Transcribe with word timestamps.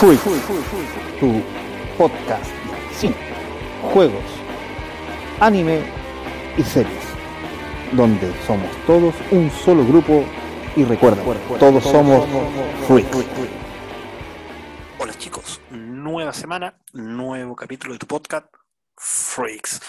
Freak, 0.00 0.18
tu 1.20 1.42
podcast. 1.98 2.50
Sí, 2.90 3.14
juegos, 3.92 4.24
anime 5.40 5.82
y 6.56 6.62
series, 6.62 7.04
donde 7.92 8.32
somos 8.46 8.74
todos 8.86 9.14
un 9.30 9.50
solo 9.50 9.84
grupo 9.84 10.24
y 10.74 10.84
recuerda, 10.84 11.22
todos 11.58 11.84
somos 11.84 12.26
Freak. 12.88 13.08
Hola 14.98 15.12
chicos, 15.18 15.60
nueva 15.68 16.32
semana, 16.32 16.80
nuevo 16.94 17.54
capítulo 17.54 17.92
de 17.92 17.98
tu 17.98 18.06
podcast 18.06 18.46
Freaks. 18.96 19.82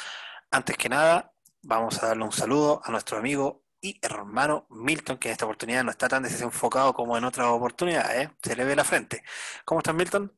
Antes 0.52 0.76
que 0.76 0.90
nada, 0.90 1.32
vamos 1.62 2.04
a 2.04 2.08
darle 2.08 2.26
un 2.26 2.34
saludo 2.34 2.82
a 2.84 2.92
nuestro 2.92 3.18
amigo 3.18 3.64
y 3.82 4.00
hermano 4.02 4.68
Milton, 4.70 5.18
que 5.18 5.30
en 5.30 5.32
esta 5.34 5.46
oportunidad 5.46 5.84
no 5.84 5.92
está 5.92 6.08
tan 6.08 6.24
desenfocado 6.24 6.94
como 6.94 7.18
en 7.18 7.24
otras 7.24 7.48
oportunidades, 7.48 8.28
¿eh? 8.28 8.32
se 8.42 8.56
le 8.56 8.64
ve 8.64 8.76
la 8.76 8.84
frente. 8.84 9.24
¿Cómo 9.66 9.80
estás, 9.80 9.96
Milton? 9.96 10.32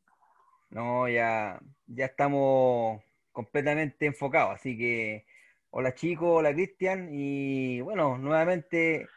No, 0.70 1.08
ya, 1.10 1.60
ya 1.86 2.06
estamos 2.06 3.02
completamente 3.32 4.06
enfocados, 4.06 4.56
así 4.56 4.78
que 4.78 5.26
hola 5.72 5.94
chicos, 5.94 6.40
hola 6.40 6.54
Cristian, 6.54 7.10
y 7.12 7.82
bueno, 7.82 8.18
nuevamente 8.18 9.08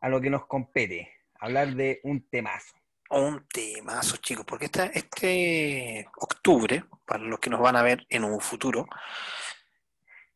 a 0.00 0.08
lo 0.08 0.20
que 0.20 0.30
nos 0.30 0.46
compete, 0.46 1.12
hablar 1.40 1.74
de 1.74 2.00
un 2.04 2.28
temazo. 2.28 2.74
Un 3.10 3.46
temazo, 3.48 4.16
chicos, 4.18 4.44
porque 4.46 4.66
esta, 4.66 4.86
este 4.86 6.08
octubre, 6.16 6.84
para 7.04 7.24
los 7.24 7.40
que 7.40 7.50
nos 7.50 7.60
van 7.60 7.76
a 7.76 7.82
ver 7.82 8.06
en 8.08 8.24
un 8.24 8.40
futuro, 8.40 8.86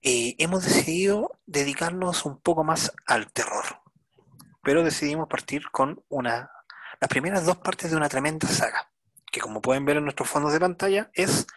eh, 0.09 0.37
hemos 0.38 0.65
decidido 0.65 1.37
dedicarnos 1.46 2.27
un 2.27 2.41
poco 2.41 2.62
más 2.62 2.92
al 3.06 3.33
terror. 3.33 3.65
Pero 4.62 4.84
decidimos 4.84 5.29
partir 5.29 5.69
con 5.73 6.01
una, 6.09 6.52
las 7.01 7.09
primeras 7.09 7.45
dos 7.45 7.56
partes 7.56 7.91
de 7.91 7.96
una 7.96 8.09
tremenda 8.09 8.46
saga, 8.46 8.88
que 9.32 9.41
como 9.41 9.60
pueden 9.60 9.84
ver 9.84 9.96
en 9.96 10.05
nuestros 10.05 10.30
fondos 10.30 10.52
de 10.52 10.60
pantalla, 10.60 11.10
es 11.13 11.48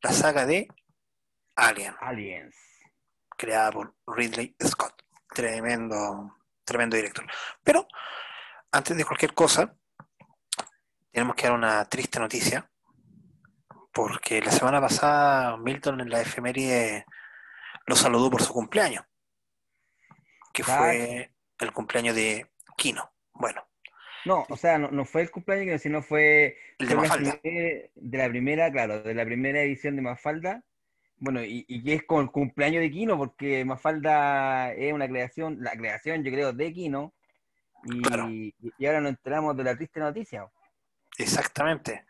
la 0.00 0.12
saga 0.12 0.46
de 0.46 0.66
Alien, 1.56 1.94
Aliens. 2.00 2.56
creada 3.36 3.70
por 3.72 3.94
Ridley 4.06 4.56
Scott. 4.64 5.02
Tremendo, 5.28 6.38
tremendo 6.64 6.96
director. 6.96 7.26
Pero, 7.62 7.86
antes 8.72 8.96
de 8.96 9.04
cualquier 9.04 9.34
cosa, 9.34 9.76
tenemos 11.12 11.36
que 11.36 11.48
dar 11.48 11.52
una 11.52 11.84
triste 11.84 12.18
noticia, 12.18 12.70
porque 13.92 14.40
la 14.40 14.52
semana 14.52 14.80
pasada 14.80 15.58
Milton 15.58 16.00
en 16.00 16.08
la 16.08 16.22
efeméride 16.22 17.04
lo 17.86 17.96
saludó 17.96 18.30
por 18.30 18.42
su 18.42 18.52
cumpleaños, 18.52 19.04
que 20.52 20.62
fue 20.64 21.30
el 21.58 21.72
cumpleaños 21.72 22.14
de 22.14 22.46
Kino. 22.76 23.10
Bueno, 23.34 23.66
No, 24.24 24.46
o 24.48 24.56
sea, 24.56 24.78
no, 24.78 24.90
no 24.90 25.04
fue 25.04 25.22
el 25.22 25.30
cumpleaños, 25.30 25.82
sino 25.82 26.00
fue, 26.02 26.56
El 26.78 26.88
de 26.88 26.94
fue 26.94 27.02
Mafalda. 27.08 27.40
primer- 27.42 27.90
de 27.94 28.18
la 28.18 28.28
primera, 28.28 28.72
claro, 28.72 29.02
de 29.02 29.14
la 29.14 29.24
primera 29.24 29.60
edición 29.62 29.96
de 29.96 30.02
Mafalda. 30.02 30.62
Bueno, 31.16 31.42
y, 31.44 31.64
y 31.68 31.82
que 31.84 31.94
es 31.94 32.02
con 32.04 32.22
el 32.24 32.30
cumpleaños 32.30 32.80
de 32.82 32.90
Kino, 32.90 33.16
porque 33.18 33.64
Mafalda 33.64 34.72
es 34.72 34.92
una 34.92 35.06
creación, 35.08 35.58
la 35.60 35.72
creación, 35.72 36.24
yo 36.24 36.32
creo, 36.32 36.52
de 36.52 36.72
Kino. 36.72 37.12
Y, 37.84 38.00
Claro. 38.02 38.28
y 38.30 38.54
ahora 38.86 39.00
nos 39.02 39.10
enteramos 39.10 39.56
de 39.56 39.64
la 39.64 39.76
triste 39.76 40.00
noticia. 40.00 40.48
exactamente, 41.18 42.06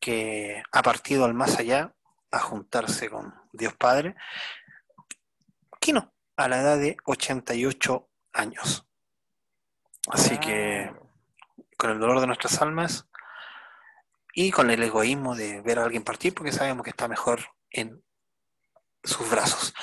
que 0.00 0.62
ha 0.72 0.82
partido 0.82 1.24
al 1.24 1.32
más 1.34 1.58
allá 1.58 1.94
a 2.32 2.38
juntarse 2.40 3.08
con 3.08 3.32
Dios 3.52 3.74
Padre. 3.74 4.14
Kino, 5.82 6.14
a 6.36 6.46
la 6.46 6.60
edad 6.60 6.78
de 6.78 6.96
88 7.04 8.08
años. 8.34 8.86
Así 10.08 10.38
que 10.38 10.84
Ah, 10.84 11.02
con 11.76 11.90
el 11.90 11.98
dolor 11.98 12.20
de 12.20 12.28
nuestras 12.28 12.62
almas 12.62 13.08
y 14.32 14.52
con 14.52 14.70
el 14.70 14.80
egoísmo 14.80 15.34
de 15.34 15.60
ver 15.62 15.80
a 15.80 15.84
alguien 15.84 16.04
partir 16.04 16.32
porque 16.34 16.52
sabemos 16.52 16.84
que 16.84 16.90
está 16.90 17.08
mejor 17.08 17.40
en 17.68 18.00
sus 19.02 19.28
brazos. 19.28 19.74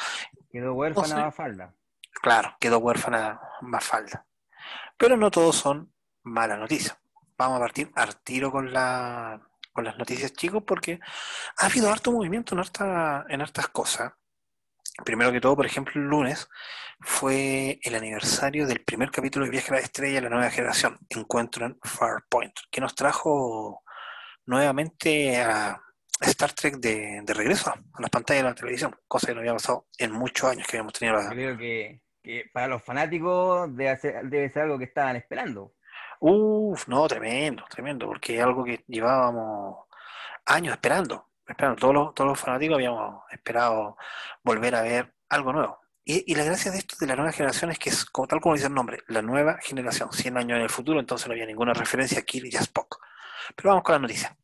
quedó 0.49 0.73
huérfana 0.73 1.07
sé. 1.07 1.15
Mafalda. 1.15 1.75
Claro, 2.21 2.55
quedó 2.61 2.77
huérfana 2.77 3.41
Mafalda. 3.59 4.25
Pero 4.97 5.17
no 5.17 5.29
todos 5.31 5.57
son 5.57 5.93
malas 6.23 6.59
noticias. 6.59 6.97
Vamos 7.37 7.57
a 7.57 7.59
partir 7.59 7.91
al 7.95 8.21
tiro 8.21 8.53
con, 8.53 8.71
la, 8.71 9.41
con 9.73 9.83
las 9.83 9.97
noticias, 9.97 10.31
chicos, 10.31 10.63
porque 10.65 11.01
ha 11.57 11.65
habido 11.65 11.91
harto 11.91 12.13
movimiento 12.13 12.55
en, 12.55 12.59
harta, 12.59 13.25
en 13.27 13.41
hartas 13.41 13.67
cosas. 13.67 14.13
Primero 15.03 15.31
que 15.31 15.41
todo, 15.41 15.55
por 15.55 15.65
ejemplo, 15.65 16.01
el 16.01 16.07
lunes 16.07 16.49
fue 16.99 17.79
el 17.83 17.95
aniversario 17.95 18.67
del 18.67 18.83
primer 18.83 19.11
capítulo 19.11 19.45
de 19.45 19.51
Viaje 19.51 19.71
a 19.71 19.75
la 19.75 19.81
Estrella 19.81 20.15
de 20.15 20.21
la 20.21 20.29
nueva 20.29 20.51
generación, 20.51 20.97
Encuentro 21.09 21.65
en 21.65 21.77
Farpoint, 21.81 22.53
que 22.69 22.81
nos 22.81 22.95
trajo 22.95 23.83
nuevamente 24.45 25.41
a 25.41 25.81
Star 26.21 26.51
Trek 26.53 26.75
de, 26.77 27.21
de 27.23 27.33
regreso 27.33 27.69
a 27.69 28.01
las 28.01 28.09
pantallas 28.09 28.43
de 28.43 28.49
la 28.49 28.55
televisión, 28.55 28.95
cosa 29.07 29.27
que 29.27 29.33
no 29.33 29.39
había 29.39 29.53
pasado 29.53 29.87
en 29.97 30.11
muchos 30.11 30.49
años 30.49 30.67
que 30.67 30.77
habíamos 30.77 30.93
tenido 30.93 31.17
la, 31.17 31.29
creo 31.29 31.57
que, 31.57 32.01
que 32.21 32.49
para 32.51 32.67
los 32.67 32.83
fanáticos 32.83 33.73
debe 33.75 33.97
ser, 33.97 34.25
debe 34.25 34.49
ser 34.49 34.63
algo 34.63 34.77
que 34.77 34.85
estaban 34.85 35.15
esperando. 35.15 35.73
Uf, 36.19 36.87
no, 36.89 37.07
tremendo, 37.07 37.63
tremendo, 37.69 38.07
porque 38.07 38.35
es 38.35 38.43
algo 38.43 38.65
que 38.65 38.83
llevábamos 38.87 39.85
años 40.45 40.73
esperando, 40.73 41.28
esperando. 41.51 41.79
Todos 41.79 41.93
los, 41.93 42.13
todos 42.15 42.29
los 42.29 42.39
fanáticos 42.39 42.75
habíamos 42.75 43.23
esperado 43.31 43.97
volver 44.43 44.75
a 44.75 44.81
ver 44.81 45.13
algo 45.29 45.53
nuevo. 45.53 45.79
Y, 46.03 46.31
y 46.31 46.35
la 46.35 46.43
gracia 46.43 46.71
de 46.71 46.79
esto 46.79 46.95
de 46.99 47.07
la 47.07 47.15
nueva 47.15 47.31
generación 47.31 47.71
es 47.71 47.79
que 47.79 47.89
es, 47.89 48.05
como, 48.05 48.27
tal 48.27 48.41
como 48.41 48.55
dice 48.55 48.67
el 48.67 48.73
nombre, 48.73 49.03
la 49.07 49.21
nueva 49.21 49.57
generación, 49.61 50.11
100 50.11 50.37
años 50.37 50.57
en 50.57 50.63
el 50.63 50.69
futuro, 50.69 50.99
entonces 50.99 51.27
no 51.27 51.33
había 51.33 51.45
ninguna 51.45 51.73
referencia 51.73 52.19
a 52.19 52.23
Kirk 52.23 52.47
y 52.51 52.55
a 52.55 52.61
Spock. 52.61 52.99
Pero 53.55 53.69
vamos 53.69 53.83
con 53.83 53.93
la 53.93 53.99
noticia. 53.99 54.35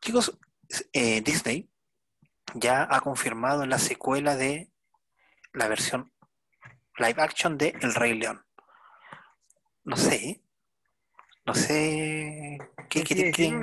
Chicos, 0.00 0.38
eh, 0.92 1.20
Disney 1.20 1.70
ya 2.54 2.86
ha 2.90 3.00
confirmado 3.00 3.66
la 3.66 3.78
secuela 3.78 4.36
de 4.36 4.70
la 5.52 5.68
versión 5.68 6.12
live 6.98 7.22
action 7.22 7.56
de 7.56 7.74
El 7.80 7.94
Rey 7.94 8.18
León. 8.18 8.44
No 9.84 9.96
sé, 9.96 10.42
no 11.44 11.54
sé 11.54 12.58
qué 12.88 13.02
¿Qué 13.02 13.14
decir? 13.14 13.54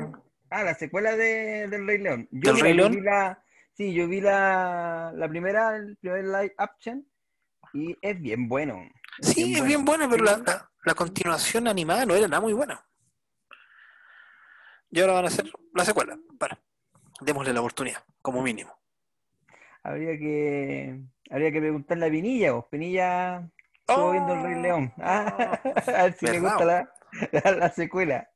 Ah, 0.50 0.64
la 0.64 0.74
secuela 0.76 1.16
de, 1.16 1.68
del 1.68 1.86
Rey 1.88 1.98
León. 2.00 2.28
Yo, 2.32 2.54
¿Del 2.54 2.62
Rey 2.62 2.74
León? 2.74 2.92
vi 2.96 3.02
la, 3.02 3.44
sí, 3.74 3.94
yo 3.94 4.08
vi 4.08 4.22
la, 4.22 5.12
la 5.16 5.28
primera, 5.30 5.76
el 5.76 5.96
primer 5.98 6.26
live 6.26 6.54
action 6.58 7.06
y 7.74 7.96
es 8.02 8.20
bien 8.20 8.48
bueno. 8.50 8.90
Sí, 9.22 9.54
es 9.56 9.64
bien 9.64 9.86
buena, 9.86 10.10
pero 10.10 10.24
la, 10.24 10.38
la- 10.38 10.66
la 10.86 10.94
continuación 10.96 11.68
animada 11.68 12.06
no 12.06 12.16
era 12.16 12.28
nada 12.28 12.42
muy 12.42 12.54
buena. 12.54 12.84
Y 14.92 15.00
ahora 15.02 15.14
van 15.14 15.26
a 15.26 15.28
hacer 15.28 15.52
la 15.76 15.86
secuela. 15.86 16.18
Démosle 17.22 17.54
la 17.54 17.60
oportunidad, 17.60 18.04
como 18.22 18.42
mínimo. 18.42 18.74
Habría 19.84 20.18
que, 20.18 21.00
habría 21.30 21.52
que 21.52 21.60
preguntarle 21.60 22.08
a 22.08 22.10
Pinilla, 22.10 22.52
vos. 22.54 22.66
Pinilla 22.72 23.48
estuvo 23.88 24.12
viendo 24.12 24.34
el 24.34 24.44
Rey 24.44 24.62
León. 24.62 24.94
Ah, 24.98 25.60
a 25.96 26.04
ver 26.04 26.14
si 26.18 26.26
le 26.28 26.40
gusta 26.40 26.66
la, 26.66 26.94
la, 27.44 27.52
la 27.52 27.70
secuela. 27.72 28.30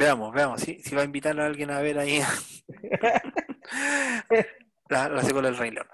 Veamos, 0.00 0.32
veamos, 0.32 0.60
si, 0.62 0.82
si 0.82 0.94
va 0.94 1.02
a 1.02 1.04
invitar 1.04 1.38
a 1.38 1.44
alguien 1.44 1.70
a 1.70 1.80
ver 1.80 1.98
ahí 1.98 2.20
la, 4.88 5.08
la 5.10 5.22
secuela 5.22 5.48
del 5.48 5.58
Rey 5.58 5.70
León. 5.70 5.86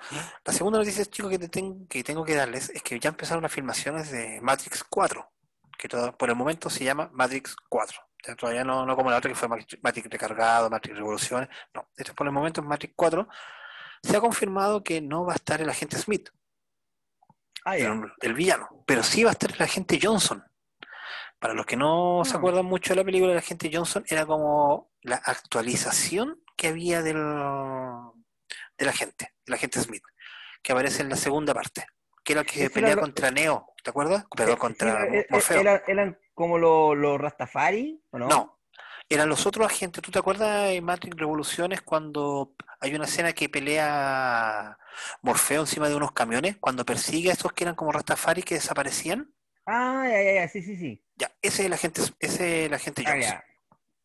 La 0.44 0.52
segunda 0.52 0.78
noticia, 0.78 1.04
chicos, 1.06 1.30
que, 1.30 1.38
te 1.40 1.48
ten- 1.48 1.86
que 1.88 2.04
tengo 2.04 2.24
que 2.24 2.36
darles 2.36 2.70
es 2.70 2.82
que 2.82 2.98
ya 3.00 3.08
empezaron 3.10 3.42
las 3.42 3.52
filmaciones 3.52 4.10
de 4.12 4.40
Matrix 4.40 4.84
4, 4.84 5.28
que 5.76 5.88
todo- 5.88 6.16
por 6.16 6.28
el 6.30 6.36
momento 6.36 6.70
se 6.70 6.84
llama 6.84 7.10
Matrix 7.12 7.56
4. 7.68 8.00
O 8.00 8.24
sea, 8.26 8.36
todavía 8.36 8.62
no, 8.64 8.86
no 8.86 8.94
como 8.96 9.10
la 9.10 9.16
otra 9.18 9.28
que 9.28 9.34
fue 9.34 9.48
Matrix, 9.82 10.08
Recargado, 10.08 10.70
Matrix 10.70 10.96
Revoluciones. 10.98 11.48
No, 11.74 11.88
esto 11.96 12.14
por 12.14 12.26
el 12.28 12.32
momento 12.32 12.60
es 12.60 12.66
Matrix 12.66 12.94
4. 12.96 13.28
Se 14.04 14.16
ha 14.16 14.20
confirmado 14.20 14.84
que 14.84 15.00
no 15.00 15.24
va 15.24 15.32
a 15.32 15.36
estar 15.36 15.60
el 15.60 15.68
agente 15.68 15.96
Smith, 15.98 16.28
Ah, 17.64 17.76
el 18.20 18.34
villano, 18.34 18.84
pero 18.86 19.02
sí 19.02 19.24
va 19.24 19.30
a 19.30 19.32
estar 19.32 19.50
el 19.52 19.60
agente 19.60 19.98
Johnson. 20.00 20.44
Para 21.38 21.54
los 21.54 21.66
que 21.66 21.76
no 21.76 22.22
se 22.24 22.34
Ah. 22.34 22.38
acuerdan 22.38 22.64
mucho 22.66 22.92
de 22.92 22.96
la 23.00 23.04
película, 23.04 23.32
el 23.32 23.38
agente 23.38 23.70
Johnson 23.72 24.04
era 24.08 24.24
como 24.26 24.90
la 25.02 25.16
actualización 25.16 26.40
que 26.56 26.68
había 26.68 27.02
del, 27.02 27.16
del 28.78 28.88
agente, 28.88 29.34
el 29.46 29.54
agente 29.54 29.80
Smith, 29.80 30.02
que 30.62 30.72
aparece 30.72 31.02
en 31.02 31.10
la 31.10 31.16
segunda 31.16 31.52
parte, 31.54 31.86
que 32.24 32.32
era 32.32 32.40
el 32.42 32.46
que 32.46 32.70
pelea 32.70 32.90
era 32.92 32.96
lo- 32.96 33.02
contra 33.02 33.30
Neo, 33.30 33.66
¿te 33.82 33.90
acuerdas? 33.90 34.24
Perdón, 34.34 34.54
Eh, 34.54 34.58
contra 34.58 35.04
eh, 35.06 35.26
Morfeo. 35.30 35.60
era- 35.60 35.82
eran 35.86 36.18
como 36.34 36.58
los 36.58 36.96
los 36.96 37.20
Rastafari, 37.20 38.02
¿o 38.10 38.18
no? 38.18 38.28
No, 38.28 38.58
eran 39.08 39.28
los 39.28 39.46
otros 39.46 39.66
agentes. 39.66 40.02
¿Tú 40.02 40.10
te 40.10 40.18
acuerdas 40.18 40.70
en 40.70 40.84
Matrix 40.84 41.16
Revoluciones 41.16 41.82
cuando 41.82 42.54
hay 42.80 42.94
una 42.94 43.04
escena 43.04 43.32
que 43.32 43.48
pelea 43.48 44.78
Morfeo 45.22 45.60
encima 45.60 45.88
de 45.88 45.94
unos 45.96 46.12
camiones, 46.12 46.56
cuando 46.58 46.84
persigue 46.84 47.30
a 47.30 47.32
estos 47.34 47.52
que 47.52 47.64
eran 47.64 47.74
como 47.76 47.92
Rastafari 47.92 48.42
que 48.42 48.54
desaparecían? 48.56 49.30
Ah, 49.66 50.06
ya, 50.08 50.22
ya, 50.22 50.32
ya, 50.34 50.48
sí, 50.48 50.62
sí, 50.62 50.76
sí. 50.76 51.02
Ya, 51.16 51.28
ese 51.42 51.62
es 51.62 51.66
el 51.66 51.72
agente, 51.72 52.00
ese 52.20 52.60
es 52.62 52.66
el 52.66 52.74
agente 52.74 53.02
Ah, 53.06 53.10
Johnson. 53.12 53.30
ya. 53.30 53.44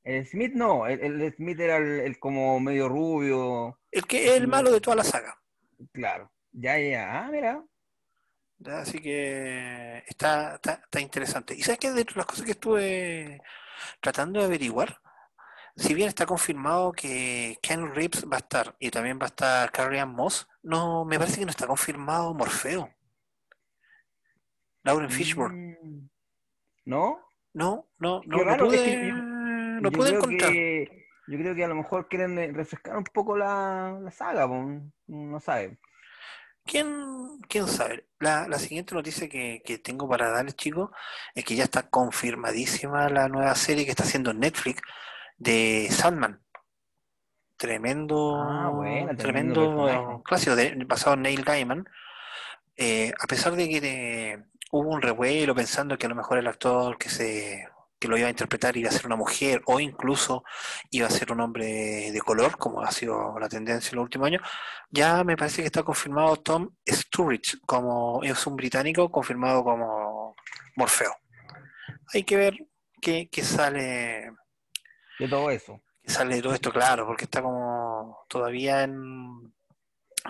El 0.03 0.25
Smith 0.25 0.53
no, 0.55 0.87
el, 0.87 0.99
el 1.21 1.33
Smith 1.35 1.59
era 1.59 1.77
el, 1.77 1.99
el 1.99 2.19
como 2.19 2.59
medio 2.59 2.89
rubio, 2.89 3.79
El 3.91 4.07
que 4.07 4.25
es 4.29 4.37
el 4.37 4.47
malo 4.47 4.71
de 4.71 4.81
toda 4.81 4.95
la 4.95 5.03
saga. 5.03 5.39
claro. 5.93 6.31
Ya, 6.53 6.77
ya, 6.79 6.89
ya. 6.89 7.19
Ah, 7.25 7.29
mira. 7.31 7.63
¿ya? 8.57 8.79
Así 8.79 8.99
que 8.99 10.03
está, 10.07 10.55
está, 10.55 10.73
está 10.83 10.99
interesante. 10.99 11.53
¿Y 11.55 11.61
sabes 11.61 11.79
qué? 11.79 11.91
De 11.91 12.05
las 12.15 12.25
cosas 12.25 12.43
que 12.45 12.51
estuve 12.51 13.41
tratando 14.01 14.39
de 14.39 14.47
averiguar, 14.47 14.99
si 15.75 15.93
bien 15.93 16.09
está 16.09 16.25
confirmado 16.25 16.91
que 16.91 17.57
Ken 17.61 17.93
Reeves 17.95 18.25
va 18.25 18.35
a 18.37 18.39
estar 18.39 18.75
y 18.79 18.89
también 18.91 19.17
va 19.19 19.25
a 19.25 19.27
estar 19.27 19.71
Carrie 19.71 19.99
Ann 20.01 20.13
Moss, 20.13 20.47
no, 20.63 21.05
me 21.05 21.17
parece 21.17 21.39
que 21.39 21.45
no 21.45 21.51
está 21.51 21.67
confirmado 21.67 22.33
Morfeo. 22.33 22.89
Lauren 24.83 25.09
Fishburne. 25.09 25.77
Mm, 25.81 26.09
¿No? 26.85 27.19
No, 27.53 27.87
no, 27.99 28.21
no, 28.25 28.43
no 28.45 28.51
es 28.51 28.57
pude, 28.57 28.83
que 28.83 29.07
yo- 29.07 29.13
no 29.15 29.89
yo 29.89 29.91
pude 29.97 30.09
creo 30.09 30.19
encontrar. 30.21 30.51
que- 30.51 31.05
yo 31.27 31.37
creo 31.37 31.55
que 31.55 31.63
a 31.63 31.67
lo 31.67 31.75
mejor 31.75 32.07
quieren 32.09 32.37
eh, 32.39 32.51
refrescar 32.51 32.97
un 32.97 33.03
poco 33.03 33.37
la, 33.37 33.97
la 34.01 34.11
saga, 34.11 34.47
no 35.07 35.39
sabe. 35.39 35.77
¿Quién, 36.65 37.39
quién 37.47 37.67
sabe? 37.67 38.07
La, 38.19 38.47
la 38.47 38.59
siguiente 38.59 38.93
noticia 38.95 39.27
que, 39.29 39.61
que 39.65 39.77
tengo 39.79 40.07
para 40.09 40.29
darles, 40.29 40.55
chicos, 40.55 40.89
es 41.35 41.43
que 41.45 41.55
ya 41.55 41.63
está 41.63 41.89
confirmadísima 41.89 43.09
la 43.09 43.27
nueva 43.29 43.55
serie 43.55 43.83
que 43.85 43.91
está 43.91 44.03
haciendo 44.03 44.33
Netflix 44.33 44.81
de 45.37 45.87
Sandman. 45.89 46.41
Tremendo, 47.57 48.35
Ah, 48.41 48.69
buena, 48.69 49.15
tremendo 49.15 50.21
clásico 50.25 50.55
de- 50.55 50.75
basado 50.85 51.15
en 51.15 51.21
Neil 51.23 51.43
Gaiman. 51.43 51.85
Eh, 52.75 53.11
a 53.19 53.27
pesar 53.27 53.53
de 53.55 53.69
que 53.69 53.81
de- 53.81 54.43
hubo 54.71 54.89
un 54.89 55.01
revuelo 55.01 55.53
pensando 55.53 55.97
que 55.97 56.05
a 56.05 56.09
lo 56.09 56.15
mejor 56.15 56.37
el 56.37 56.47
actor 56.47 56.97
que 56.97 57.09
se 57.09 57.67
que 58.01 58.07
lo 58.07 58.17
iba 58.17 58.25
a 58.25 58.31
interpretar 58.31 58.75
iba 58.75 58.89
a 58.89 58.91
ser 58.91 59.05
una 59.05 59.15
mujer 59.15 59.61
o 59.67 59.79
incluso 59.79 60.43
iba 60.89 61.05
a 61.05 61.11
ser 61.11 61.31
un 61.31 61.39
hombre 61.39 62.11
de 62.11 62.19
color, 62.21 62.57
como 62.57 62.81
ha 62.81 62.91
sido 62.91 63.37
la 63.37 63.47
tendencia 63.47 63.91
en 63.91 63.97
los 63.97 64.03
últimos 64.05 64.25
años, 64.25 64.41
ya 64.89 65.23
me 65.23 65.37
parece 65.37 65.61
que 65.61 65.67
está 65.67 65.83
confirmado 65.83 66.37
Tom 66.37 66.71
Sturridge 66.89 67.59
como 67.63 68.23
es 68.23 68.47
un 68.47 68.55
británico 68.55 69.11
confirmado 69.11 69.63
como 69.63 70.35
Morfeo. 70.77 71.15
Hay 72.11 72.23
que 72.23 72.37
ver 72.37 72.55
qué, 72.99 73.29
qué 73.31 73.43
sale 73.43 74.31
De 75.19 75.27
todo 75.29 75.51
eso. 75.51 75.79
que 76.01 76.09
sale 76.09 76.37
de 76.37 76.41
todo 76.41 76.55
esto, 76.55 76.71
claro, 76.71 77.05
porque 77.05 77.25
está 77.25 77.43
como 77.43 78.25
todavía 78.27 78.81
en, 78.81 79.53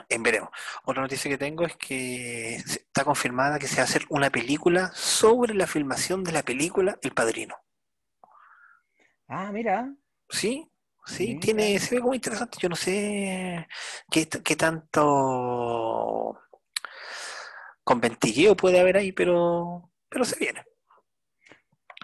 en 0.09 0.23
veremos. 0.23 0.49
Otra 0.83 1.01
noticia 1.01 1.29
que 1.29 1.37
tengo 1.37 1.65
es 1.65 1.75
que 1.75 2.55
está 2.55 3.03
confirmada 3.03 3.59
que 3.59 3.67
se 3.67 3.77
va 3.77 3.81
a 3.81 3.85
hacer 3.85 4.03
una 4.09 4.29
película 4.29 4.91
sobre 4.93 5.53
la 5.53 5.67
filmación 5.67 6.23
de 6.23 6.31
la 6.31 6.43
película 6.43 6.97
El 7.01 7.11
Padrino. 7.11 7.55
Ah, 9.27 9.51
mira. 9.51 9.93
Sí, 10.29 10.69
sí, 11.05 11.39
tiene, 11.39 11.79
se 11.79 11.95
ve 11.95 12.01
como 12.01 12.13
interesante. 12.13 12.57
Yo 12.59 12.69
no 12.69 12.75
sé 12.75 13.67
qué, 14.09 14.27
qué 14.27 14.55
tanto 14.55 16.39
conventilleo 17.83 18.55
puede 18.55 18.79
haber 18.79 18.97
ahí, 18.97 19.11
pero, 19.11 19.91
pero 20.09 20.25
se 20.25 20.37
viene. 20.37 20.63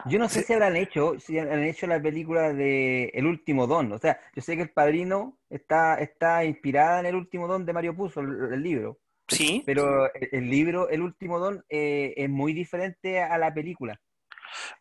Yo 0.05 0.19
no 0.19 0.29
sé 0.29 0.41
Sí. 0.41 0.45
si 0.47 0.53
habrán 0.53 0.75
hecho, 0.75 1.19
si 1.19 1.39
han 1.39 1.63
hecho 1.63 1.87
la 1.87 2.01
película 2.01 2.53
de 2.53 3.05
El 3.13 3.25
Último 3.25 3.67
Don. 3.67 3.91
O 3.91 3.97
sea, 3.97 4.19
yo 4.35 4.41
sé 4.41 4.55
que 4.55 4.61
El 4.63 4.69
Padrino 4.71 5.37
está, 5.49 5.95
está 5.95 6.45
inspirada 6.45 6.99
en 6.99 7.07
El 7.07 7.15
Último 7.15 7.47
Don 7.47 7.65
de 7.65 7.73
Mario 7.73 7.95
Puzo, 7.95 8.19
el, 8.21 8.53
el 8.53 8.61
libro. 8.63 8.99
Sí, 9.27 9.63
Pero 9.65 10.13
el, 10.13 10.29
el 10.31 10.49
libro 10.49 10.87
El 10.89 11.01
Último 11.01 11.39
Don 11.39 11.65
eh, 11.69 12.13
es 12.15 12.29
muy 12.29 12.53
diferente 12.53 13.21
a 13.21 13.37
la 13.37 13.53
película. 13.53 13.99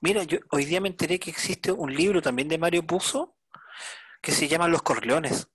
mira, 0.00 0.22
yo 0.22 0.38
hoy 0.50 0.64
día 0.64 0.80
me 0.80 0.88
enteré 0.88 1.18
que 1.18 1.30
existe 1.30 1.72
un 1.72 1.92
libro 1.94 2.22
también 2.22 2.48
de 2.48 2.58
Mario 2.58 2.86
Puzo 2.86 3.36
que 4.22 4.32
se 4.32 4.48
llama 4.48 4.68
Los 4.68 4.82
Corleones. 4.82 5.48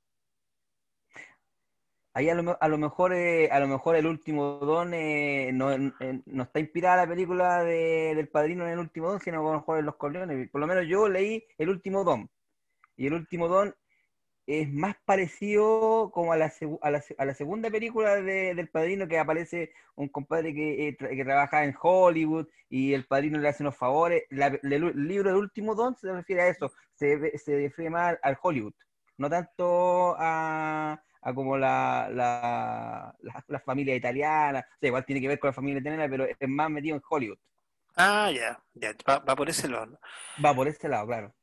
Ahí 2.14 2.30
a 2.30 2.36
lo, 2.36 2.58
a 2.62 2.68
lo 2.68 2.78
mejor 2.78 3.14
eh, 3.14 3.50
a 3.52 3.60
lo 3.60 3.68
mejor 3.68 3.96
el 3.96 4.06
último 4.06 4.58
don 4.60 4.94
eh, 4.94 5.52
no, 5.54 5.72
en- 5.72 5.94
no 6.26 6.44
está 6.44 6.60
inspirada 6.60 6.98
la 7.06 7.08
película 7.08 7.64
de- 7.64 8.14
del 8.16 8.28
padrino 8.28 8.66
en 8.66 8.74
el 8.74 8.80
último 8.80 9.10
don, 9.10 9.20
sino 9.22 9.40
a 9.40 9.44
lo 9.54 9.60
mejor 9.60 9.80
en 9.80 9.86
los 9.86 9.96
Corleones. 9.96 10.50
Por 10.50 10.60
lo 10.62 10.68
menos 10.68 10.86
yo 10.88 11.08
leí 11.08 11.46
el 11.58 11.70
último 11.70 12.04
don. 12.04 12.30
Y 12.98 13.08
el 13.08 13.14
último 13.14 13.48
don 13.48 13.74
es 14.48 14.70
más 14.74 14.96
parecido 15.06 16.12
como 16.14 16.34
a 16.34 16.38
la, 16.38 16.52
a 16.82 16.92
la, 16.92 17.04
a 17.18 17.26
la 17.26 17.34
segunda 17.34 17.70
película 17.70 18.16
de- 18.22 18.56
del 18.56 18.68
padrino 18.70 19.08
que 19.08 19.18
aparece 19.20 19.72
un 19.96 20.10
compadre 20.10 20.54
que, 20.54 20.90
eh, 20.90 20.98
que 20.98 21.24
trabaja 21.24 21.64
en 21.64 21.76
Hollywood 21.82 22.48
y 22.70 22.94
el 22.94 23.06
padrino 23.06 23.40
le 23.40 23.48
hace 23.50 23.64
unos 23.64 23.78
favores. 23.78 24.24
La- 24.30 24.48
el, 24.64 25.08
libro 25.08 25.30
del 25.30 25.40
último 25.40 25.76
don 25.76 25.96
se 25.96 26.12
refiere 26.12 26.42
a 26.44 26.48
eso, 26.50 26.72
se, 26.94 27.38
se 27.38 27.56
refiere 27.56 27.90
más 27.90 28.18
al 28.22 28.38
Hollywood, 28.42 28.74
no 29.18 29.30
tanto 29.30 30.16
a, 30.20 31.02
a 31.22 31.34
como 31.34 31.58
la, 31.58 32.10
la, 32.12 33.16
la, 33.22 33.46
la 33.48 33.60
familia 33.60 33.96
italiana, 33.96 34.60
o 34.60 34.80
sea, 34.80 34.88
igual 34.88 35.06
tiene 35.06 35.22
que 35.22 35.28
ver 35.28 35.40
con 35.40 35.50
la 35.50 35.54
familia 35.54 35.80
italiana, 35.80 36.08
pero 36.10 36.26
es 36.26 36.50
más 36.50 36.70
metido 36.70 36.96
en 36.96 37.02
Hollywood. 37.08 37.38
Ah, 37.96 38.32
ya, 38.32 38.62
ya, 38.74 38.96
va, 39.08 39.20
va 39.20 39.36
por 39.36 39.50
ese 39.50 39.68
lado. 39.68 40.00
Va 40.44 40.54
por 40.54 40.68
ese 40.68 40.88
lado, 40.88 41.08
claro. 41.08 41.36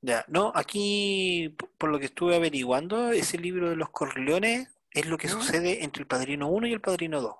Ya, 0.00 0.24
no, 0.28 0.52
aquí, 0.54 1.56
por 1.78 1.88
lo 1.90 1.98
que 1.98 2.06
estuve 2.06 2.36
averiguando, 2.36 3.10
ese 3.12 3.38
libro 3.38 3.70
de 3.70 3.76
los 3.76 3.88
Corleones 3.90 4.68
es 4.90 5.06
lo 5.06 5.16
que 5.16 5.28
sucede 5.28 5.82
entre 5.82 6.02
el 6.02 6.06
Padrino 6.06 6.48
1 6.48 6.66
y 6.66 6.72
el 6.72 6.80
Padrino 6.80 7.20
2. 7.22 7.34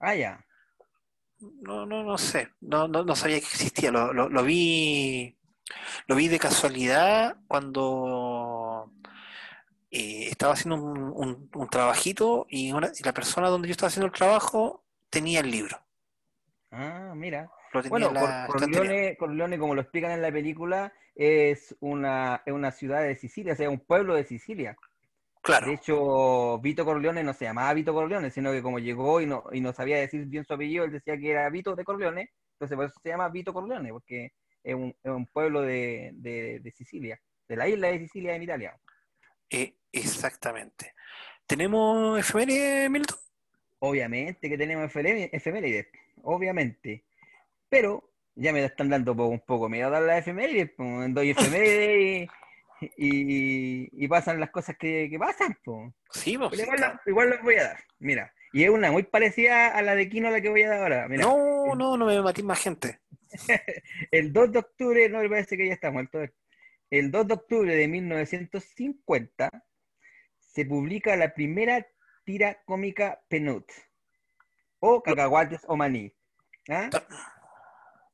Ah, 0.00 0.14
ya. 0.14 0.44
No, 1.38 1.84
no, 1.84 2.02
no 2.02 2.16
sé, 2.16 2.48
no, 2.60 2.88
no, 2.88 3.04
no 3.04 3.14
sabía 3.14 3.38
que 3.38 3.46
existía, 3.46 3.90
lo, 3.90 4.14
lo, 4.14 4.30
lo 4.30 4.42
vi, 4.44 5.36
lo 6.06 6.16
vi 6.16 6.28
de 6.28 6.38
casualidad 6.38 7.36
cuando 7.48 8.53
eh, 9.96 10.28
estaba 10.30 10.54
haciendo 10.54 10.76
un, 10.82 10.98
un- 11.14 11.50
un 11.54 11.68
trabajito 11.68 12.46
y, 12.50 12.72
una- 12.72 12.90
y 12.98 13.02
la 13.04 13.12
persona 13.14 13.48
donde 13.48 13.68
yo 13.68 13.72
estaba 13.72 13.88
haciendo 13.88 14.06
el 14.06 14.12
trabajo 14.12 14.84
tenía 15.10 15.40
el 15.40 15.50
libro, 15.50 15.78
Ah, 16.70 17.12
mira. 17.14 17.48
Bueno, 17.88 18.10
la. 18.12 18.46
Corleone, 18.48 19.16
Corleone, 19.16 19.58
como 19.58 19.74
lo 19.74 19.80
explican 19.80 20.10
en 20.12 20.22
la 20.22 20.32
película, 20.32 20.92
es 21.14 21.76
una, 21.80 22.42
es 22.44 22.52
una 22.52 22.70
ciudad 22.72 23.02
de 23.02 23.14
Sicilia, 23.16 23.52
o 23.52 23.56
sea, 23.56 23.70
un 23.70 23.78
pueblo 23.80 24.14
de 24.14 24.24
Sicilia. 24.24 24.76
Claro, 25.42 25.66
De 25.68 25.74
hecho, 25.74 26.58
Vito 26.60 26.84
Corleone 26.84 27.22
no 27.22 27.34
se 27.34 27.44
llamaba 27.44 27.72
Vito 27.74 27.92
Corleone, 27.92 28.30
sino 28.30 28.50
que 28.50 28.62
como 28.62 28.78
llegó 28.78 29.20
y 29.20 29.26
no, 29.26 29.44
y 29.52 29.60
no 29.60 29.72
sabía 29.72 29.98
decir 29.98 30.24
bien 30.26 30.44
su 30.44 30.54
apellido, 30.54 30.84
él 30.84 30.90
decía 30.92 31.16
que 31.18 31.30
era 31.30 31.48
Vito 31.50 31.76
de 31.76 31.84
Corleone, 31.84 32.30
entonces 32.54 32.74
por 32.76 32.86
eso 32.86 32.98
se 33.02 33.08
llama 33.10 33.28
Vito 33.28 33.52
Corleone, 33.52 33.90
porque 33.92 34.32
es 34.62 34.74
un, 34.74 34.88
es 35.02 35.10
un 35.12 35.26
pueblo 35.26 35.60
de, 35.62 36.10
de- 36.14 36.60
de 36.60 36.70
Sicilia, 36.72 37.20
de 37.46 37.56
la 37.56 37.68
isla 37.68 37.88
de 37.88 37.98
Sicilia 37.98 38.34
en 38.34 38.42
Italia. 38.42 38.76
eh, 39.50 39.74
exactamente. 40.00 40.94
¿Tenemos 41.46 42.18
efemérides, 42.18 42.90
Milton? 42.90 43.18
Obviamente 43.80 44.48
que 44.48 44.56
tenemos 44.58 44.90
efemé- 44.90 45.28
efemérides, 45.32 45.86
obviamente. 46.22 47.04
Pero 47.68 48.10
ya 48.34 48.52
me 48.52 48.64
están 48.64 48.88
dando 48.88 49.14
po- 49.14 49.26
un 49.26 49.40
poco 49.40 49.68
miedo 49.68 49.90
dar 49.90 50.02
las 50.02 50.18
efemérides, 50.20 50.70
doy 50.76 51.30
efemérides 51.30 52.28
y, 52.80 52.86
y- 52.96 53.88
y 53.92 54.08
pasan 54.08 54.40
las 54.40 54.50
cosas 54.50 54.76
que, 54.78 55.08
que 55.10 55.18
pasan, 55.18 55.56
pues. 55.64 55.92
Sí, 56.10 56.20
sí, 56.20 56.30
igual, 56.32 56.50
claro. 56.50 56.76
las- 56.78 57.06
igual 57.06 57.30
las 57.30 57.42
voy 57.42 57.56
a 57.56 57.64
dar, 57.64 57.78
mira. 57.98 58.32
Y 58.52 58.62
es 58.64 58.70
una 58.70 58.92
muy 58.92 59.02
parecida 59.02 59.68
a 59.76 59.82
la 59.82 59.96
de 59.96 60.08
Kino 60.08 60.30
la 60.30 60.40
que 60.40 60.48
voy 60.48 60.62
a 60.62 60.68
dar 60.68 60.80
ahora. 60.82 61.08
Mira, 61.08 61.24
No, 61.24 61.74
no, 61.74 61.96
no 61.96 62.06
me 62.06 62.22
matís 62.22 62.44
más 62.44 62.60
gente. 62.62 63.00
el 64.12 64.32
2 64.32 64.52
de 64.52 64.58
octubre, 64.60 65.08
no 65.08 65.18
me 65.18 65.28
parece 65.28 65.56
que 65.56 65.66
ya 65.66 65.72
está 65.74 65.90
muerto. 65.90 66.20
El 66.88 67.10
2 67.10 67.26
de 67.26 67.34
octubre 67.34 67.74
de 67.74 67.88
1950 67.88 69.50
se 70.54 70.64
publica 70.64 71.16
la 71.16 71.34
primera 71.34 71.86
tira 72.24 72.62
cómica 72.64 73.20
Penut 73.28 73.66
o 74.80 75.02
Cacahuates 75.02 75.62
o 75.66 75.76
Maní. 75.76 76.12
¿ah? 76.68 76.88
Ta- 76.90 77.06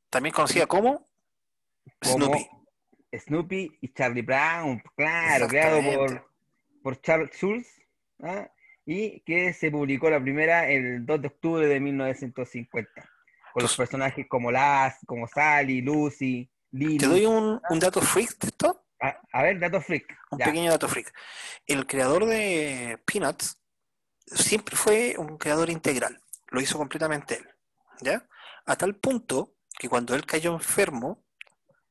También 0.09 0.35
conocida 0.35 0.67
como 0.67 1.05
Como 2.01 2.15
Snoopy. 2.27 2.49
Snoopy 3.13 3.79
y 3.81 3.93
Charlie 3.93 4.23
Brown, 4.23 4.83
claro, 4.97 5.49
creado 5.49 5.81
por, 5.83 6.31
por 6.83 7.01
Charles 7.01 7.31
Schulz, 7.37 7.67
¿ah? 8.23 8.49
y 8.87 9.21
que 9.21 9.53
se 9.53 9.71
publicó 9.71 10.09
la 10.09 10.21
primera 10.21 10.69
el 10.71 11.05
2 11.05 11.21
de 11.23 11.27
octubre 11.29 11.67
de 11.67 11.81
1950, 11.81 12.91
con 13.53 13.63
los 13.63 13.77
personajes 13.77 14.27
como 14.29 14.51
Las, 14.53 14.97
como 15.07 15.27
Sally, 15.27 15.81
Lucy, 15.83 16.49
Lily. 16.71 16.99
Te 16.99 17.07
doy 17.07 17.27
un, 17.27 17.61
un 17.69 17.79
dato 17.81 18.01
freak 18.01 18.39
de 18.39 18.47
esto, 18.49 18.85
A, 19.01 19.19
a 19.33 19.43
ver, 19.43 19.59
dato 19.59 19.81
freak. 19.81 20.07
un 20.31 20.39
Ya. 20.39 20.45
pequeño 20.47 20.71
dato 20.71 20.89
freak. 20.89 21.13
El 21.67 21.87
creador 21.87 22.27
de 22.27 22.99
Peanuts 23.07 23.59
siempre 24.27 24.77
fue 24.77 25.15
un 25.19 25.39
creador 25.39 25.71
integral, 25.71 26.21
lo 26.49 26.61
hizo 26.61 26.79
completamente 26.79 27.37
él, 27.39 27.49
¿ya? 28.01 28.29
A 28.67 28.77
tal 28.77 28.95
punto 28.97 29.55
que 29.79 29.89
cuando 29.89 30.15
él 30.15 30.27
cayó 30.27 30.53
enfermo, 30.53 31.25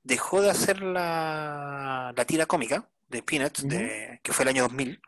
dejó 0.04 0.42
de 0.42 0.52
hacer 0.52 0.82
la, 0.82 2.14
la 2.16 2.26
tira 2.26 2.46
cómica 2.46 2.90
de 3.08 3.24
Peanuts, 3.24 3.68
de- 3.68 4.20
que 4.24 4.32
fue 4.32 4.44
el 4.44 4.50
año 4.50 4.64
2000, 4.64 5.02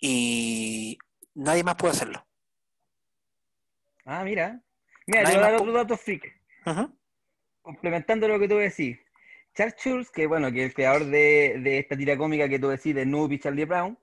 y 0.00 0.98
nadie 1.34 1.62
más 1.62 1.76
pudo 1.76 1.92
hacerlo. 1.92 2.26
Ah, 4.04 4.24
mira. 4.24 4.60
Mira, 5.06 5.22
Nadie 5.22 5.34
te 5.36 5.38
voy 5.40 5.48
a 5.48 5.50
dar 5.50 5.52
más 5.52 5.60
otro 5.62 5.72
dato 5.72 5.96
freak. 5.96 6.24
Ujú. 6.66 6.96
complementando 7.62 8.26
lo 8.28 8.38
que 8.38 8.48
tú 8.48 8.56
decís, 8.56 8.98
Charles 9.60 9.76
Schulz, 9.76 10.10
que 10.10 10.26
bueno, 10.26 10.50
que 10.50 10.60
es 10.62 10.68
el 10.68 10.74
creador 10.74 11.04
de, 11.04 11.60
de 11.62 11.78
esta 11.80 11.94
tira 11.94 12.16
cómica 12.16 12.48
que 12.48 12.58
tú 12.58 12.68
decís 12.68 12.94
de 12.94 13.02
Snoopy 13.04 13.34
y 13.34 13.38
Charlie 13.40 13.66
Brown, 13.66 13.98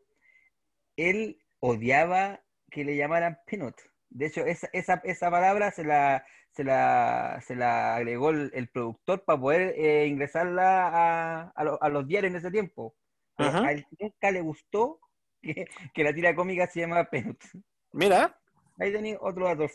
él 0.95 1.39
odiaba 1.59 2.43
que 2.69 2.85
le 2.85 2.95
llamaran 2.95 3.39
Peanut. 3.47 3.75
De 4.09 4.27
hecho, 4.27 4.45
esa, 4.45 4.69
esa, 4.71 5.01
esa 5.03 5.31
palabra 5.31 5.71
se 5.71 5.83
la, 5.83 6.23
se 6.51 6.63
la, 6.63 7.41
se 7.43 7.55
la 7.55 7.95
agregó 7.95 8.29
el, 8.29 8.51
el 8.53 8.69
productor 8.69 9.25
para 9.25 9.39
poder 9.39 9.73
eh, 9.77 10.05
ingresarla 10.05 10.89
a, 10.89 11.49
a, 11.55 11.63
lo- 11.63 11.81
a 11.81 11.89
los 11.89 12.07
diarios 12.07 12.29
en 12.29 12.37
ese 12.37 12.51
tiempo. 12.51 12.95
Ajá. 13.39 13.67
a 13.67 13.71
él 13.71 13.83
nunca 13.99 14.29
le 14.29 14.41
gustó 14.41 14.99
que, 15.41 15.65
que 15.91 16.03
la 16.03 16.13
tira 16.13 16.35
cómica 16.35 16.67
se 16.67 16.81
llamaba 16.81 17.09
Peanuts. 17.09 17.49
Mira, 17.93 18.39
Ahí 18.79 18.91
tenéis 18.91 19.17
otro 19.19 19.45
dato. 19.47 19.65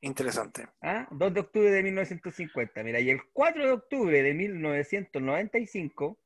Interesante. 0.00 0.66
¿ah? 0.82 1.06
2 1.10 1.34
de 1.34 1.40
octubre 1.40 1.70
de 1.70 1.82
1950. 1.82 2.82
Mira, 2.82 3.00
y 3.00 3.10
el 3.10 3.20
4 3.32 3.64
de 3.66 3.72
octubre 3.72 4.22
de 4.22 4.34
1995 4.34 6.18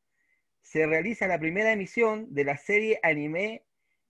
se 0.61 0.87
realiza 0.87 1.27
la 1.27 1.39
primera 1.39 1.73
emisión 1.73 2.33
de 2.35 2.45
la 2.45 2.57
serie 2.57 2.99
anime 3.03 3.65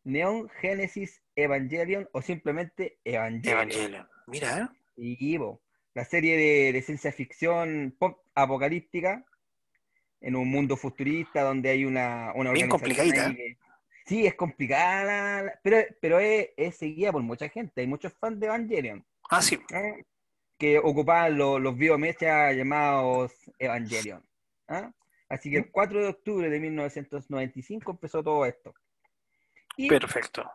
Neon 0.05 0.49
Genesis 0.61 1.23
Evangelion 1.37 2.09
o 2.13 2.23
simplemente 2.23 2.99
Evangelion. 3.05 3.59
Evangelion. 3.71 4.09
Mira, 4.27 4.73
Y 4.97 5.37
bo, 5.39 5.63
la 5.95 6.05
serie 6.05 6.37
de, 6.37 6.73
de 6.73 6.83
ciencia 6.83 7.13
ficción 7.13 7.95
pop 7.99 8.21
apocalíptica 8.35 9.25
en 10.21 10.37
un 10.37 10.49
mundo 10.49 10.77
futurista 10.77 11.43
donde 11.43 11.71
hay 11.71 11.85
una, 11.85 12.33
una 12.35 12.53
Bien 12.53 12.71
organización 12.71 12.71
complicadita. 12.71 13.35
que- 13.35 13.57
Sí, 14.05 14.27
es 14.27 14.35
complicada, 14.35 15.61
pero, 15.63 15.79
pero 16.01 16.19
es, 16.19 16.49
es 16.57 16.77
seguida 16.77 17.13
por 17.13 17.23
mucha 17.23 17.49
gente. 17.49 17.81
Hay 17.83 17.87
muchos 17.87 18.13
fans 18.15 18.41
de 18.41 18.47
Evangelion 18.47 19.05
ah, 19.33 19.43
sí, 19.43 19.59
que 20.59 20.79
ocupaban 20.79 21.37
lo- 21.37 21.59
los 21.59 21.77
biomechas 21.77 22.55
llamados 22.55 23.33
Evangelion. 23.59 24.25
¿ah? 24.69 24.93
Así 25.29 25.51
que 25.51 25.57
el 25.59 25.71
4 25.71 26.01
de 26.03 26.09
octubre 26.09 26.49
de 26.51 26.61
1995 26.61 27.91
empezó 27.93 28.23
todo 28.23 28.45
esto. 28.47 28.75
Y 29.77 29.89
perfecto. 29.89 30.49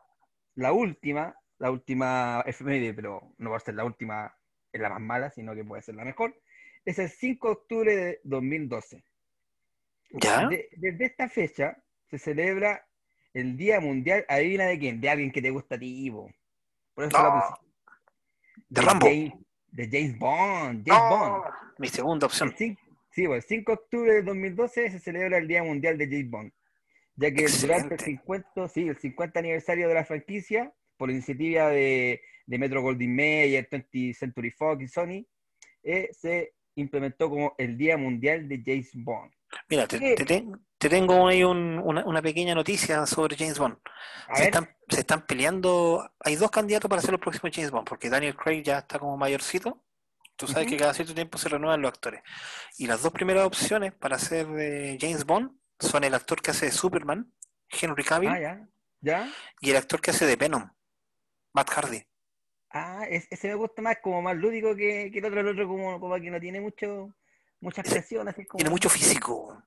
la 0.55 0.72
última, 0.72 1.36
la 1.57 1.72
última 1.72 2.43
efeméride, 2.46 2.93
pero 2.93 3.34
no 3.38 3.50
va 3.51 3.57
a 3.57 3.62
ser 3.62 3.74
la 3.74 3.84
última, 3.84 4.38
es 4.72 4.79
la 4.79 4.89
más 4.89 5.01
mala, 5.01 5.31
sino 5.31 5.55
que 5.55 5.63
puede 5.65 5.81
ser 5.81 5.96
la 5.96 6.05
mejor, 6.05 6.39
es 6.86 7.00
el 7.00 7.10
5 7.10 7.48
de 7.48 7.53
octubre 7.53 7.96
de 7.96 8.22
2012. 8.24 9.03
¿Ya? 10.12 10.48
De- 10.48 10.69
desde 10.77 11.05
esta 11.05 11.27
fecha 11.27 11.84
se 12.10 12.17
celebra 12.19 12.88
el 13.34 13.57
Día 13.57 13.79
Mundial, 13.79 14.25
adivina 14.29 14.65
de 14.65 14.79
quién, 14.79 15.01
de 15.01 15.10
alguien 15.10 15.31
que 15.31 15.41
te 15.41 15.50
gusta 15.50 15.75
a 15.75 15.79
ti, 15.79 16.05
Ivo. 16.05 16.31
Por 16.93 17.03
eso 17.05 17.17
la 17.17 17.24
No, 17.29 17.41
puse. 17.41 17.66
De 18.70 18.82
Rambo. 18.82 19.06
James, 19.08 19.34
de 19.72 19.90
James 19.92 20.18
Bond, 20.20 20.84
James 20.88 21.10
Bond. 21.10 21.44
Mi 21.78 21.88
segunda 21.88 22.26
El 22.26 22.30
opción. 22.32 22.52
cin- 22.54 22.78
sí, 23.12 23.26
pues, 23.28 23.44
el 23.44 23.50
5 23.58 23.72
de 23.72 23.76
octubre 23.76 24.14
del 24.16 24.26
2012 24.26 24.90
se 24.92 25.00
celebra 25.00 25.38
el 25.38 25.48
Día 25.48 25.64
Mundial 25.64 25.98
de 25.98 26.06
James 26.08 26.30
Bond, 26.30 26.52
ya 27.16 27.30
que 27.32 27.46
durante 27.48 27.68
el 27.68 27.92
Excelente. 27.94 28.04
50, 28.06 28.68
sí, 28.70 28.88
el 28.88 28.98
50 28.98 29.40
aniversario 29.40 29.88
de 29.88 29.94
la 29.94 30.06
franquicia, 30.06 30.74
por 30.98 31.12
iniciativa 31.12 31.70
de, 31.70 32.22
de 32.46 32.58
Metro 32.58 32.82
Goldwyn 32.82 33.16
Mayer, 33.16 33.68
20th 33.70 34.14
Century 34.16 34.52
Fox 34.52 34.82
y 34.84 34.88
Sony, 34.88 35.26
eh, 35.84 36.10
se 36.12 36.54
implementó 36.76 37.30
como 37.30 37.54
el 37.58 37.78
Día 37.78 37.98
Mundial 37.98 38.48
de 38.48 38.62
James 38.66 38.92
Bond. 38.94 39.32
Mira, 39.70 39.88
te, 39.88 39.98
te 40.16 40.46
te 40.77 40.89
tengo 40.89 41.27
ahí 41.27 41.44
un- 41.44 41.80
una, 41.84 42.06
una 42.06 42.22
pequeña 42.22 42.54
noticia 42.54 43.06
sobre 43.08 43.36
James 43.36 43.58
Bond. 43.58 43.77
Se 44.36 44.44
están, 44.46 44.70
se 44.89 45.00
están 45.00 45.25
peleando, 45.25 46.08
hay 46.20 46.36
dos 46.36 46.51
candidatos 46.51 46.88
para 46.89 47.01
ser 47.01 47.12
los 47.12 47.20
próximos 47.22 47.51
James 47.56 47.72
Bond, 47.72 47.88
porque 47.88 48.10
Daniel 48.10 48.36
Craig 48.36 48.62
ya 48.63 48.80
está 48.80 49.00
como 49.00 49.18
mayorcito. 49.18 49.84
Tú 50.36 50.46
sabes 50.48 50.68
que 50.68 50.77
cada 50.77 50.94
cierto 50.94 51.16
tiempo 51.16 51.39
se 51.39 51.50
renuevan 51.50 51.82
los 51.82 51.89
actores. 51.89 52.22
Y 52.77 52.86
las 52.86 53.01
dos 53.01 53.12
primeras 53.12 53.44
opciones 53.46 53.92
para 53.94 54.20
ser 54.20 54.46
eh, 54.60 54.98
James 55.01 55.25
Bond 55.25 55.50
son 55.80 56.04
el 56.04 56.13
actor 56.13 56.42
que 56.44 56.51
hace 56.51 56.68
de 56.68 56.72
Superman, 56.72 57.34
Henry 57.70 58.04
Cavill, 58.04 58.30
ah, 58.30 58.39
ya, 58.39 58.68
ya. 59.01 59.32
y 59.62 59.72
el 59.72 59.77
actor 59.77 60.00
que 60.00 60.12
hace 60.12 60.25
de 60.27 60.36
Venom, 60.36 60.70
Matt 61.54 61.70
Hardy. 61.72 62.04
Ah, 62.70 63.06
es- 63.10 63.27
ese 63.32 63.48
me 63.48 63.56
gusta 63.56 63.82
más, 63.82 63.98
como 64.01 64.22
más 64.22 64.36
lúdico 64.38 64.75
que, 64.75 65.10
que 65.12 65.20
el 65.20 65.25
otro, 65.25 65.39
el 65.39 65.48
otro 65.48 65.68
como, 65.68 66.00
como 66.00 66.16
que 66.18 66.30
no 66.30 66.39
tiene 66.39 66.62
mucho, 66.62 67.16
mucha 67.60 67.82
Ese 67.82 67.92
expresión, 67.92 68.28
así 68.28 68.46
como... 68.46 68.58
Tiene 68.58 68.70
mucho 68.72 68.90
físico, 68.90 69.62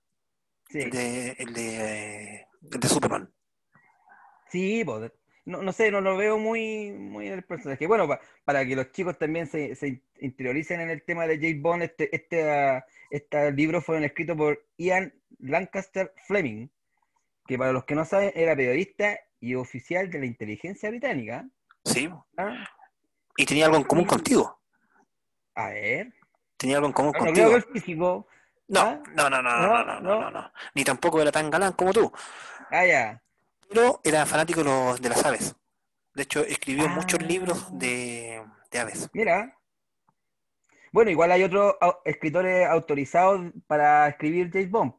Sí. 0.68 0.78
el 0.82 0.90
de, 0.90 1.30
el 1.38 1.52
de, 1.52 2.46
el 2.70 2.80
de 2.80 2.88
Superman. 2.88 3.32
Sí, 4.50 4.82
pues, 4.84 5.10
no, 5.44 5.62
no 5.62 5.72
sé, 5.72 5.90
no 5.90 6.00
lo 6.00 6.16
veo 6.16 6.38
muy, 6.38 6.92
muy 6.92 7.26
en 7.26 7.32
el 7.34 7.42
personaje. 7.44 7.86
Bueno, 7.86 8.06
pa- 8.06 8.20
para 8.44 8.64
que 8.64 8.76
los 8.76 8.92
chicos 8.92 9.18
también 9.18 9.46
se, 9.48 9.74
se 9.74 10.02
interioricen 10.20 10.80
en 10.80 10.90
el 10.90 11.02
tema 11.04 11.26
de 11.26 11.36
James 11.38 11.60
Bond, 11.62 11.82
este, 11.82 12.14
este, 12.14 12.84
este 13.10 13.52
libro 13.52 13.80
fueron 13.80 14.04
escritos 14.04 14.36
por 14.36 14.64
Ian 14.76 15.12
Lancaster 15.38 16.12
Fleming, 16.26 16.68
que 17.46 17.58
para 17.58 17.72
los 17.72 17.84
que 17.84 17.94
no 17.96 18.04
saben 18.04 18.32
era 18.36 18.54
periodista 18.54 19.18
y 19.40 19.54
oficial 19.56 20.10
de 20.10 20.20
la 20.20 20.26
inteligencia 20.26 20.88
británica. 20.90 21.48
Sí, 21.84 22.08
¿ah? 22.36 22.64
y 23.36 23.46
tenía 23.46 23.64
algo 23.66 23.78
en 23.78 23.84
común 23.84 24.04
contigo. 24.04 24.60
A 25.54 25.70
ver, 25.70 26.12
Tenía 26.60 26.76
algo 26.76 26.88
en 26.88 26.92
común 26.92 27.12
no, 27.14 27.18
contigo. 27.24 27.48
que 27.48 27.54
el 27.56 27.62
físico. 27.64 28.26
No, 28.68 28.80
¿Ah? 28.80 29.02
no, 29.14 29.30
no, 29.30 29.40
no, 29.42 29.50
no, 29.60 29.84
no, 29.84 30.00
No, 30.02 30.20
no, 30.20 30.30
no. 30.30 30.52
Ni 30.74 30.84
tampoco 30.84 31.22
era 31.22 31.32
tan 31.32 31.48
galán 31.50 31.72
como 31.72 31.90
tú. 31.94 32.12
Ah, 32.70 32.84
ya. 32.84 33.22
Pero 33.68 33.98
era 34.04 34.26
fanático 34.26 34.60
de, 34.62 34.66
los- 34.66 35.00
de 35.00 35.08
las 35.08 35.24
aves. 35.24 35.56
De 36.14 36.22
hecho, 36.24 36.40
escribió 36.44 36.86
muchos 36.88 37.18
Ah. 37.22 37.24
libros 37.26 37.78
de, 37.78 38.44
de 38.70 38.78
aves. 38.78 39.08
Mira. 39.14 39.56
Bueno, 40.92 41.10
igual 41.10 41.32
hay 41.32 41.44
otros 41.44 41.76
escritores 42.04 42.68
autorizados 42.68 43.52
para 43.66 44.08
escribir 44.08 44.50
James 44.52 44.70
Bond, 44.70 44.92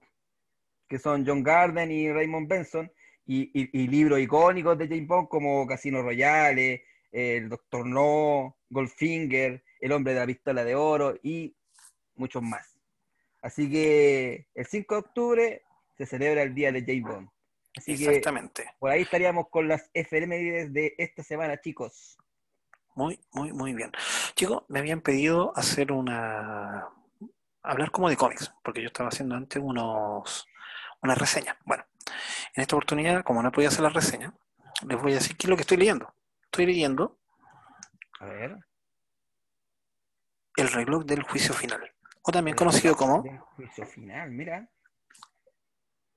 que 0.88 0.98
son 0.98 1.25
John 1.27 1.44
Garden 1.44 1.91
y 1.91 2.12
Raymond 2.12 2.48
Benson, 2.48 2.91
y, 3.25 3.41
y- 3.53 3.70
y 3.84 3.88
libros 3.88 4.20
icónicos 4.20 4.77
de 4.77 4.88
James 4.88 5.08
Bond 5.08 5.27
como 5.27 5.68
Casino 5.68 6.01
Royale, 6.01 6.84
El 7.12 7.50
Doctor 7.50 7.86
No, 7.86 8.58
Goldfinger, 8.70 9.63
El 9.82 9.92
Hombre 9.92 10.14
de 10.14 10.20
la 10.20 10.26
Pistola 10.28 10.64
de 10.64 10.76
Oro 10.76 11.16
y 11.22 11.56
muchos 12.16 12.42
más. 12.42 12.80
Así 13.42 13.70
que 13.70 14.48
el 14.54 14.66
5 14.66 14.94
de 14.94 15.00
octubre 15.00 15.64
se 15.98 16.06
celebra 16.06 16.44
el 16.44 16.54
Día 16.54 16.72
de 16.72 16.82
James 16.82 17.04
Bond. 17.04 17.30
Así 17.76 17.98
que 17.98 18.06
Exactamente. 18.06 18.70
por 18.80 18.92
ahí 18.92 19.02
estaríamos 19.02 19.50
con 19.50 19.68
las 19.68 19.90
efemérides 19.94 20.72
de 20.74 20.94
esta 20.98 21.24
semana, 21.24 21.60
chicos. 21.60 22.18
Muy, 22.96 23.20
muy, 23.32 23.54
muy 23.54 23.74
bien. 23.74 23.92
Chicos, 24.36 24.64
me 24.68 24.80
habían 24.80 25.02
pedido 25.02 25.54
hacer 25.56 25.92
una... 25.92 26.90
hablar 27.64 27.92
como 27.92 28.10
de 28.10 28.18
cómics, 28.18 28.54
porque 28.64 28.82
yo 28.82 28.88
estaba 28.88 29.10
haciendo 29.10 29.36
antes 29.36 29.62
unos... 29.64 30.48
una 31.02 31.16
reseña. 31.16 31.58
Bueno, 31.66 31.86
en 32.56 32.62
esta 32.62 32.76
oportunidad, 32.76 33.24
como 33.24 33.42
no 33.42 33.52
podía 33.52 33.70
hacer 33.70 33.82
la 33.82 33.90
reseña, 33.90 34.34
les 34.88 35.02
voy 35.02 35.14
a 35.14 35.16
decir 35.16 35.38
qué 35.38 35.48
es 35.48 35.50
lo 35.50 35.56
que 35.56 35.62
estoy 35.62 35.78
leyendo. 35.78 36.14
Estoy 36.44 36.66
leyendo 36.66 37.18
A 38.20 38.26
ver. 38.26 38.58
El 40.62 40.72
reloj 40.72 41.06
del 41.06 41.24
juicio 41.24 41.56
final, 41.56 41.91
o 42.22 42.32
también 42.32 42.56
conocido 42.56 42.96
como 42.96 43.24
juicio 43.56 43.84
final, 43.84 44.30
mira. 44.30 44.70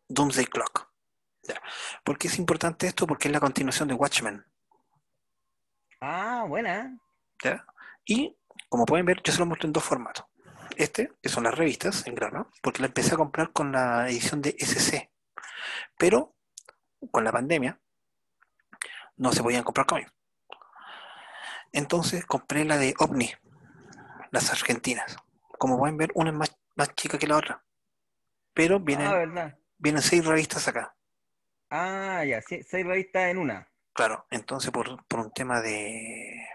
Doomsday 0.07 0.45
Clock. 0.45 0.87
Ya. 1.45 1.63
¿Por 2.05 2.19
qué 2.19 2.29
es 2.29 2.39
importante 2.39 2.87
esto? 2.87 3.07
Porque 3.07 3.29
es 3.29 3.33
la 3.33 3.41
continuación 3.41 3.89
de 3.89 3.95
Watchmen. 3.95 4.45
Ah, 5.99 6.45
buena. 6.47 6.95
¿ya? 7.43 7.65
Y 8.05 8.37
como 8.69 8.85
pueden 8.85 9.07
ver, 9.07 9.23
yo 9.25 9.33
se 9.33 9.39
lo 9.39 9.47
muestro 9.47 9.67
en 9.67 9.73
dos 9.73 9.83
formatos. 9.83 10.27
Este, 10.77 11.11
que 11.23 11.31
son 11.31 11.45
las 11.45 11.55
revistas 11.55 12.07
en 12.07 12.15
grano, 12.15 12.51
porque 12.63 12.83
la 12.83 12.89
empecé 12.89 13.15
a 13.15 13.17
comprar 13.17 13.51
con 13.51 13.73
la 13.73 14.11
edición 14.11 14.43
de 14.43 14.55
SC. 14.59 15.11
Pero 15.97 16.35
con 17.11 17.25
la 17.25 17.33
pandemia 17.33 17.81
no 19.17 19.33
se 19.33 19.43
podían 19.43 19.65
comprar 19.65 19.87
cómics. 19.87 20.13
Entonces 21.73 22.27
compré 22.27 22.67
la 22.67 22.77
de 22.77 22.95
OVNI, 22.99 23.33
las 24.35 24.51
argentinas. 24.51 25.17
Como 25.59 25.79
pueden 25.79 25.97
ver, 25.97 26.11
una 26.15 26.31
es 26.31 26.37
más, 26.37 26.57
más 26.77 26.95
chica 26.95 27.17
que 27.19 27.27
la 27.27 27.37
otra. 27.37 27.63
Pero 28.53 28.79
vienen, 28.81 29.07
Ah, 29.09 29.55
vienen 29.79 30.03
seis 30.03 30.25
revistas 30.27 30.69
acá. 30.69 30.95
Ah, 31.71 32.23
ya, 32.25 32.41
seis 32.43 32.69
revistas 32.87 33.23
en 33.31 33.39
una. 33.39 33.67
Claro, 33.93 34.27
entonces 34.31 34.71
por, 34.71 35.05
por 35.07 35.21
un 35.21 35.33
tema 35.33 35.61
de, 35.61 36.47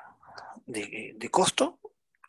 de, 0.65 1.13
de 1.15 1.29
costo, 1.29 1.79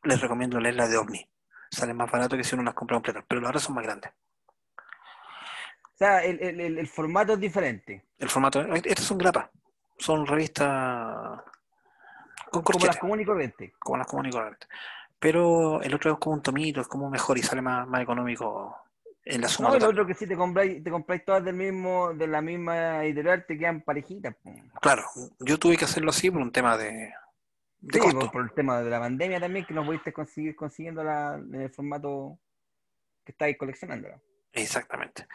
les 0.04 0.20
recomiendo 0.20 0.58
leer 0.60 0.76
la 0.76 0.88
de 0.88 0.96
OVNI. 0.96 1.28
Sale 1.70 1.94
más 1.94 2.10
barato 2.10 2.36
que 2.36 2.44
si 2.44 2.54
uno 2.54 2.64
las 2.64 2.74
compra 2.74 2.96
completas, 2.96 3.24
pero 3.28 3.40
las 3.40 3.50
otras 3.50 3.62
son 3.64 3.74
más 3.74 3.84
grandes. 3.84 4.12
O 5.94 5.96
sea, 5.96 6.24
el, 6.24 6.40
el- 6.60 6.88
formato 6.88 7.34
es 7.34 7.40
diferente. 7.40 8.06
El 8.18 8.28
formato, 8.30 8.60
estas 8.74 9.04
son 9.04 9.18
grapas, 9.18 9.50
son 9.98 10.26
revistas 10.26 11.40
con 12.50 12.62
Como 12.62 12.86
las 12.86 12.96
comunes 12.96 13.24
y 13.24 13.26
corrientes. 13.26 13.72
como 13.78 13.98
las 13.98 14.06
comunes 14.06 14.30
y 14.32 14.36
corrientes. 14.36 14.68
Pero 15.20 15.82
el 15.82 15.94
otro 15.94 16.12
es 16.14 16.18
como 16.18 16.36
un 16.36 16.42
tomito, 16.42 16.80
es 16.80 16.88
como 16.88 17.10
mejor 17.10 17.38
y 17.38 17.42
sale 17.42 17.62
más, 17.62 17.86
más 17.86 18.02
económico 18.02 18.76
en 19.24 19.42
la 19.42 19.48
suma 19.48 19.68
No, 19.68 19.74
el 19.74 19.80
total. 19.80 19.94
otro 19.94 20.06
que 20.06 20.14
si 20.14 20.26
te 20.26 20.36
compráis, 20.36 20.82
te 20.82 20.90
compráis 20.90 21.24
todas 21.24 21.44
del 21.44 21.54
mismo, 21.56 22.14
de 22.14 22.26
la 22.26 22.40
misma 22.40 23.04
editorial, 23.04 23.44
te 23.46 23.58
quedan 23.58 23.82
parejitas. 23.82 24.34
Claro, 24.80 25.04
yo 25.40 25.58
tuve 25.58 25.76
que 25.76 25.84
hacerlo 25.84 26.10
así 26.10 26.30
por 26.30 26.40
un 26.40 26.50
tema 26.52 26.78
de, 26.78 27.12
de 27.80 28.00
Sí, 28.00 28.00
costo. 28.00 28.18
por, 28.18 28.30
por 28.32 28.42
el 28.44 28.52
tema 28.52 28.80
de 28.82 28.90
la 28.90 28.98
pandemia 29.00 29.38
también, 29.38 29.66
que 29.66 29.74
no 29.74 29.84
pudiste 29.84 30.12
conseguir 30.12 30.56
consiguiendo 30.56 31.04
la, 31.04 31.34
en 31.34 31.54
el 31.60 31.70
formato 31.70 32.38
que 33.24 33.32
estáis 33.32 33.58
coleccionando. 33.58 34.08
Exactamente. 34.52 35.26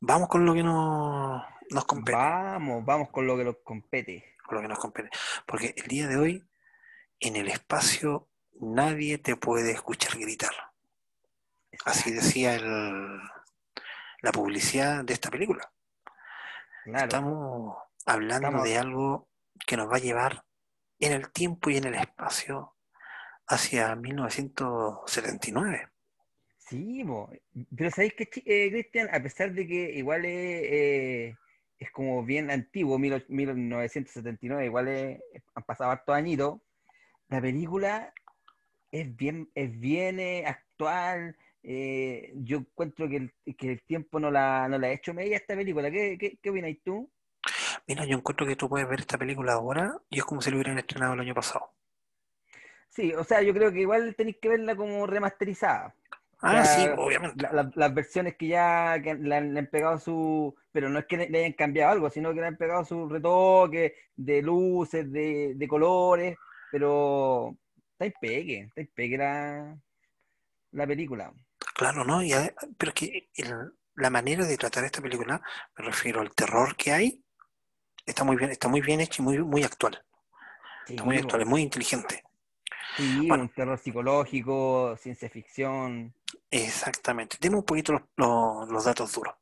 Vamos 0.00 0.28
con 0.28 0.44
lo 0.46 0.54
que 0.54 0.62
nos, 0.62 1.42
nos 1.70 1.84
compete. 1.86 2.16
Vamos, 2.16 2.84
vamos 2.84 3.10
con 3.10 3.26
lo 3.26 3.36
que 3.36 3.44
nos 3.44 3.56
compete. 3.64 4.36
con 4.46 4.56
lo 4.56 4.62
que 4.62 4.68
nos 4.68 4.78
compete. 4.78 5.10
Porque 5.44 5.74
el 5.76 5.88
día 5.88 6.06
de 6.06 6.16
hoy, 6.16 6.44
en 7.18 7.36
el 7.36 7.48
espacio 7.48 8.28
nadie 8.60 9.18
te 9.18 9.36
puede 9.36 9.72
escuchar 9.72 10.18
gritar. 10.18 10.52
Así 11.84 12.12
decía 12.12 12.54
el, 12.54 13.18
la 14.22 14.32
publicidad 14.32 15.04
de 15.04 15.12
esta 15.12 15.30
película. 15.30 15.70
Claro. 16.84 17.04
Estamos 17.04 17.76
hablando 18.06 18.48
Estamos- 18.48 18.64
de 18.68 18.78
algo 18.78 19.28
que 19.66 19.76
nos 19.76 19.90
va 19.90 19.96
a 19.96 20.00
llevar 20.00 20.44
en 21.00 21.12
el 21.12 21.30
tiempo 21.32 21.70
y 21.70 21.76
en 21.78 21.84
el 21.84 21.94
espacio 21.94 22.74
hacia 23.46 23.94
1979. 23.96 25.88
Sí, 26.58 27.04
po. 27.04 27.30
pero 27.76 27.90
¿sabéis 27.90 28.14
que, 28.14 28.28
Cristian? 28.28 29.08
A 29.12 29.20
pesar 29.22 29.52
de 29.52 29.66
que 29.66 29.92
igual 29.94 30.24
es, 30.24 30.62
eh, 30.64 31.36
es 31.78 31.90
como 31.90 32.24
bien 32.24 32.50
antiguo, 32.50 32.98
mil 32.98 33.12
och- 33.14 33.28
1979, 33.28 34.64
igual 34.64 34.88
es- 34.88 35.20
han 35.54 35.62
pasado 35.64 35.90
hartos 35.90 36.14
añitos, 36.14 36.60
la 37.28 37.40
película 37.40 38.12
es 39.00 39.16
bien, 39.16 39.50
es 39.54 39.78
bien 39.78 40.20
eh, 40.20 40.44
actual. 40.46 41.36
eh, 41.62 42.32
yo 42.36 42.58
encuentro 42.58 43.08
que 43.08 43.16
el, 43.16 43.34
que 43.56 43.72
el 43.72 43.82
tiempo 43.84 44.20
no 44.20 44.30
la, 44.30 44.68
no 44.68 44.78
la 44.78 44.88
ha 44.88 44.92
hecho 44.92 45.14
media 45.14 45.36
esta 45.36 45.56
película. 45.56 45.90
¿Qué, 45.90 46.16
qué, 46.18 46.38
qué 46.42 46.50
opinas 46.50 46.76
tú? 46.84 47.10
Mira, 47.86 48.04
yo 48.04 48.16
encuentro 48.18 48.46
que 48.46 48.56
tú 48.56 48.68
puedes 48.68 48.86
ver 48.88 49.00
esta 49.00 49.16
película 49.18 49.54
ahora 49.54 49.94
y 50.10 50.18
es 50.18 50.24
como 50.24 50.40
si 50.42 50.50
lo 50.50 50.56
hubieran 50.56 50.78
estrenado 50.78 51.14
el 51.14 51.20
año 51.20 51.34
pasado. 51.34 51.72
Sí, 52.88 53.12
o 53.14 53.24
sea, 53.24 53.42
yo 53.42 53.52
creo 53.54 53.72
que 53.72 53.80
igual 53.80 54.14
tenéis 54.16 54.36
que 54.40 54.48
verla 54.48 54.76
como 54.76 55.06
remasterizada. 55.06 55.94
Ah, 56.40 56.50
sea, 56.50 56.64
sí, 56.64 56.88
obviamente. 56.96 57.42
la- 57.42 57.52
la- 57.52 57.70
las 57.74 57.94
versiones 57.94 58.36
que 58.36 58.48
ya 58.48 59.00
que 59.02 59.14
le, 59.14 59.34
han, 59.36 59.54
le 59.54 59.60
han 59.60 59.66
pegado 59.68 59.98
su, 59.98 60.54
pero 60.72 60.88
no 60.88 60.98
es 61.00 61.06
que 61.06 61.16
le, 61.16 61.28
le 61.30 61.38
hayan 61.40 61.52
cambiado 61.54 61.92
algo, 61.92 62.10
sino 62.10 62.32
que 62.34 62.40
le 62.40 62.46
han 62.46 62.56
pegado 62.56 62.84
su 62.84 63.08
retoque 63.08 63.94
de 64.16 64.42
luces, 64.42 65.10
de, 65.10 65.54
de 65.56 65.68
colores, 65.68 66.38
pero 66.70 67.56
está 67.94 68.06
impeque, 68.06 68.60
está 68.60 68.80
impeque 68.80 69.16
la, 69.18 69.76
la 70.72 70.86
película. 70.86 71.32
Claro, 71.74 72.04
¿no? 72.04 72.22
Y 72.22 72.32
pero 72.76 72.90
es 72.90 72.94
que 72.94 73.30
el- 73.34 73.72
la 73.96 74.10
manera 74.10 74.44
de 74.44 74.56
tratar 74.56 74.84
esta 74.84 75.00
película, 75.00 75.40
me 75.78 75.84
refiero 75.84 76.20
al 76.20 76.34
terror 76.34 76.76
que 76.76 76.92
hay, 76.92 77.24
está 78.04 78.24
muy 78.24 78.36
bien, 78.36 78.50
está 78.50 78.68
muy 78.68 78.80
bien 78.80 79.00
hecho 79.00 79.22
y 79.22 79.24
muy, 79.24 79.38
muy 79.38 79.62
actual. 79.62 80.04
Sí, 80.86 80.94
Está 80.94 81.04
muy 81.04 81.16
actual, 81.16 81.42
es 81.42 81.46
muy 81.46 81.62
inteligente. 81.62 82.24
sí, 82.96 83.28
Bueno. 83.28 83.44
un 83.44 83.48
terror 83.50 83.78
psicológico, 83.78 84.96
ciencia 84.96 85.30
ficción. 85.30 86.12
Exactamente. 86.50 87.36
Demos 87.40 87.60
un 87.60 87.64
poquito 87.66 87.92
los, 87.92 88.02
los- 88.16 88.68
los 88.68 88.84
datos 88.84 89.12
duros. 89.12 89.34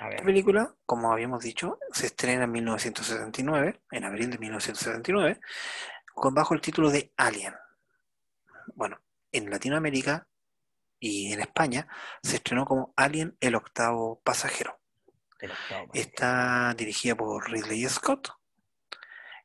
La 0.00 0.22
película, 0.22 0.74
como 0.86 1.12
habíamos 1.12 1.42
dicho, 1.42 1.78
se 1.92 2.06
estrena 2.06 2.44
en 2.44 2.52
1979, 2.52 3.80
en 3.90 4.04
abril 4.04 4.30
de 4.30 4.38
1979, 4.38 5.40
con 6.14 6.34
bajo 6.34 6.54
el 6.54 6.60
título 6.60 6.90
de 6.90 7.12
Alien. 7.16 7.54
Bueno, 8.74 9.00
en 9.32 9.50
Latinoamérica 9.50 10.28
y 10.98 11.32
en 11.32 11.40
España 11.40 11.88
se 12.22 12.36
estrenó 12.36 12.64
como 12.64 12.92
Alien 12.96 13.36
el 13.40 13.54
octavo 13.54 14.20
pasajero. 14.22 14.78
el 15.40 15.52
octavo, 15.52 15.90
Está 15.94 16.74
dirigida 16.74 17.14
por 17.14 17.50
Ridley 17.50 17.88
Scott. 17.88 18.28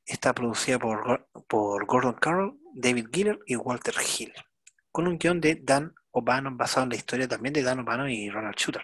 Está 0.05 0.33
producida 0.33 0.77
por, 0.77 1.27
por 1.47 1.85
Gordon 1.85 2.13
Carroll, 2.13 2.59
David 2.73 3.07
Giller 3.11 3.39
y 3.47 3.55
Walter 3.55 3.95
Hill. 3.95 4.33
Con 4.91 5.07
un 5.07 5.17
guion 5.17 5.41
de 5.41 5.55
Dan 5.55 5.93
O'Bannon 6.11 6.57
basado 6.57 6.83
en 6.83 6.89
la 6.89 6.95
historia 6.95 7.27
también 7.27 7.53
de 7.53 7.63
Dan 7.63 7.79
O'Bannon 7.79 8.09
y 8.09 8.29
Ronald 8.29 8.55
Shooter. 8.55 8.83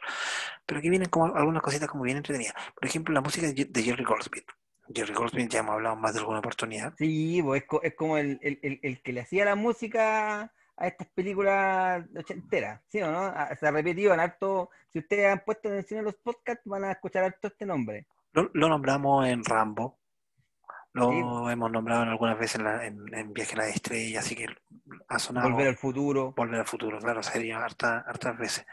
Pero 0.65 0.79
aquí 0.79 0.89
vienen 0.89 1.09
como 1.09 1.35
algunas 1.35 1.61
cositas 1.61 1.87
como 1.87 2.03
bien 2.03 2.17
entretenidas. 2.17 2.55
Por 2.73 2.85
ejemplo, 2.85 3.13
la 3.13 3.21
música 3.21 3.47
de 3.47 3.83
Jerry 3.83 4.03
Goldsmith. 4.03 4.47
Jerry 4.93 5.13
Goldsmith 5.13 5.49
ya 5.49 5.59
hemos 5.59 5.73
hablado 5.73 5.95
más 5.95 6.13
de 6.13 6.19
alguna 6.19 6.39
oportunidad. 6.39 6.93
Sí, 6.97 7.41
pues 7.43 7.61
es, 7.63 7.67
co- 7.67 7.81
es 7.83 7.95
como 7.95 8.17
el, 8.17 8.39
el- 8.41 8.59
el- 8.61 8.79
el 8.83 9.01
que 9.01 9.13
le 9.13 9.21
hacía 9.21 9.45
la 9.45 9.55
música 9.55 10.51
a 10.77 10.87
estas 10.87 11.07
películas 11.09 12.03
ochenteras, 12.17 12.81
¿sí 12.87 13.01
o 13.01 13.11
no? 13.11 13.19
Ah, 13.25 13.55
Se 13.59 13.67
ha 13.67 13.71
repetido 13.71 14.13
en 14.13 14.19
harto. 14.19 14.69
Si 14.91 14.99
ustedes 14.99 15.31
han 15.31 15.43
puesto 15.45 15.69
atención 15.69 15.99
en 15.99 16.05
los 16.05 16.15
podcasts, 16.15 16.63
van 16.65 16.83
a 16.85 16.91
escuchar 16.91 17.23
harto 17.23 17.47
este 17.47 17.65
nombre. 17.65 18.07
Lo, 18.33 18.49
lo 18.53 18.69
nombramos 18.69 19.27
en 19.27 19.43
Rambo. 19.43 19.99
Lo 20.93 21.09
Sí. 21.09 21.17
hemos 21.53 21.71
nombrado 21.71 22.03
en 22.03 22.09
algunas 22.09 22.37
veces 22.37 22.55
en, 22.55 22.63
la- 22.65 22.85
en- 22.85 23.13
en 23.13 23.31
Viaje 23.31 23.53
a 23.53 23.59
la 23.59 23.67
Estrella, 23.69 24.19
así 24.19 24.35
que 24.35 24.47
ha 25.07 25.19
sonado. 25.19 25.49
Volver 25.51 25.67
al 25.69 25.77
futuro. 25.77 26.33
Volver 26.35 26.59
al 26.59 26.65
futuro, 26.67 26.99
claro, 26.99 27.23
sería 27.23 27.63
harta, 27.63 27.99
hartas 28.05 28.37
veces. 28.37 28.65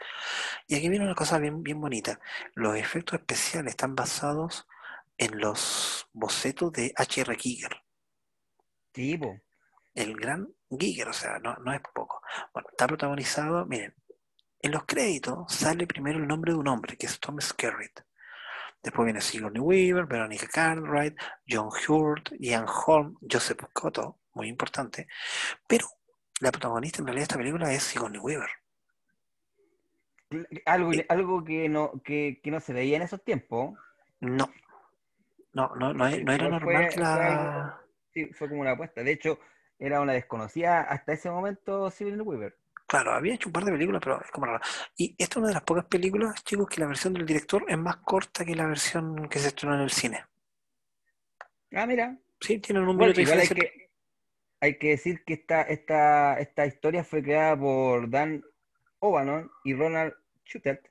Y 0.67 0.75
aquí 0.75 0.89
viene 0.89 1.05
una 1.05 1.15
cosa 1.15 1.37
bien, 1.37 1.63
bien 1.63 1.79
bonita. 1.79 2.19
Los 2.55 2.75
efectos 2.75 3.19
especiales 3.19 3.71
están 3.71 3.95
basados 3.95 4.67
en 5.19 5.39
los 5.39 6.07
bocetos 6.13 6.71
de 6.71 6.93
H.R. 6.95 7.35
Giger, 7.37 7.83
Sí, 8.93 9.17
po. 9.17 9.39
el 9.93 10.15
gran 10.15 10.47
Giger, 10.69 11.09
o 11.09 11.13
sea, 11.13 11.39
no, 11.39 11.55
no 11.57 11.73
es 11.73 11.81
poco. 11.93 12.21
Bueno, 12.53 12.69
está 12.71 12.87
protagonizado, 12.87 13.65
miren, 13.65 13.93
en 14.61 14.71
los 14.71 14.85
créditos 14.85 15.53
sale 15.53 15.85
primero 15.87 16.19
el 16.19 16.27
nombre 16.27 16.53
de 16.53 16.57
un 16.59 16.67
hombre, 16.67 16.97
que 16.97 17.05
es 17.05 17.19
Tom 17.19 17.39
Skerritt. 17.39 17.99
Después 18.81 19.05
viene 19.05 19.21
Sigourney 19.21 19.59
Weaver, 19.61 20.05
Veronica 20.05 20.47
Cartwright, 20.47 21.15
John 21.47 21.69
Hurt, 21.87 22.31
Ian 22.39 22.65
Holm, 22.67 23.17
Joseph 23.29 23.59
Cotto, 23.73 24.19
muy 24.33 24.47
importante. 24.47 25.07
Pero 25.67 25.87
la 26.39 26.51
protagonista 26.51 26.99
en 26.99 27.07
realidad 27.07 27.21
de 27.21 27.23
esta 27.23 27.37
película 27.37 27.73
es 27.73 27.83
Sigourney 27.83 28.19
Weaver. 28.19 28.49
Algo, 30.65 30.91
algo 31.09 31.43
que 31.43 31.67
no, 31.67 32.01
que, 32.03 32.39
que 32.41 32.51
no 32.51 32.59
se 32.61 32.71
veía 32.71 32.95
en 32.97 33.01
esos 33.03 33.23
tiempos. 33.23 33.77
No. 34.21 34.49
No, 35.59 35.75
no, 35.75 35.93
no, 35.93 36.09
no 36.09 36.31
era 36.33 36.37
fue- 36.37 36.49
normal 36.49 36.87
que 36.87 36.93
fue 36.95 37.03
la... 37.03 37.67
algo- 37.67 37.79
Sí, 38.13 38.25
fue 38.33 38.49
como 38.49 38.61
una 38.61 38.71
apuesta. 38.71 39.03
De 39.03 39.11
hecho, 39.11 39.39
era 39.77 40.01
una 40.01 40.13
desconocida 40.13 40.81
hasta 40.81 41.13
ese 41.13 41.29
momento 41.29 41.89
Sigourney 41.91 42.21
Weaver. 42.25 42.57
Claro, 42.87 43.11
había 43.11 43.35
hecho 43.35 43.49
un 43.49 43.53
par 43.53 43.65
de 43.65 43.71
películas, 43.71 44.01
pero 44.03 44.19
es 44.19 44.31
como 44.31 44.47
raro. 44.47 44.61
Y 44.97 45.15
esta 45.17 45.33
es 45.33 45.37
una 45.37 45.47
de 45.49 45.53
las 45.53 45.63
pocas 45.63 45.85
películas, 45.85 46.43
chicos, 46.43 46.67
que 46.67 46.81
la 46.81 46.87
versión 46.87 47.13
del 47.13 47.25
director 47.25 47.63
es 47.67 47.77
más 47.77 47.97
corta 47.97 48.43
que 48.43 48.55
la 48.55 48.65
versión 48.65 49.29
que 49.29 49.37
se 49.37 49.49
estrenó 49.49 49.75
en 49.75 49.81
el 49.81 49.91
cine. 49.91 50.25
Ah, 51.73 51.85
mira. 51.85 52.17
Sí, 52.41 52.57
tienen 52.59 52.87
un 52.87 52.97
Bueno, 52.97 53.13
igual 53.15 53.39
hay 53.41 53.47
que, 53.47 53.89
hay 54.61 54.77
que 54.79 54.89
decir 54.89 55.23
que 55.23 55.33
esta, 55.33 55.61
esta, 55.61 56.39
esta 56.39 56.65
historia 56.65 57.03
fue 57.03 57.21
creada 57.21 57.55
por 57.59 58.09
Dan 58.09 58.43
O'Bannon 58.99 59.51
y 59.63 59.75
Ronald 59.75 60.13
Shutett. 60.45 60.89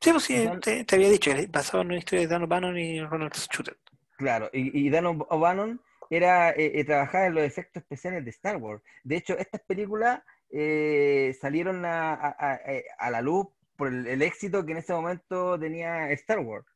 Sí, 0.00 0.10
pues 0.12 0.24
sí, 0.24 0.48
te, 0.62 0.84
te 0.84 0.94
había 0.96 1.10
dicho, 1.10 1.30
que 1.34 1.46
basado 1.46 1.82
en 1.82 1.88
una 1.88 1.98
historia 1.98 2.20
de 2.22 2.28
Dan 2.28 2.44
O'Bannon 2.44 2.78
y 2.78 3.00
Ronald 3.02 3.34
Shooter. 3.34 3.76
Claro, 4.16 4.48
y, 4.52 4.86
y 4.86 4.90
Dan 4.90 5.06
O'B- 5.06 5.26
O'Bannon 5.30 5.80
era 6.10 6.50
eh, 6.50 6.72
eh, 6.78 6.84
trabajaba 6.84 7.26
en 7.26 7.34
los 7.34 7.44
efectos 7.44 7.82
especiales 7.82 8.24
de 8.24 8.30
Star 8.30 8.56
Wars. 8.58 8.82
De 9.02 9.16
hecho, 9.16 9.36
estas 9.38 9.60
películas 9.62 10.22
eh, 10.50 11.34
salieron 11.40 11.84
a, 11.84 12.14
a- 12.14 12.28
a- 12.38 12.60
a 12.98 13.10
la 13.10 13.20
luz 13.22 13.46
por 13.76 13.88
el, 13.88 14.06
el 14.06 14.22
éxito 14.22 14.64
que 14.64 14.72
en 14.72 14.78
ese 14.78 14.92
momento 14.92 15.58
tenía 15.58 16.10
Star 16.12 16.38
Wars. 16.40 16.66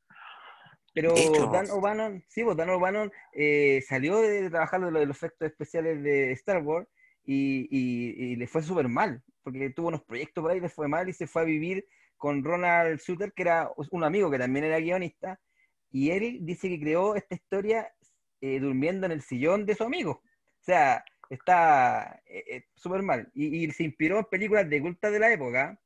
Pero 0.94 1.46
Dan 1.52 1.70
O'Bannon, 1.70 2.24
sí, 2.28 2.42
pues 2.42 2.56
Dan 2.56 2.70
O'Bannon 2.70 3.12
eh, 3.32 3.82
salió 3.86 4.20
de 4.20 4.50
trabajar 4.50 4.80
de, 4.80 4.90
lo- 4.90 4.98
de 5.00 5.06
los 5.06 5.16
efectos 5.16 5.48
especiales 5.48 6.02
de 6.02 6.32
Star 6.32 6.62
Wars 6.62 6.88
y, 7.24 7.68
y- 7.70 8.32
y 8.32 8.36
le 8.36 8.46
fue 8.48 8.62
súper 8.62 8.88
mal, 8.88 9.22
porque 9.44 9.70
tuvo 9.70 9.88
unos 9.88 10.02
proyectos 10.02 10.42
por 10.42 10.50
ahí, 10.50 10.60
le 10.60 10.68
fue 10.68 10.88
mal 10.88 11.08
y 11.08 11.12
se 11.12 11.26
fue 11.28 11.42
a 11.42 11.44
vivir 11.44 11.86
con 12.16 12.42
Ronald 12.42 12.98
Shooter, 12.98 13.32
que 13.32 13.42
era 13.42 13.70
un 13.92 14.02
amigo 14.02 14.28
que 14.30 14.38
también 14.38 14.64
era 14.64 14.80
guionista, 14.80 15.38
y 15.90 16.10
él 16.10 16.38
dice 16.42 16.68
que 16.68 16.80
creó 16.80 17.14
esta 17.16 17.34
historia 17.34 17.92
eh, 18.40 18.60
durmiendo 18.60 19.06
en 19.06 19.12
el 19.12 19.22
sillón 19.22 19.66
de 19.66 19.74
su 19.74 19.84
amigo. 19.84 20.22
O 20.60 20.64
sea, 20.64 21.04
está 21.30 22.22
eh, 22.26 22.44
eh, 22.50 22.64
súper 22.74 23.02
mal. 23.02 23.30
Y, 23.34 23.64
y 23.64 23.70
se 23.72 23.84
inspiró 23.84 24.18
en 24.18 24.24
películas 24.24 24.68
de 24.68 24.80
culta 24.80 25.10
de 25.10 25.18
la 25.18 25.32
época, 25.32 25.80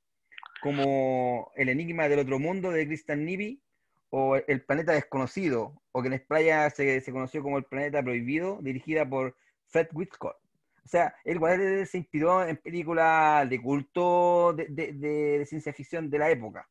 como 0.60 1.50
El 1.56 1.68
Enigma 1.68 2.08
del 2.08 2.20
Otro 2.20 2.38
Mundo 2.38 2.70
de 2.70 2.86
Christian 2.86 3.24
Nibi, 3.24 3.62
o 4.10 4.36
El 4.36 4.62
Planeta 4.64 4.92
Desconocido, 4.92 5.82
o 5.92 6.02
que 6.02 6.08
en 6.08 6.14
España 6.14 6.68
se, 6.70 7.00
se 7.00 7.12
conoció 7.12 7.42
como 7.42 7.58
El 7.58 7.64
Planeta 7.64 8.02
Prohibido, 8.02 8.58
dirigida 8.60 9.08
por 9.08 9.36
Fred 9.68 9.88
Whitcott. 9.92 10.36
O 10.84 10.88
sea, 10.88 11.14
él 11.24 11.36
igual 11.36 11.86
se 11.86 11.98
inspiró 11.98 12.44
en 12.46 12.56
películas 12.56 13.48
de 13.48 13.62
culto 13.62 14.52
de, 14.52 14.66
de- 14.68 14.92
de- 14.92 15.38
de 15.38 15.46
ciencia 15.46 15.72
ficción 15.72 16.10
de 16.10 16.18
la 16.18 16.30
época. 16.30 16.68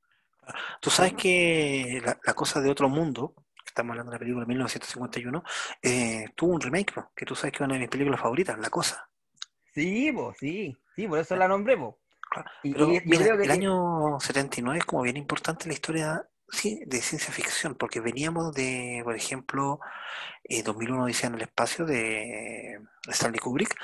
Tú 0.80 0.90
sabes 0.90 1.14
que 1.14 2.02
la, 2.04 2.20
la 2.24 2.34
cosa 2.34 2.60
de 2.62 2.70
otro 2.70 2.90
mundo, 2.90 3.36
estamos 3.66 3.92
hablando 3.92 4.12
de 4.12 4.16
la 4.16 4.20
película 4.20 4.44
de 4.46 4.50
1951, 4.50 5.44
eh, 5.82 6.26
tuvo 6.36 6.54
un 6.56 6.62
remake, 6.62 6.94
¿no? 6.96 7.12
que 7.16 7.26
tú 7.26 7.36
sabes 7.36 7.52
que 7.52 7.58
es 7.58 7.62
una 7.66 7.76
de 7.76 7.82
mis 7.82 7.90
películas 7.90 8.20
favoritas, 8.20 8.58
La 8.60 8.70
Cosa. 8.70 9.08
Sí, 9.74 10.12
pues, 10.12 10.38
sí, 10.40 10.76
sí, 10.96 11.08
por 11.08 11.20
eso 11.20 11.36
la 11.36 11.48
nombré, 11.48 11.78
po. 11.78 12.00
Claro, 12.30 12.50
Y, 12.64 12.74
Pero 12.74 12.90
y- 12.90 12.94
yo 12.96 13.02
mira, 13.06 13.24
creo 13.24 13.38
que 13.38 13.44
el 13.44 13.52
año 13.52 14.20
79 14.20 14.80
es 14.80 14.86
como 14.86 15.04
bien 15.04 15.18
importante 15.18 15.68
la 15.68 15.74
historia 15.74 16.28
sí, 16.50 16.82
de 16.86 17.02
ciencia 17.02 17.32
ficción, 17.34 17.76
porque 17.76 18.00
veníamos 18.02 18.54
de, 18.54 19.02
por 19.04 19.16
ejemplo, 19.16 19.80
eh, 20.44 20.64
2001 20.64 21.04
Odisea 21.06 21.30
en 21.30 21.36
el 21.36 21.42
espacio 21.44 21.86
de 21.86 22.80
Stanley 23.08 23.40
Kubrick, 23.40 23.76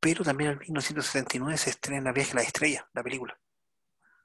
pero 0.00 0.22
también 0.24 0.52
en 0.52 0.58
1979 0.58 1.56
se 1.58 1.70
estrena 1.70 2.12
Viaje 2.12 2.32
a 2.32 2.36
la 2.36 2.42
Estrella, 2.42 2.88
la 2.94 3.02
película. 3.02 3.38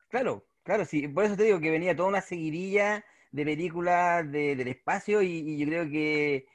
Claro, 0.10 0.47
claro, 0.69 0.86
sí. 0.86 1.08
Por 1.08 1.23
eso 1.25 1.36
te 1.36 1.43
digo 1.43 1.60
que 1.60 1.71
venía 1.71 1.95
toda 1.95 2.10
una 2.10 2.21
seguidilla 2.21 3.03
de 3.32 3.43
películas 3.45 4.32
de- 4.32 4.55
del 4.55 4.67
espacio 4.67 5.21
y, 5.23 5.58
yo 5.58 5.65
creo 5.65 5.89
que, 5.89 6.45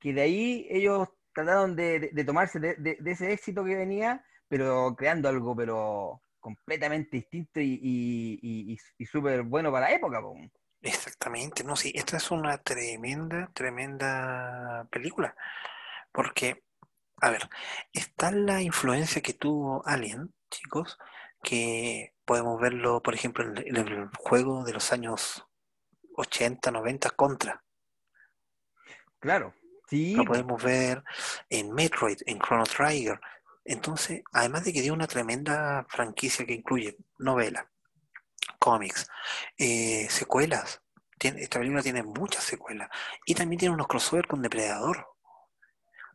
que 0.00 0.12
de 0.14 0.20
ahí 0.22 0.66
ellos 0.70 1.08
trataron 1.34 1.76
de, 1.76 2.10
de- 2.12 2.24
tomarse 2.24 2.60
de, 2.60 2.98
ese 3.06 3.32
éxito 3.32 3.64
que 3.64 3.76
venía 3.76 4.24
pero 4.48 4.94
creando 4.96 5.28
algo, 5.28 5.56
pero 5.56 6.22
completamente 6.40 7.18
distinto 7.18 7.60
y, 7.60 7.78
y, 7.82 8.76
y, 8.98 9.06
súper 9.06 9.42
bueno 9.42 9.72
para 9.72 9.88
la 9.88 9.94
época. 9.94 10.20
Exactamente, 10.82 11.64
no, 11.64 11.76
sí, 11.76 11.92
esta 11.94 12.18
es 12.18 12.30
una 12.30 12.58
tremenda, 12.58 13.50
tremenda 13.54 14.86
película, 14.90 15.36
porque, 16.12 16.62
a 17.20 17.30
ver, 17.30 17.48
está 17.92 18.32
la 18.32 18.62
influencia 18.62 19.22
que 19.22 19.34
tuvo 19.34 19.82
Alien, 19.86 20.34
chicos, 20.50 20.98
que 21.42 22.14
podemos 22.24 22.60
verlo, 22.60 23.02
por 23.02 23.14
ejemplo, 23.14 23.44
en 23.44 23.76
el 23.76 24.08
juego 24.18 24.64
de 24.64 24.72
los 24.72 24.92
años 24.92 25.44
80, 26.16 26.70
90 26.70 27.10
contra. 27.10 27.64
Claro, 29.18 29.54
sí. 29.88 30.14
Lo 30.14 30.24
podemos 30.24 30.62
ver 30.62 31.02
en 31.48 31.72
Metroid, 31.72 32.18
en 32.26 32.38
Chrono 32.38 32.64
Trigger. 32.64 33.20
Entonces, 33.64 34.22
además 34.32 34.64
de 34.64 34.72
que 34.72 34.82
dio 34.82 34.94
una 34.94 35.06
tremenda 35.06 35.84
franquicia 35.88 36.46
que 36.46 36.54
incluye 36.54 36.96
novela, 37.18 37.70
cómics, 38.58 39.08
eh, 39.58 40.06
secuelas. 40.08 40.82
esta 41.18 41.58
película 41.58 41.82
tiene 41.82 42.02
muchas 42.02 42.44
secuelas. 42.44 42.88
Y 43.26 43.34
también 43.34 43.58
tiene 43.58 43.74
unos 43.74 43.88
crossover 43.88 44.26
con 44.26 44.42
Depredador. 44.42 45.06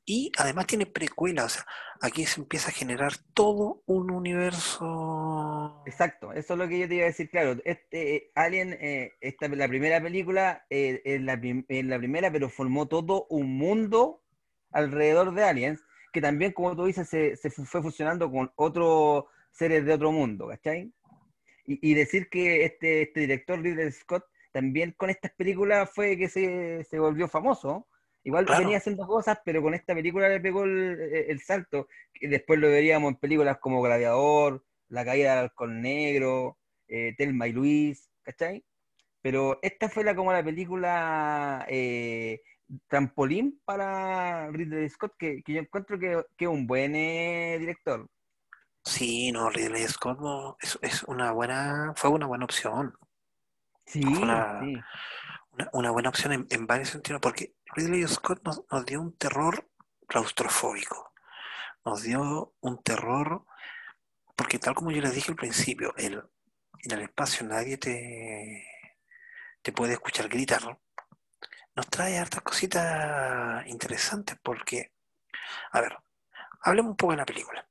Y 0.08 0.32
además 0.38 0.68
tiene 0.68 0.86
precuelas, 0.86 1.46
o 1.46 1.50
sea, 1.50 1.66
aquí 2.00 2.26
se 2.28 2.40
empieza 2.40 2.70
a 2.70 2.74
generar 2.74 3.14
todo 3.34 3.82
un 3.88 4.12
universo. 4.12 5.82
Exacto, 5.88 6.32
eso 6.32 6.54
es 6.54 6.60
lo 6.60 6.68
que 6.68 6.78
yo 6.78 6.88
te 6.88 6.96
iba 6.96 7.06
a 7.06 7.08
decir, 7.08 7.28
claro. 7.28 7.60
Este 7.66 8.32
Alien, 8.36 8.78
eh, 8.80 9.14
esta, 9.20 9.48
la 9.48 9.68
primera 9.68 10.00
película, 10.00 10.64
eh, 10.70 11.02
es, 11.04 11.22
la, 11.22 11.40
primera, 11.40 12.32
pero 12.32 12.50
formó 12.50 12.88
todo 12.88 13.26
un 13.32 13.58
mundo 13.58 14.22
alrededor 14.72 15.34
de 15.34 15.44
Aliens, 15.44 15.84
que 16.14 16.22
también, 16.22 16.52
como 16.52 16.76
tú 16.76 16.86
dices, 16.86 17.10
se, 17.10 17.36
fue 17.50 17.82
fusionando 17.82 18.32
con 18.32 18.52
otros 18.58 19.26
seres 19.50 19.86
de 19.86 19.94
otro 19.94 20.12
mundo, 20.12 20.48
¿cachai? 20.48 20.94
Y, 21.66 21.96
decir 21.96 22.30
que 22.30 22.64
este, 22.64 23.02
este 23.02 23.22
director, 23.22 23.60
Ridley 23.60 23.92
Scott, 23.92 24.24
también 24.52 24.92
con 24.92 25.10
estas 25.10 25.32
películas 25.32 25.90
fue 25.92 26.16
que 26.16 26.30
se 26.30 27.00
volvió 27.00 27.28
famoso 27.28 27.88
Igual 28.26 28.46
venía 28.46 28.78
haciendo 28.78 29.06
cosas, 29.06 29.40
pero 29.46 29.62
con 29.62 29.76
esta 29.76 29.94
película 29.94 30.28
le 30.28 30.40
pegó 30.40 30.64
el, 30.64 31.40
salto. 31.42 31.88
Y 32.16 32.26
después 32.26 32.60
lo 32.60 32.68
veríamos 32.70 33.12
en 33.12 33.20
películas 33.20 33.60
como 33.60 33.84
Gladiador, 33.84 34.66
La 34.90 35.06
caída 35.06 35.36
del 35.36 35.44
halcón 35.44 35.80
negro, 35.80 36.58
eh, 36.88 37.14
Telma 37.16 37.48
y 37.48 37.52
Luis, 37.52 38.10
¿cachai? 38.24 38.66
Pero 39.22 39.60
esta 39.62 39.90
fue 39.90 40.04
la 40.04 40.16
como 40.16 40.34
la 40.34 40.44
película 40.44 41.68
eh, 41.70 42.42
trampolín 42.88 43.62
para 43.64 44.50
Ridley 44.50 44.90
Scott, 44.90 45.14
que, 45.20 45.44
yo 45.46 45.60
encuentro 45.60 46.00
que 46.00 46.26
es 46.40 46.48
un 46.48 46.66
buen 46.66 46.96
eh, 46.96 47.58
director. 47.60 48.08
Sí, 48.84 49.32
no, 49.32 49.52
Ridley 49.52 49.84
Scott 49.84 50.58
es, 50.82 51.04
una 51.04 51.32
buena, 51.32 51.94
fue 51.96 52.10
una 52.10 52.26
buena 52.26 52.46
opción. 52.46 52.92
Sí, 53.86 54.02
sí 54.02 54.82
una, 55.74 55.92
buena 55.92 56.10
opción 56.10 56.48
en, 56.50 56.68
varios 56.68 56.90
sentidos, 56.90 57.22
porque 57.22 57.56
Ridley 57.76 58.08
Scott 58.08 58.42
nos, 58.44 58.86
dio 58.86 59.02
un 59.02 59.16
terror 59.18 59.70
claustrofóbico, 60.08 61.14
nos 61.84 62.04
dio 62.04 62.54
un 62.62 62.82
terror, 62.84 63.46
porque 64.36 64.60
tal 64.60 64.76
como 64.76 64.92
yo 64.92 65.02
les 65.02 65.14
dije 65.14 65.32
al 65.32 65.38
principio, 65.38 65.94
el, 65.98 66.24
en 66.84 66.92
el 66.92 67.02
espacio 67.02 67.46
nadie 67.46 67.78
te, 67.78 68.66
te 69.62 69.72
puede 69.72 69.94
escuchar 69.94 70.28
gritar, 70.28 70.80
nos 71.76 71.90
trae 71.90 72.18
hartas 72.18 72.42
cositas 72.42 73.66
interesantes, 73.68 74.38
porque, 74.42 74.94
a 75.72 75.82
ver, 75.82 75.98
hablemos 76.62 76.92
un 76.92 76.98
poco 76.98 77.14
de 77.14 77.18
la 77.18 77.26
película. 77.26 77.68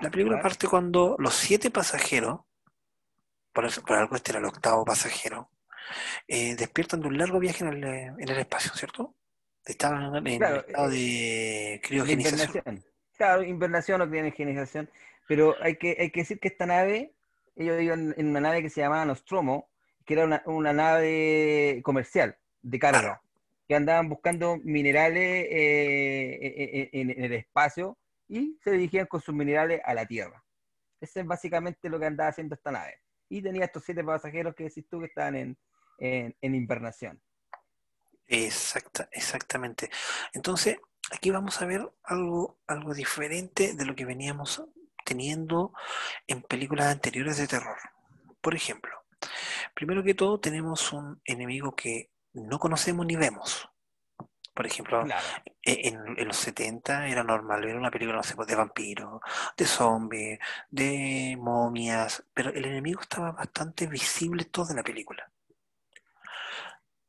la 0.00 0.10
película 0.10 0.40
parte 0.40 0.68
cuando 0.68 1.16
los 1.18 1.34
siete 1.34 1.70
pasajeros, 1.70 2.40
por, 3.52 3.82
por 3.84 3.96
algo 3.96 4.16
este 4.16 4.32
era 4.32 4.40
el 4.40 4.46
octavo 4.46 4.84
pasajero, 4.84 5.50
eh, 6.28 6.54
despiertan 6.56 7.00
de 7.00 7.08
un 7.08 7.18
largo 7.18 7.38
viaje 7.38 7.64
en 7.64 7.84
el, 7.84 8.38
espacio, 8.38 8.72
¿cierto? 8.74 9.14
Estaban 9.64 10.14
en 10.26 10.42
el 10.42 10.42
estado 10.42 10.90
de 10.90 11.80
criogenización. 11.82 12.84
Claro, 13.16 13.42
invernación 13.42 14.02
o 14.02 14.08
criogenización. 14.08 14.90
Pero 15.26 15.56
hay 15.62 15.76
que, 15.76 15.96
hay 15.98 16.10
que 16.10 16.20
decir 16.20 16.38
que 16.38 16.48
esta 16.48 16.66
nave, 16.66 17.14
ellos 17.56 17.80
iban 17.80 18.14
en 18.16 18.28
una 18.28 18.40
nave 18.40 18.62
que 18.62 18.70
se 18.70 18.80
llamaba 18.80 19.04
Nostromo, 19.04 19.70
que 20.04 20.14
era 20.14 20.42
una, 20.44 20.72
nave 20.72 21.80
comercial 21.82 22.36
de 22.62 22.78
carga, 22.78 23.22
que 23.66 23.74
andaban 23.74 24.08
buscando 24.08 24.58
minerales 24.62 25.46
eh, 25.50 26.38
eh, 26.42 26.90
en, 26.92 27.10
el 27.10 27.32
espacio 27.32 27.96
y 28.28 28.58
se 28.62 28.72
dirigían 28.72 29.06
con 29.06 29.20
sus 29.20 29.34
minerales 29.34 29.80
a 29.84 29.94
la 29.94 30.06
Tierra. 30.06 30.44
Eso 31.00 31.20
es 31.20 31.26
básicamente 31.26 31.88
lo 31.88 31.98
que 31.98 32.06
andaba 32.06 32.30
haciendo 32.30 32.54
esta 32.54 32.70
nave. 32.70 33.00
Y 33.28 33.40
tenía 33.42 33.64
estos 33.64 33.84
siete 33.84 34.04
pasajeros 34.04 34.54
que 34.54 34.64
decís 34.64 34.86
tú 34.88 35.00
que 35.00 35.06
estaban 35.06 35.36
en, 35.36 35.58
en, 35.98 36.34
invernación. 36.42 37.20
Exacta, 38.26 39.08
exactamente. 39.12 39.90
Entonces, 40.32 40.78
aquí 41.10 41.30
vamos 41.30 41.60
a 41.60 41.66
ver 41.66 41.88
algo, 42.04 42.58
algo 42.66 42.94
diferente 42.94 43.74
de 43.74 43.84
lo 43.84 43.94
que 43.94 44.04
veníamos 44.04 44.64
teniendo 45.04 45.72
en 46.26 46.42
películas 46.42 46.86
anteriores 46.86 47.36
de 47.36 47.46
terror. 47.46 47.76
Por 48.40 48.54
ejemplo, 48.54 48.92
primero 49.74 50.02
que 50.02 50.14
todo 50.14 50.40
tenemos 50.40 50.92
un 50.92 51.20
enemigo 51.24 51.74
que 51.74 52.10
no 52.32 52.58
conocemos 52.58 53.06
ni 53.06 53.16
vemos. 53.16 53.68
Por 54.54 54.66
ejemplo, 54.66 55.04
e, 55.64 55.88
en, 55.88 56.28
los 56.28 56.36
70 56.36 57.08
era 57.08 57.24
normal 57.24 57.64
ver 57.64 57.76
una 57.76 57.90
película, 57.90 58.18
no 58.18 58.22
sé, 58.22 58.36
pues, 58.36 58.46
de 58.46 58.54
vampiros, 58.54 59.20
de 59.56 59.64
zombies, 59.64 60.38
de 60.70 61.36
momias, 61.40 62.24
pero 62.32 62.50
el 62.50 62.64
enemigo 62.64 63.00
estaba 63.00 63.32
bastante 63.32 63.88
visible 63.88 64.44
toda 64.44 64.74
la 64.74 64.84
película. 64.84 65.28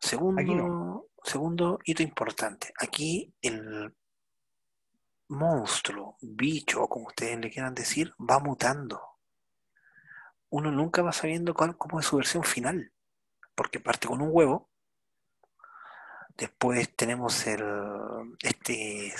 Segundo, 0.06 1.10
segundo 1.24 1.80
hito 1.84 2.04
importante. 2.04 2.72
Aquí 2.80 3.34
el 3.41 3.91
monstruo, 5.30 6.18
bicho, 6.22 6.84
o 6.84 6.88
como 6.88 7.08
ustedes 7.08 7.39
le 7.39 7.50
quieran 7.50 7.74
decir, 7.74 8.13
va 8.20 8.38
mutando. 8.38 9.02
Uno 10.50 10.72
nunca 10.72 11.02
va 11.02 11.12
sabiendo 11.12 11.56
cuál, 11.56 11.76
cómo 11.76 12.00
es 12.00 12.06
su 12.06 12.18
versión 12.18 12.44
final. 12.44 12.91
Porque 13.56 13.80
parte 13.80 14.08
con 14.08 14.22
un 14.22 14.30
huevo. 14.32 14.70
Después 16.38 16.96
tenemos 16.96 17.48
el. 17.48 17.63
Este. 18.44 19.12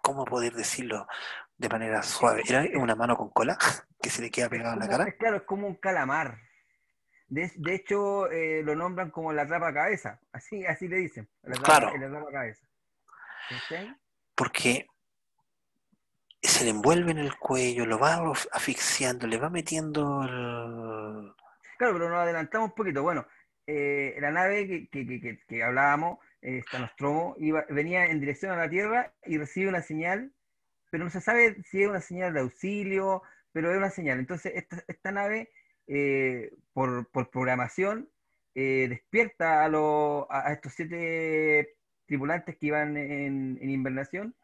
¿Cómo 0.00 0.24
poder 0.24 0.54
decirlo 0.54 1.06
de 1.58 1.68
manera 1.68 2.02
suave? 2.02 2.42
Era 2.48 2.64
una 2.80 2.94
mano 2.94 3.16
con 3.16 3.28
cola 3.28 3.58
que 4.00 4.08
se 4.08 4.22
le 4.22 4.30
queda 4.30 4.48
pegada 4.48 4.72
en 4.72 4.80
la 4.80 4.88
cara. 4.88 5.12
Claro, 5.18 5.36
es 5.36 5.42
como 5.42 5.66
un 5.66 5.74
calamar. 5.74 6.38
De, 7.32 7.74
hecho, 7.74 8.30
eh, 8.30 8.62
lo 8.62 8.76
nombran 8.76 9.10
como 9.10 9.32
la 9.32 9.46
trapa 9.46 9.72
cabeza, 9.72 10.20
así, 10.32 10.66
así 10.66 10.86
le 10.86 10.96
dicen, 10.98 11.26
la 11.42 11.54
trapa, 11.54 11.90
claro. 11.90 12.30
cabeza. 12.30 12.66
Porque 14.34 14.86
se 16.42 16.64
le 16.64 16.70
envuelve 16.70 17.12
en 17.12 17.18
el 17.18 17.34
cuello, 17.38 17.86
lo 17.86 17.98
va 17.98 18.22
asfixiando, 18.52 19.26
le 19.26 19.38
va 19.38 19.48
metiendo 19.48 20.22
el... 20.24 21.32
Claro, 21.78 21.94
pero 21.94 22.10
nos 22.10 22.18
adelantamos 22.18 22.68
un 22.68 22.74
poquito. 22.74 23.02
Bueno, 23.02 23.26
eh, 23.66 24.14
la 24.20 24.30
nave 24.30 24.90
que, 24.92 25.62
hablábamos, 25.62 26.18
eh, 26.42 26.62
Nostromo, 26.78 27.34
iba, 27.38 27.64
venía 27.70 28.04
en 28.04 28.20
dirección 28.20 28.52
a 28.52 28.56
la 28.56 28.68
Tierra 28.68 29.14
y 29.24 29.38
recibe 29.38 29.70
una 29.70 29.80
señal, 29.80 30.34
pero 30.90 31.04
no 31.04 31.08
se 31.08 31.22
sabe 31.22 31.62
si 31.62 31.82
es 31.82 31.88
una 31.88 32.02
señal 32.02 32.34
de 32.34 32.40
auxilio, 32.40 33.22
pero 33.52 33.70
es 33.70 33.78
una 33.78 33.88
señal. 33.88 34.18
Entonces, 34.18 34.52
esta, 34.54 34.84
esta 34.86 35.12
nave 35.12 35.48
eh, 35.94 36.50
por, 36.72 37.06
programación, 37.30 38.08
eh, 38.54 38.86
despierta 38.88 39.62
a, 39.62 40.52
estos 40.54 40.72
siete 40.72 41.74
tripulantes 42.06 42.56
que 42.56 42.68
iban 42.68 42.96
en, 42.96 43.58
invernación 43.60 44.34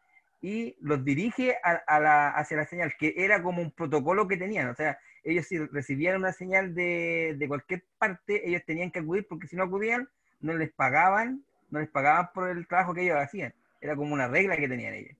y 0.43 0.77
los 0.79 1.03
dirige 1.03 1.57
hacia 1.63 2.57
la 2.57 2.65
señal, 2.65 2.93
que 2.99 3.15
era 3.17 3.41
como 3.41 3.63
un 3.63 3.71
protocolo 3.71 4.27
que 4.27 4.37
tenían. 4.37 4.69
O 4.69 4.75
sea, 4.75 4.99
ellos 5.23 5.47
si 5.47 5.57
recibían 5.57 6.17
una 6.17 6.33
señal 6.33 6.75
de, 6.75 7.43
cualquier 7.47 7.83
parte, 7.97 8.47
ellos 8.47 8.61
tenían 8.67 8.91
que 8.91 8.99
acudir, 8.99 9.25
porque 9.27 9.47
si 9.47 9.55
no 9.55 9.63
acudían, 9.63 10.07
no 10.41 10.53
les 10.53 10.71
pagaban, 10.71 11.43
no 11.71 11.79
les 11.79 11.89
pagaban 11.89 12.29
por 12.31 12.47
el 12.47 12.67
trabajo 12.67 12.93
que 12.93 13.01
ellos 13.01 13.17
hacían. 13.17 13.55
Era 13.81 13.95
como 13.95 14.13
una 14.13 14.27
regla 14.27 14.55
que 14.55 14.69
tenían 14.69 14.93
ellos. 14.93 15.17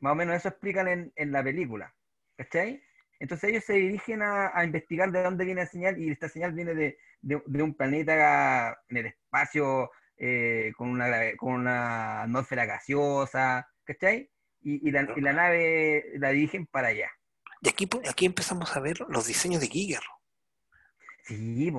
Más 0.00 0.12
o 0.12 0.16
menos 0.16 0.36
eso 0.36 0.48
explican 0.48 0.88
en, 0.88 1.12
en 1.16 1.32
la 1.32 1.44
película. 1.44 1.92
¿Cachai? 2.38 2.82
Entonces 3.18 3.50
ellos 3.50 3.64
se 3.64 3.74
dirigen 3.74 4.22
a, 4.22 4.64
investigar 4.64 5.10
de 5.10 5.22
dónde 5.22 5.44
viene 5.44 5.62
la 5.62 5.66
señal 5.66 5.98
y 5.98 6.10
esta 6.10 6.28
señal 6.28 6.52
viene 6.52 6.74
de, 6.74 7.62
un 7.62 7.74
planeta 7.74 8.78
en 8.88 8.96
el 8.96 9.06
espacio 9.06 9.90
eh, 10.16 10.72
con, 10.76 10.90
una, 10.90 11.06
con 11.36 11.52
una 11.54 12.22
atmósfera 12.22 12.66
gaseosa, 12.66 13.68
¿cachai? 13.84 14.30
Y, 14.62 14.90
la, 14.90 15.04
nave 15.04 16.04
la 16.14 16.30
dirigen 16.30 16.66
para 16.66 16.88
allá. 16.88 17.08
Y 17.62 17.68
aquí, 17.68 17.88
aquí 18.08 18.26
empezamos 18.26 18.76
a 18.76 18.80
ver 18.80 18.98
los 19.08 19.26
diseños 19.26 19.60
de 19.60 19.68
Giger. 19.68 20.02
Sí, 21.24 21.72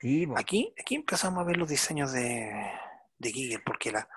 sí 0.00 0.28
Aquí, 0.36 0.74
aquí 0.80 0.94
empezamos 0.94 1.42
a 1.42 1.46
ver 1.46 1.58
los 1.58 1.68
diseños 1.68 2.12
de, 2.12 2.50
de 3.18 3.30
Giger, 3.30 3.62
porque 3.62 3.92
la, 3.92 4.08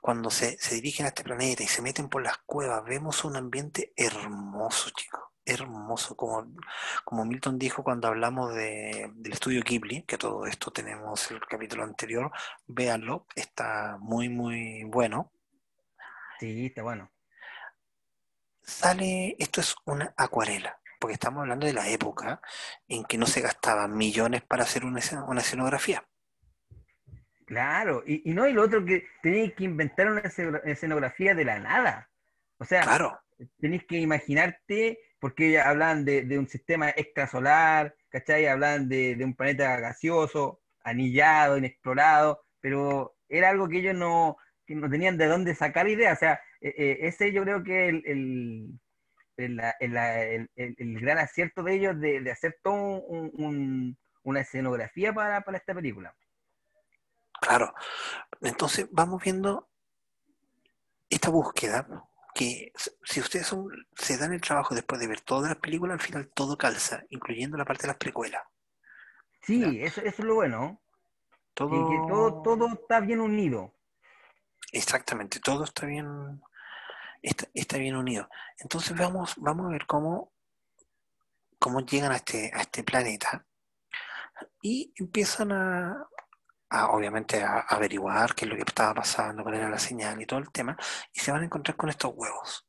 cuando 0.00 0.28
se, 0.28 0.58
se 0.58 0.74
dirigen 0.74 1.06
a 1.06 1.10
este 1.10 1.22
planeta 1.22 1.62
y 1.62 1.68
se 1.68 1.82
meten 1.82 2.08
por 2.08 2.22
las 2.22 2.38
cuevas, 2.38 2.84
vemos 2.84 3.24
un 3.24 3.36
ambiente 3.36 3.92
hermoso, 3.96 4.90
chicos 4.90 5.31
hermoso, 5.44 6.16
como, 6.16 6.46
como 7.04 7.24
Milton 7.24 7.58
dijo 7.58 7.82
cuando 7.82 8.08
hablamos 8.08 8.54
de, 8.54 9.10
del 9.14 9.32
estudio 9.32 9.62
Ghibli, 9.62 10.02
que 10.02 10.18
todo 10.18 10.46
esto 10.46 10.70
tenemos 10.70 11.30
el 11.30 11.40
capítulo 11.40 11.84
anterior, 11.84 12.30
véanlo, 12.66 13.26
está 13.34 13.96
muy, 14.00 14.28
muy 14.28 14.84
bueno. 14.84 15.32
Sí, 16.38 16.66
está 16.66 16.82
bueno. 16.82 17.10
Sale, 18.62 19.36
esto 19.38 19.60
es 19.60 19.74
una 19.84 20.14
acuarela, 20.16 20.78
porque 21.00 21.14
estamos 21.14 21.42
hablando 21.42 21.66
de 21.66 21.72
la 21.72 21.88
época 21.88 22.40
en 22.86 23.04
que 23.04 23.18
no 23.18 23.26
se 23.26 23.40
gastaban 23.40 23.96
millones 23.96 24.42
para 24.42 24.62
hacer 24.62 24.84
una, 24.84 25.00
una 25.26 25.40
escenografía. 25.40 26.06
Claro, 27.44 28.02
y, 28.06 28.30
y 28.30 28.34
no, 28.34 28.46
y 28.46 28.52
lo 28.52 28.62
otro 28.62 28.84
que 28.84 29.08
tenéis 29.22 29.52
que 29.54 29.64
inventar 29.64 30.10
una 30.10 30.22
escenografía 30.64 31.34
de 31.34 31.44
la 31.44 31.58
nada. 31.58 32.08
O 32.58 32.64
sea, 32.64 32.82
claro. 32.82 33.20
tenéis 33.58 33.84
que 33.86 33.98
imaginarte 33.98 35.00
porque 35.22 35.60
hablan 35.60 36.04
de, 36.04 36.22
de, 36.22 36.36
un 36.36 36.48
sistema 36.48 36.90
extrasolar, 36.90 37.94
¿cachai? 38.08 38.48
Hablan 38.48 38.88
de, 38.88 39.16
un 39.24 39.36
planeta 39.36 39.78
gaseoso, 39.78 40.60
anillado, 40.82 41.56
inexplorado, 41.56 42.42
pero 42.60 43.14
era 43.28 43.50
algo 43.50 43.68
que 43.68 43.78
ellos 43.78 43.94
no, 43.94 44.36
que 44.66 44.74
no 44.74 44.90
tenían 44.90 45.16
de 45.16 45.28
dónde 45.28 45.54
sacar 45.54 45.86
ideas. 45.86 46.18
O 46.18 46.18
sea, 46.18 46.40
eh, 46.60 46.74
eh, 46.76 46.98
ese 47.02 47.32
yo 47.32 47.44
creo 47.44 47.62
que 47.62 47.88
el, 47.88 48.02
el, 49.36 49.60
el, 49.78 50.50
el 50.56 51.00
gran 51.00 51.18
acierto 51.18 51.62
de 51.62 51.74
ellos 51.74 52.00
de, 52.00 52.28
hacer 52.28 52.58
un, 52.64 53.96
una 54.24 54.40
escenografía 54.40 55.12
para, 55.12 55.42
para 55.42 55.58
esta 55.58 55.72
película. 55.72 56.16
Claro. 57.40 57.72
Entonces 58.40 58.88
vamos 58.90 59.22
viendo 59.22 59.68
esta 61.08 61.30
búsqueda 61.30 61.86
que 62.34 62.72
si 63.04 63.20
ustedes 63.20 63.46
son, 63.46 63.68
se 63.94 64.16
dan 64.16 64.32
el 64.32 64.40
trabajo 64.40 64.74
después 64.74 65.00
de 65.00 65.06
ver 65.06 65.20
todas 65.20 65.50
las 65.50 65.58
películas, 65.58 65.94
al 65.94 66.06
final 66.06 66.30
todo 66.34 66.56
calza, 66.56 67.02
incluyendo 67.10 67.56
la 67.56 67.64
parte 67.64 67.82
de 67.82 67.88
las 67.88 67.98
precuelas. 67.98 68.42
Sí, 69.42 69.62
eso, 69.82 70.00
eso, 70.00 70.22
es 70.22 70.24
lo 70.24 70.36
bueno. 70.36 70.80
Todo... 71.54 71.70
Que, 71.70 71.96
que 71.96 72.08
todo, 72.08 72.42
todo 72.42 72.68
está 72.68 73.00
bien 73.00 73.20
unido. 73.20 73.74
Exactamente, 74.72 75.40
todo 75.40 75.64
está 75.64 75.86
bien, 75.86 76.40
está, 77.20 77.46
está, 77.52 77.76
bien 77.76 77.96
unido. 77.96 78.28
Entonces 78.58 78.96
vamos, 78.96 79.34
vamos 79.36 79.66
a 79.66 79.70
ver 79.70 79.86
cómo, 79.86 80.32
cómo 81.58 81.80
llegan 81.80 82.12
a 82.12 82.16
este, 82.16 82.50
a 82.54 82.62
este 82.62 82.82
planeta 82.82 83.44
y 84.62 84.94
empiezan 84.96 85.52
a, 85.52 86.08
a, 86.72 86.90
obviamente 86.90 87.42
a, 87.42 87.58
a, 87.58 87.60
averiguar 87.60 88.34
qué 88.34 88.44
es 88.46 88.50
lo 88.50 88.56
que 88.56 88.62
estaba 88.62 88.94
pasando, 88.94 89.42
cuál 89.42 89.56
era 89.56 89.68
la 89.68 89.78
señal 89.78 90.20
y 90.20 90.26
todo 90.26 90.40
el 90.40 90.50
tema, 90.50 90.76
y 91.12 91.20
se 91.20 91.30
van 91.30 91.42
a 91.42 91.44
encontrar 91.44 91.76
con 91.76 91.90
estos 91.90 92.12
huevos. 92.14 92.66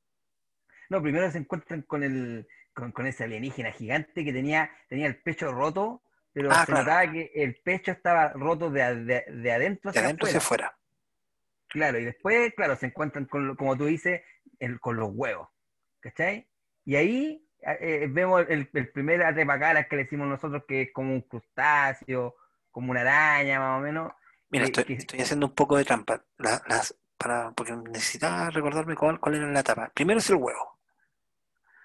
No, 0.89 1.01
primero 1.01 1.31
se 1.31 1.39
encuentran 1.39 1.81
con 1.83 2.03
el 2.03 2.47
con, 2.73 2.91
con 2.91 3.05
ese 3.05 3.23
alienígena 3.23 3.71
gigante 3.71 4.25
que 4.25 4.33
tenía, 4.33 4.69
tenía 4.89 5.07
el 5.07 5.21
pecho 5.21 5.51
roto, 5.51 6.01
pero 6.33 6.51
ah, 6.51 6.61
se 6.61 6.65
claro. 6.65 6.81
notaba 6.81 7.11
que 7.11 7.31
el 7.35 7.55
pecho 7.63 7.91
estaba 7.91 8.29
roto 8.33 8.69
de, 8.69 9.03
de, 9.03 9.25
de 9.27 9.51
adentro 9.51 9.89
hacia 9.89 10.01
de 10.01 10.07
adentro 10.07 10.27
hacia 10.27 10.39
afuera. 10.39 10.77
Claro, 11.67 11.99
y 11.99 12.05
después, 12.05 12.53
claro, 12.55 12.75
se 12.75 12.87
encuentran 12.87 13.25
con, 13.25 13.55
como 13.55 13.77
tú 13.77 13.85
dices, 13.85 14.21
el, 14.59 14.79
con 14.79 14.95
los 14.95 15.09
huevos, 15.11 15.49
¿cachai? 15.99 16.47
Y 16.85 16.95
ahí 16.95 17.47
eh, 17.61 18.07
vemos 18.09 18.45
el, 18.49 18.69
el 18.73 18.91
primer 18.91 19.23
atrepacaras 19.23 19.87
que 19.87 19.95
le 19.95 20.03
decimos 20.03 20.27
nosotros, 20.27 20.63
que 20.67 20.83
es 20.83 20.93
como 20.93 21.13
un 21.13 21.21
crustáceo, 21.21 22.35
como 22.73 22.91
una 22.91 23.01
araña 23.01 23.59
más 23.59 23.79
o 23.79 23.81
menos. 23.81 24.11
Mira, 24.49 24.65
estoy, 24.65 24.83
que... 24.83 24.93
estoy 24.95 25.21
haciendo 25.21 25.45
un 25.45 25.55
poco 25.55 25.77
de 25.77 25.85
trampa, 25.85 26.25
la, 26.37 26.61
las, 26.67 26.95
para, 27.17 27.51
porque 27.51 27.73
necesitaba 27.73 28.49
recordarme 28.49 28.95
cuál, 28.95 29.19
cuál 29.19 29.35
era 29.35 29.47
la 29.47 29.59
etapa. 29.61 29.91
Primero 29.93 30.19
es 30.19 30.29
el 30.29 30.37
huevo. 30.37 30.79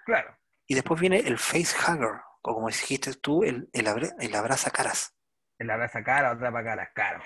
Claro. 0.05 0.35
Y 0.65 0.73
después 0.73 0.99
viene 0.99 1.19
el 1.19 1.37
face 1.37 1.75
hugger, 1.77 2.21
o 2.41 2.55
como 2.55 2.67
dijiste 2.67 3.13
tú, 3.13 3.43
el, 3.43 3.69
el, 3.71 3.87
abra, 3.87 4.09
el 4.19 4.35
abraza 4.35 4.71
caras. 4.71 5.15
El 5.57 5.69
abraza 5.69 6.03
cara, 6.03 6.31
otra 6.31 6.51
para 6.51 6.65
caras, 6.65 6.89
claro. 6.93 7.23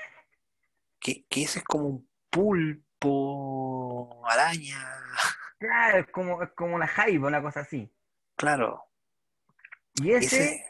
Que, 1.00 1.26
que 1.30 1.44
ese 1.44 1.60
es 1.60 1.66
como 1.66 1.88
un 1.88 2.10
pulpo, 2.30 4.26
araña. 4.28 4.78
Claro, 5.58 6.00
es 6.00 6.08
como, 6.08 6.44
es 6.44 6.52
como 6.52 6.76
una 6.76 6.88
jaiba, 6.88 7.30
una 7.30 7.42
cosa 7.42 7.62
así. 7.62 7.90
Claro. 8.36 8.84
Y 9.96 10.12
ese, 10.12 10.26
ese 10.26 10.66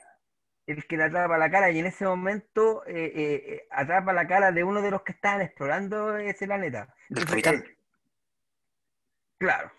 el 0.67 0.86
que 0.86 0.97
le 0.97 1.04
atrapa 1.04 1.38
la 1.38 1.52
cara 1.52 1.71
y 1.71 1.80
en 1.80 1.86
ese 1.86 2.06
momento 2.06 2.86
eh, 2.86 3.12
eh, 3.15 3.67
atrapa 3.71 4.13
la 4.13 4.28
cara 4.28 4.52
de 4.52 4.63
uno 4.63 4.82
de 4.82 4.91
los 4.91 5.02
que 5.04 5.12
estaban 5.12 5.41
explorando 5.41 6.17
ese 6.17 6.45
planeta. 6.45 6.93
¿Del 7.10 7.26
capitán? 7.26 7.56
Eh, 7.56 7.78
claro. 9.38 9.71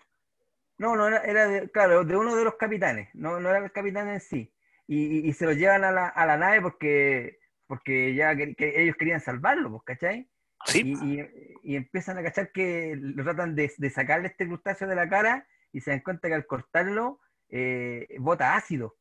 No, 0.77 0.95
no, 0.95 1.07
era, 1.07 1.23
era 1.23 1.47
de, 1.47 1.69
claro, 1.71 2.03
de 2.03 2.17
uno 2.17 2.35
de 2.35 2.43
los 2.43 2.55
capitanes, 2.55 3.09
no, 3.13 3.39
no 3.39 3.49
era 3.49 3.59
el 3.59 3.71
capitán 3.71 4.09
en 4.09 4.19
sí. 4.19 4.53
Y, 4.87 5.19
y, 5.19 5.29
y 5.29 5.33
se 5.33 5.45
lo 5.45 5.53
llevan 5.53 5.83
a 5.83 5.91
la, 5.91 6.07
a 6.07 6.25
la, 6.25 6.37
nave 6.37 6.61
porque, 6.61 7.39
porque 7.65 8.13
ya 8.13 8.35
que, 8.35 8.55
que 8.55 8.81
ellos 8.83 8.95
querían 8.97 9.21
salvarlo, 9.21 9.71
pues, 9.71 9.83
¿cachai? 9.83 10.29
Sí. 10.65 10.93
Y, 11.01 11.21
y, 11.63 11.75
empiezan 11.75 12.17
a 12.17 12.23
cachar 12.23 12.51
que 12.51 12.95
lo 12.97 13.23
tratan 13.23 13.55
de, 13.55 13.71
de, 13.77 13.89
sacarle 13.89 14.27
este 14.27 14.47
crustáceo 14.47 14.87
de 14.87 14.95
la 14.95 15.07
cara 15.07 15.47
y 15.71 15.81
se 15.81 15.91
dan 15.91 16.01
cuenta 16.01 16.27
que 16.27 16.33
al 16.33 16.45
cortarlo 16.45 17.19
eh, 17.49 18.07
bota 18.19 18.55
ácido. 18.55 18.95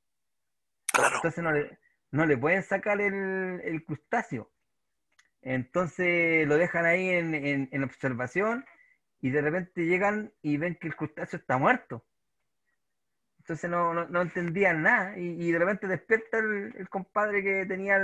Entonces 1.15 1.43
no 1.43 1.53
le, 1.53 1.79
no 2.11 2.27
le 2.27 2.37
pueden 2.37 2.63
sacar 2.63 3.01
el, 3.01 3.85
crustáceo. 3.87 4.51
Entonces 5.43 6.47
lo 6.47 6.57
dejan 6.57 6.87
ahí 6.87 7.11
en, 7.11 7.35
en, 7.35 7.85
observación 7.85 8.65
y 9.21 9.31
de 9.31 9.43
repente 9.43 9.85
llegan 9.85 10.33
y 10.43 10.57
ven 10.57 10.77
que 10.77 10.89
el 10.89 10.97
crustáceo 10.97 11.39
está 11.39 11.59
muerto. 11.59 12.05
Entonces 13.41 13.69
no, 13.69 13.93
no, 13.93 14.07
no 14.07 14.23
entendían 14.23 14.83
nada 14.83 15.19
y, 15.19 15.53
de 15.53 15.59
repente 15.59 15.87
despierta 15.87 16.39
el, 16.39 16.89
compadre 16.89 17.43
que 17.43 17.67
tenía 17.67 17.97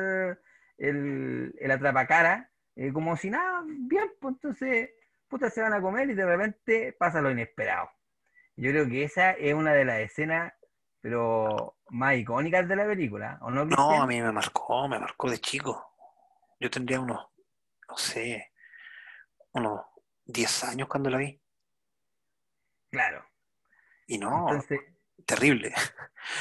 el 0.76 1.70
atrapacara, 1.70 2.50
eh, 2.76 2.92
como 2.92 3.16
si 3.16 3.30
nada, 3.30 3.62
bien, 3.66 4.10
pues 4.20 4.34
entonces 4.34 4.90
puta 5.28 5.50
se 5.50 5.62
van 5.62 5.72
a 5.72 5.80
comer 5.80 6.10
y 6.10 6.14
de 6.14 6.26
repente 6.26 6.92
pasa 6.98 7.20
lo 7.20 7.30
inesperado. 7.30 7.90
Yo 8.56 8.70
creo 8.70 8.88
que 8.88 9.04
esa 9.04 9.32
es 9.32 9.54
una 9.54 9.72
de 9.72 9.84
las 9.84 10.00
escenas 10.00 10.52
pero 11.00 11.76
más 11.90 12.16
icónicas 12.16 12.68
de 12.68 12.76
la 12.76 12.86
película, 12.86 13.38
¿o 13.42 13.50
no? 13.50 13.64
Cristian? 13.64 13.88
No, 13.88 14.02
a 14.02 14.06
mí 14.06 14.20
me 14.20 14.32
marcó, 14.32 14.88
me 14.88 14.98
marcó 14.98 15.30
de 15.30 15.38
chico. 15.38 15.94
Yo 16.58 16.70
tendría 16.70 17.00
unos, 17.00 17.26
no 17.88 17.96
sé, 17.96 18.52
unos 19.52 19.80
10 20.24 20.64
años 20.64 20.88
cuando 20.88 21.10
la 21.10 21.18
vi. 21.18 21.40
Claro. 22.90 23.24
Y 24.06 24.18
no, 24.18 24.48
Entonces, 24.48 24.80
terrible. 25.24 25.72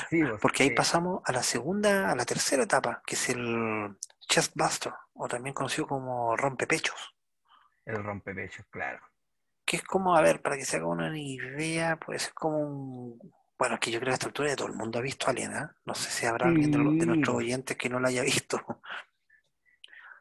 Sí, 0.09 0.23
pues, 0.23 0.39
Porque 0.41 0.63
ahí 0.63 0.69
sí. 0.69 0.75
pasamos 0.75 1.21
a 1.25 1.31
la 1.31 1.43
segunda, 1.43 2.11
a 2.11 2.15
la 2.15 2.25
tercera 2.25 2.63
etapa, 2.63 3.01
que 3.05 3.15
es 3.15 3.29
el 3.29 3.97
chestbuster, 4.27 4.93
o 5.13 5.27
también 5.27 5.53
conocido 5.53 5.87
como 5.87 6.35
rompepechos. 6.35 7.15
El 7.85 8.03
rompepechos, 8.03 8.65
claro. 8.69 8.99
Que 9.65 9.77
es 9.77 9.83
como, 9.83 10.15
a 10.15 10.21
ver, 10.21 10.41
para 10.41 10.57
que 10.57 10.65
se 10.65 10.77
haga 10.77 10.87
una 10.87 11.17
idea, 11.17 11.97
puede 11.97 12.19
ser 12.19 12.33
como 12.33 12.57
un 12.57 13.33
bueno, 13.59 13.75
es 13.75 13.81
que 13.81 13.91
yo 13.91 13.99
creo 13.99 14.07
que 14.07 14.11
a 14.11 14.13
esta 14.13 14.27
altura 14.27 14.49
de 14.49 14.55
todo 14.55 14.69
el 14.69 14.73
mundo 14.73 14.99
ha 14.99 15.01
visto 15.01 15.27
Alien, 15.27 15.51
¿eh? 15.51 15.67
No 15.85 15.93
sé 15.93 16.09
si 16.09 16.25
habrá 16.25 16.45
sí. 16.45 16.51
alguien 16.53 16.71
de, 16.71 17.05
nuestros 17.05 17.35
oyentes 17.35 17.75
que 17.75 17.89
no 17.89 17.99
la 17.99 18.07
haya 18.07 18.23
visto. 18.23 18.59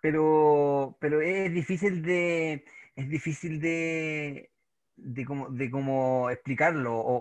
Pero, 0.03 0.97
pero 1.01 1.21
es 1.21 1.53
difícil 1.53 2.03
de, 2.03 2.65
es 2.95 3.09
difícil 3.09 3.61
de, 3.61 4.51
de 4.97 5.25
cómo, 5.25 5.51
de 5.51 5.71
cómo 5.71 6.31
explicarlo 6.31 6.95
o, 6.97 7.21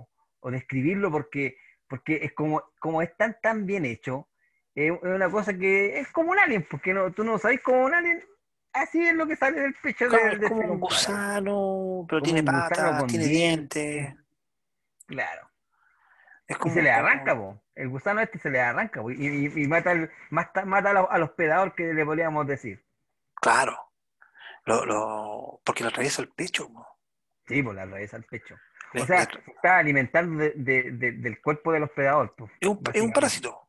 o, 0.00 0.08
o, 0.40 0.50
describirlo 0.50 1.10
porque, 1.10 1.56
porque 1.88 2.20
es 2.22 2.32
como, 2.32 2.62
como 2.78 3.02
es 3.02 3.16
tan, 3.16 3.36
tan 3.42 3.66
bien 3.66 3.84
hecho, 3.84 4.28
es 4.74 4.92
una 5.02 5.30
cosa 5.30 5.56
que 5.56 5.98
es 5.98 6.08
como 6.10 6.32
un 6.32 6.38
alien, 6.38 6.66
porque 6.70 6.92
no, 6.92 7.12
tú 7.12 7.22
no 7.22 7.38
sabes 7.38 7.60
como 7.60 7.84
un 7.84 7.94
alien, 7.94 8.24
así 8.72 9.06
es 9.06 9.14
lo 9.14 9.26
que 9.26 9.36
sale 9.36 9.60
del 9.60 9.74
pecho 9.82 10.08
de, 10.08 10.38
de 10.38 10.48
como 10.48 10.72
un 10.72 10.80
gusano, 10.80 12.06
pero 12.08 12.22
tiene 12.22 12.42
patas, 12.42 13.06
tiene 13.06 13.26
dientes. 13.26 14.14
Claro. 15.14 15.50
Es 16.46 16.58
como, 16.58 16.72
y 16.72 16.76
se 16.76 16.82
le 16.82 16.90
arranca, 16.90 17.34
po. 17.34 17.62
el 17.74 17.88
gusano 17.88 18.20
este 18.20 18.38
se 18.38 18.50
le 18.50 18.60
arranca 18.60 19.00
po. 19.00 19.10
Y, 19.10 19.14
y, 19.14 19.62
y, 19.62 19.66
mata, 19.66 19.92
el, 19.92 20.10
mata, 20.30 20.64
mata 20.64 20.90
al 20.90 21.22
hospedador 21.22 21.74
que 21.74 21.94
le 21.94 22.04
podríamos 22.04 22.46
decir. 22.46 22.84
Claro, 23.34 23.78
lo, 24.66 24.84
lo, 24.84 25.60
porque 25.64 25.82
le 25.82 25.88
atraviesa 25.88 26.22
el 26.22 26.28
pecho. 26.28 26.68
Po. 26.72 26.86
Sí, 27.46 27.62
pues 27.62 27.74
le 27.74 27.82
atraviesa 27.82 28.16
el 28.16 28.24
pecho. 28.24 28.56
Le, 28.92 29.02
o 29.02 29.06
sea, 29.06 29.24
le... 29.24 29.52
está 29.52 29.78
alimentando 29.78 30.42
de, 30.42 30.52
de, 30.54 30.90
de, 30.92 31.12
del 31.12 31.40
cuerpo 31.40 31.72
del 31.72 31.84
hospedador. 31.84 32.34
Po, 32.34 32.50
es, 32.60 32.68
un, 32.68 32.82
es 32.92 33.02
un 33.02 33.12
parásito. 33.12 33.60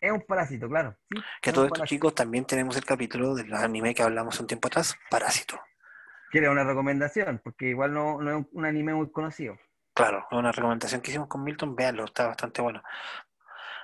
Es 0.00 0.10
un 0.10 0.22
parásito, 0.22 0.68
claro. 0.68 0.96
Sí, 1.10 1.20
que 1.42 1.52
todos 1.52 1.66
estos 1.66 1.86
chicos 1.86 2.14
también 2.14 2.46
tenemos 2.46 2.76
el 2.76 2.84
capítulo 2.84 3.34
del 3.34 3.52
anime 3.52 3.94
que 3.94 4.02
hablamos 4.02 4.40
un 4.40 4.46
tiempo 4.46 4.68
atrás, 4.68 4.96
Parásito. 5.10 5.60
Quiere 6.30 6.48
una 6.48 6.64
recomendación, 6.64 7.40
porque 7.44 7.66
igual 7.66 7.92
no, 7.92 8.22
no 8.22 8.38
es 8.38 8.46
un 8.52 8.64
anime 8.64 8.94
muy 8.94 9.10
conocido. 9.10 9.58
Claro, 10.02 10.26
una 10.30 10.52
recomendación 10.52 11.00
que 11.00 11.10
hicimos 11.10 11.28
con 11.28 11.44
Milton, 11.44 11.76
véanlo, 11.76 12.04
está 12.04 12.26
bastante 12.26 12.62
bueno. 12.62 12.82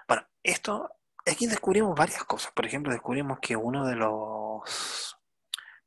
Bueno, 0.09 0.23
esto, 0.43 0.91
aquí 1.27 1.47
descubrimos 1.47 1.95
varias 1.97 2.25
cosas. 2.25 2.53
Por 2.53 2.67
ejemplo, 2.67 2.93
descubrimos 2.93 3.39
que 3.41 3.57
uno 3.57 3.87
de 3.87 3.97
los 3.97 5.19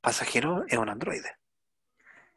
pasajeros 0.01 0.65
es 0.67 0.77
un 0.77 0.89
androide. 0.89 1.35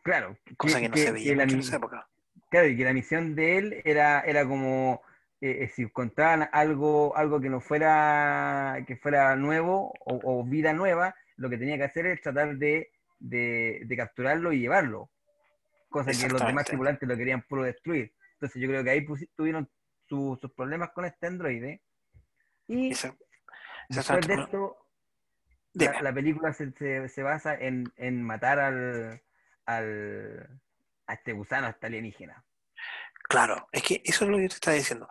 Claro. 0.03 0.37
Cosa 0.57 0.81
que, 0.81 0.89
no 0.89 0.97
se 0.97 1.13
veía 1.13 1.33
en 1.33 1.59
esa 1.59 1.77
época. 1.77 2.09
Claro, 2.51 2.69
y 2.69 2.77
que 2.77 2.85
la 2.85 2.93
misión 2.93 3.35
de 3.35 3.59
él 3.59 3.83
era, 3.85 4.21
era 4.21 4.47
como 4.47 5.03
eh, 5.41 5.69
si 5.75 5.89
contaban 5.91 6.49
algo, 6.53 7.17
algo 7.17 7.41
que 7.41 7.49
no 7.49 7.61
fuera, 7.61 8.85
que 8.87 8.97
fuera 8.97 9.35
nuevo 9.37 9.93
o, 10.05 10.45
vida 10.45 10.73
nueva, 10.73 11.17
lo 11.37 11.51
que 11.51 11.59
tenía 11.59 11.77
que 11.77 11.85
hacer 11.85 12.07
es 12.07 12.21
tratar 12.21 12.57
de, 12.57 12.93
de, 13.19 13.95
capturarlo 13.97 14.53
y 14.53 14.61
llevarlo. 14.61 15.11
Cosa 15.93 16.11
que 16.11 16.29
los 16.29 16.45
demás 16.45 16.65
tripulantes 16.65 17.09
lo 17.09 17.17
querían 17.17 17.43
puro 17.43 17.63
destruir. 17.63 18.13
Entonces 18.35 18.61
yo 18.61 18.69
creo 18.69 18.83
que 18.83 18.91
ahí 18.91 19.07
tuvieron 19.37 19.71
sus 20.09 20.39
problemas 20.57 20.91
con 20.93 21.05
este 21.05 21.27
androide. 21.27 21.83
Y 22.67 22.95
después 23.89 24.27
de 24.27 24.35
esto, 24.35 24.89
la, 25.75 26.13
película 26.13 26.53
se, 26.53 26.73
se, 27.09 27.23
basa 27.23 27.55
en, 27.55 27.93
en 27.97 28.23
matar 28.23 28.59
al, 28.59 29.23
al, 29.67 30.61
a 31.07 31.15
este 31.15 31.33
gusano, 31.33 31.67
a 31.67 31.71
este 31.71 31.87
alienígena. 31.87 32.45
Claro, 33.29 33.69
es 33.73 33.83
que 33.83 34.03
eso 34.05 34.25
es 34.25 34.31
lo 34.31 34.37
que 34.37 34.43
yo 34.45 34.49
te 34.49 34.55
estaba 34.57 34.77
diciendo. 34.77 35.09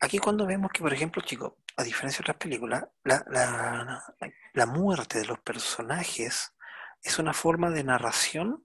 Aquí 0.00 0.18
cuando 0.18 0.46
vemos 0.46 0.70
que, 0.72 0.80
por 0.80 0.92
ejemplo, 0.92 1.22
chicos, 1.22 1.54
a 1.76 1.84
diferencia 1.84 2.18
de 2.18 2.22
otras 2.22 2.36
películas, 2.38 2.84
la, 3.04 3.24
la, 3.28 4.02
la 4.54 4.66
muerte 4.66 5.20
de 5.20 5.26
los 5.26 5.38
personajes 5.40 6.54
es 7.02 7.18
una 7.18 7.32
forma 7.32 7.70
de 7.70 7.84
narración 7.84 8.64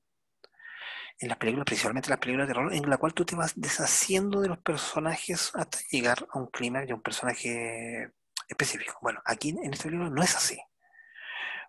en 1.24 1.30
las 1.30 1.38
películas, 1.38 1.66
principalmente 1.66 2.10
las 2.10 2.20
películas 2.20 2.48
de 2.48 2.54
terror, 2.54 2.74
en 2.74 2.90
la 2.90 2.98
cual 2.98 3.14
tú 3.14 3.26
te 3.26 3.36
vas 3.36 3.54
deshaciendo 3.56 4.42
de 4.42 4.50
los 4.50 4.58
personajes 4.60 5.52
hasta 5.56 5.80
llegar 5.90 6.28
a 6.32 6.38
un 6.38 6.48
clima 6.48 6.82
de 6.82 6.94
un 6.94 7.02
personaje 7.02 8.12
específico. 8.48 8.98
Bueno, 9.02 9.22
aquí 9.26 9.50
en 9.50 9.74
este 9.74 9.90
libro 9.90 10.10
no 10.10 10.22
es 10.22 10.36
así. 10.36 10.60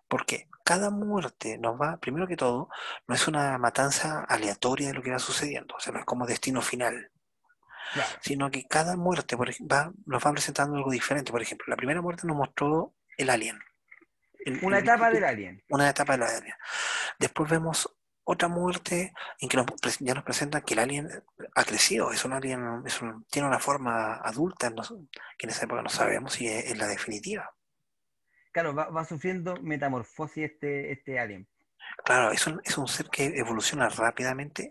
Porque 0.07 0.49
cada 0.65 0.89
muerte 0.89 1.57
nos 1.57 1.79
va, 1.79 1.97
primero 1.97 2.27
que 2.27 2.35
todo, 2.35 2.69
no 3.07 3.15
es 3.15 3.27
una 3.27 3.57
matanza 3.57 4.25
aleatoria 4.27 4.89
de 4.89 4.93
lo 4.93 5.01
que 5.01 5.11
va 5.11 5.19
sucediendo, 5.19 5.75
o 5.75 5.79
sea, 5.79 5.93
no 5.93 5.99
es 5.99 6.05
como 6.05 6.27
destino 6.27 6.61
final. 6.61 7.11
Sino 8.19 8.51
que 8.51 8.67
cada 8.67 8.97
muerte 8.97 9.35
va, 9.35 9.91
nos 10.05 10.25
va 10.25 10.31
presentando 10.31 10.75
algo 10.75 10.91
diferente. 10.91 11.31
Por 11.31 11.41
ejemplo, 11.41 11.65
la 11.69 11.77
primera 11.77 12.01
muerte 12.01 12.27
nos 12.27 12.35
mostró 12.35 12.93
el 13.15 13.29
alien. 13.29 13.59
una 14.63 14.79
etapa 14.79 15.11
del 15.11 15.23
alien. 15.23 15.63
Una 15.69 15.89
etapa 15.89 16.13
del 16.13 16.23
alien. 16.23 16.55
Después 17.19 17.49
vemos 17.49 17.95
otra 18.25 18.47
muerte 18.49 19.13
en 19.39 19.49
que 19.49 19.57
ya 19.99 20.13
nos 20.13 20.23
presentan 20.23 20.61
que 20.63 20.73
el 20.73 20.79
alien 20.81 21.09
ha 21.55 21.63
crecido, 21.63 22.11
es 22.11 22.25
un 22.25 22.33
alien, 22.33 22.83
tiene 23.31 23.47
una 23.47 23.59
forma 23.59 24.15
adulta, 24.15 24.73
que 25.37 25.45
en 25.45 25.49
esa 25.49 25.65
época 25.65 25.81
no 25.81 25.89
sabemos 25.89 26.33
si 26.33 26.47
es 26.47 26.77
la 26.77 26.87
definitiva 26.87 27.55
claro, 28.55 28.73
va, 28.73 29.03
sufriendo 29.03 29.57
metamorfosis 29.61 30.45
este, 30.45 30.93
este 30.93 31.19
alien. 31.19 31.45
Claro, 32.05 32.31
es 32.31 32.47
un, 32.47 32.61
es 32.63 32.77
un 32.77 32.87
ser 32.87 33.09
que 33.09 33.25
evoluciona 33.37 33.89
rápidamente 33.89 34.69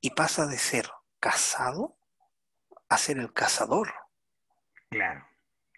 y 0.00 0.10
pasa 0.10 0.46
de 0.46 0.58
ser 0.58 0.90
cazado 1.20 1.96
a 2.88 2.98
ser 2.98 3.18
el 3.18 3.32
cazador. 3.32 3.94
Claro, 4.90 5.24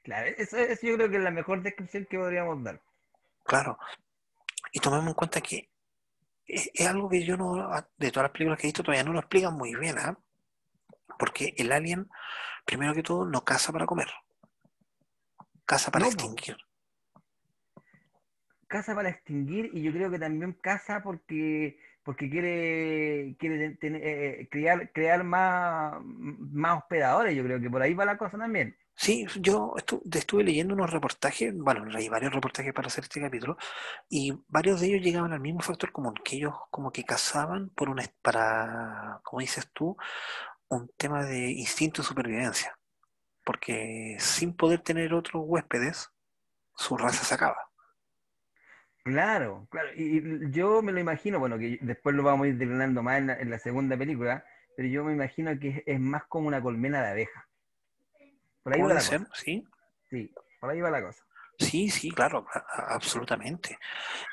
claro. 0.03 0.31
Eso, 0.39 0.57
yo 0.81 0.97
creo 0.97 1.11
que 1.11 1.19
es 1.19 1.23
la 1.23 1.31
mejor 1.31 1.63
descripción 1.63 2.07
que 2.09 2.17
podríamos 2.17 2.65
dar. 2.65 2.81
Claro. 3.45 3.79
Y 4.73 4.81
tomemos 4.81 5.09
en 5.09 5.15
cuenta 5.15 5.43
que 5.43 5.69
es, 6.47 6.71
algo 6.87 7.09
que 7.09 7.25
yo 7.25 7.37
no, 7.37 7.71
de 7.97 8.11
todas 8.11 8.25
las 8.25 8.33
películas 8.33 8.59
que 8.59 8.67
he 8.67 8.71
visto, 8.71 8.83
todavía 8.83 9.05
no 9.05 9.13
lo 9.13 9.21
explican 9.21 9.55
muy 9.55 9.75
bien, 9.75 9.99
¿ah? 9.99 10.19
Porque 11.19 11.55
el 11.57 11.73
alien, 11.73 12.09
primero 12.65 12.95
que 12.95 13.03
todo, 13.03 13.25
no 13.25 13.45
caza 13.45 13.73
para 13.73 13.87
comer. 13.87 14.09
Caza 15.65 15.91
para 15.91 16.07
extinguir 16.07 16.57
casa 18.73 18.95
para 18.95 19.11
extinguir 19.11 19.71
y 19.75 19.83
yo 19.83 19.93
creo 19.93 20.11
que 20.11 20.19
también 20.19 20.55
casa 20.55 21.03
porque 21.03 21.79
porque 22.03 22.31
quiere 22.31 23.37
quiere 23.39 23.77
eh, 23.83 24.49
crear 24.51 24.91
crear 24.93 25.23
más, 25.25 26.01
más 26.03 26.79
hospedadores 26.79 27.37
yo 27.37 27.45
creo 27.45 27.61
que 27.61 27.69
por 27.69 27.83
ahí 27.83 27.93
va 27.93 28.07
la 28.07 28.17
cosa 28.17 28.39
también 28.39 28.75
sí 28.95 29.27
yo 29.41 29.75
estuve 29.77 30.45
leyendo 30.45 30.75
unos 30.75 30.91
reportajes 30.91 31.55
bueno 31.55 31.85
leí 31.87 32.09
varios 32.09 32.33
reportajes 32.33 32.73
para 32.73 32.89
hacer 32.89 33.05
este 33.05 33.21
capítulo 33.21 33.57
y 34.09 34.33
varios 34.49 34.81
de 34.81 34.89
ellos 34.89 35.03
llegaban 35.03 35.33
al 35.33 35.41
mismo 35.41 35.61
factor 35.61 35.93
común 35.93 36.15
que 36.25 36.37
ellos 36.37 36.55
como 36.71 36.93
que 36.93 37.05
cazaban 37.05 37.71
por 37.71 37.89
un 37.89 38.01
para 38.23 39.21
como 39.25 39.41
dices 39.41 39.71
tú 39.73 39.97
un 40.69 40.91
tema 40.97 41.25
de 41.25 41.51
instinto 41.53 42.03
de 42.03 42.09
supervivencia 42.09 42.79
porque 43.45 44.17
sin 44.21 44.55
poder 44.55 44.81
tener 44.81 45.15
otros 45.15 45.43
huéspedes 45.47 46.11
su 46.77 46.97
raza 46.97 47.25
se 47.25 47.35
acaba 47.35 47.73
Claro, 49.05 49.67
claro. 49.71 49.89
Y 49.97 50.51
yo 50.53 50.81
me 50.81 50.93
lo 50.93 51.01
imagino, 51.01 51.41
bueno, 51.41 51.59
que 51.59 51.79
después 51.83 52.15
lo 52.15 52.23
vamos 52.23 52.45
a 52.45 52.49
ir 52.49 52.57
desgranando 52.57 53.03
más 53.03 53.19
en 53.19 53.51
la, 53.51 53.59
segunda 53.59 53.97
película, 53.97 54.45
pero 54.77 54.89
yo 54.89 55.05
me 55.05 55.13
imagino 55.13 55.59
que 55.59 55.83
es, 55.87 56.01
más 56.01 56.25
como 56.29 56.47
una 56.47 56.63
colmena 56.63 57.03
de 57.03 57.09
abeja. 57.11 57.49
Por 58.63 58.75
ahí 58.75 58.81
va 58.81 58.89
la 58.89 58.95
cosa. 58.95 59.29
Sí. 59.35 59.65
Sí, 60.11 60.31
por 60.61 60.71
ahí 60.71 60.81
va 60.81 60.91
la 60.91 61.03
cosa. 61.03 61.25
Sí, 61.59 61.91
sí, 61.91 62.11
claro, 62.11 62.47
absolutamente. 62.89 63.79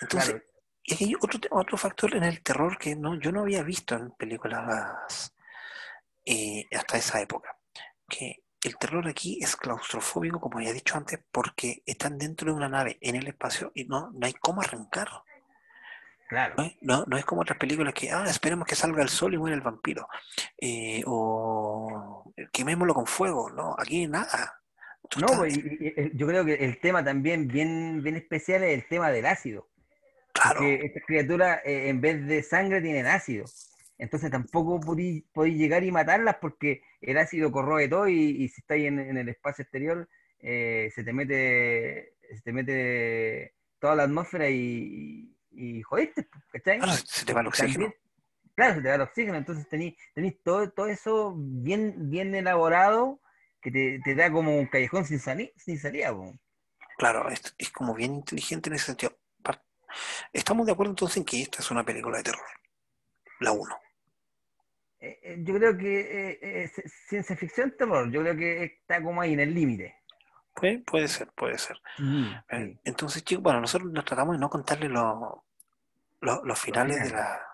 Entonces, 0.02 0.42
y 0.84 1.04
hay 1.04 1.16
otro, 1.16 1.40
otro 1.52 1.78
factor 1.78 2.16
en 2.16 2.24
el 2.24 2.42
terror 2.42 2.78
que 2.78 2.96
no, 2.96 3.20
yo 3.20 3.32
no 3.32 3.42
había 3.42 3.64
visto 3.64 3.96
en 3.96 4.12
películas 4.12 5.34
eh, 6.26 6.66
hasta 6.76 6.98
esa 6.98 7.22
época, 7.22 7.58
que 8.08 8.44
el 8.64 8.78
terror 8.78 9.08
aquí 9.08 9.40
es 9.42 9.56
claustrofóbico, 9.56 10.40
como 10.40 10.60
ya 10.60 10.70
he 10.70 10.74
dicho 10.74 10.98
antes, 10.98 11.20
porque 11.32 11.82
están 11.86 12.18
dentro 12.18 12.52
de 12.52 12.58
una 12.58 12.70
nave 12.70 12.98
en 13.02 13.16
el 13.16 13.28
espacio 13.28 13.72
y 13.74 13.86
no, 13.86 14.12
no 14.12 14.26
hay 14.26 14.34
cómo 14.34 14.62
arrancar. 14.62 15.08
Claro. 16.28 16.56
No, 16.82 17.06
no, 17.08 17.18
es 17.18 17.26
como 17.26 17.42
otras 17.42 17.58
películas 17.58 17.94
que, 17.94 18.12
ah, 18.12 18.26
esperemos 18.28 18.68
que 18.68 18.76
salga 18.76 19.02
el 19.02 19.10
sol 19.10 19.34
y 19.34 19.38
muere 19.38 19.56
el 19.56 19.62
vampiro. 19.62 20.08
Eh, 20.60 21.02
o 21.08 21.69
quemémoslo 22.52 22.94
con 22.94 23.06
fuego. 23.06 23.50
No, 23.50 23.76
aquí 23.78 24.08
nada. 24.08 24.62
no, 25.20 25.28
pues, 25.38 25.58
yo 26.14 26.28
creo 26.28 26.46
que 26.46 26.56
el 26.56 26.80
tema 26.80 27.04
también 27.04 27.48
bien, 27.48 28.02
bien 28.04 28.16
especial 28.16 28.64
es 28.64 28.82
el 28.82 28.88
tema 28.88 29.12
del 29.12 29.26
ácido. 29.26 29.70
Claro. 30.34 30.60
Porque 30.60 30.86
estas 30.86 31.04
criaturas, 31.06 31.62
eh, 31.66 31.90
en 31.90 32.02
vez 32.02 32.26
de 32.26 32.44
sangre, 32.44 32.82
tienen 32.82 33.08
ácido. 33.08 33.46
Entonces 33.98 34.32
tampoco 34.32 34.80
podéis 34.80 35.58
llegar 35.58 35.84
y 35.84 35.92
matarlas 35.92 36.38
porque 36.40 36.82
el 37.02 37.18
ácido 37.18 37.52
corroe 37.52 37.90
todo 37.90 38.08
y, 38.08 38.48
si 38.48 38.62
estáis 38.62 38.86
en, 38.86 38.98
en, 39.00 39.18
el 39.18 39.28
espacio 39.28 39.64
exterior 39.64 40.08
eh, 40.40 40.90
se 40.96 41.04
te 41.04 41.12
mete 41.12 42.14
se 42.34 42.42
te 42.42 42.54
mete 42.54 43.56
toda 43.80 43.96
la 43.96 44.04
atmósfera 44.04 44.50
y, 44.50 45.36
y, 45.52 45.82
jodiste, 45.82 46.28
¿cachai? 46.52 46.80
Claro, 46.80 46.94
se 46.94 47.26
te 47.26 47.34
va 47.34 47.42
el 47.42 47.48
oxígeno. 47.48 47.94
Claro, 48.60 48.76
se 48.76 48.82
te 48.82 48.90
va 48.90 48.96
el 48.96 49.02
oxígeno, 49.02 49.38
entonces 49.38 49.70
tenéis, 49.70 49.96
tenéis 50.14 50.44
todo, 50.44 50.70
todo 50.72 50.88
eso 50.88 51.34
bien, 51.38 52.10
bien 52.10 52.36
elaborado 52.36 53.22
que 53.62 53.72
te, 53.72 54.02
te 54.04 54.16
da 54.16 54.30
como 54.30 54.58
un 54.58 54.68
callejón 54.68 55.06
sin, 55.06 55.20
sin 55.56 55.80
salida. 55.80 56.14
Claro, 56.98 57.30
es, 57.30 57.56
es 57.58 57.72
como 57.72 57.94
bien 57.94 58.16
inteligente 58.16 58.70
en 58.70 58.76
ese 58.76 58.88
sentido. 58.88 59.18
Estamos 60.34 60.66
de 60.66 60.74
acuerdo 60.74 60.92
entonces 60.92 61.18
en 61.18 61.24
que 61.24 61.42
esta 61.42 61.60
es 61.60 61.72
una 61.72 61.86
película 61.86 62.18
de 62.18 62.24
terror, 62.24 62.46
la 63.40 63.54
1. 63.54 63.78
Eh, 65.00 65.20
eh, 65.24 65.38
yo 65.40 65.54
creo 65.56 65.78
que 65.78 66.40
eh, 66.42 66.72
ciencia 67.08 67.38
ficción, 67.38 67.74
terror, 67.78 68.12
yo 68.12 68.22
creo 68.22 68.36
que 68.36 68.64
está 68.66 69.02
como 69.02 69.22
ahí 69.22 69.34
en 69.34 69.40
el 69.40 69.54
límite. 69.54 69.96
Puede, 70.54 70.80
puede 70.80 71.08
ser, 71.08 71.30
puede 71.32 71.58
ser. 71.58 71.78
Entonces, 72.84 73.24
chicos, 73.24 73.42
bueno, 73.42 73.62
nosotros 73.62 73.90
nos 73.94 74.04
tratamos 74.04 74.36
de 74.36 74.40
no 74.40 74.50
contarle 74.50 74.90
los 74.90 76.60
finales 76.60 77.02
de, 77.02 77.12
la, 77.12 77.49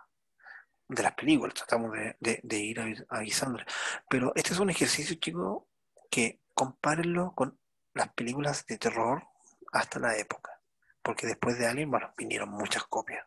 de 0.87 1.03
las 1.03 1.13
películas, 1.13 1.53
tratamos 1.53 1.91
de, 2.19 2.57
ir 2.57 3.05
avisándoles. 3.09 3.67
Pero 4.09 4.31
este 4.35 4.53
es 4.53 4.59
un 4.59 4.69
ejercicio, 4.69 5.15
chicos, 5.15 5.63
que 6.09 6.39
compárenlo 6.53 7.33
con 7.33 7.57
las 7.93 8.09
películas 8.09 8.65
de 8.67 8.77
terror 8.77 9.23
hasta 9.71 9.99
la 9.99 10.17
época. 10.17 10.59
Porque 11.01 11.27
después 11.27 11.57
de 11.59 11.67
Alien, 11.67 11.91
bueno, 11.91 12.13
vinieron 12.17 12.49
muchas 12.49 12.83
copias. 12.85 13.25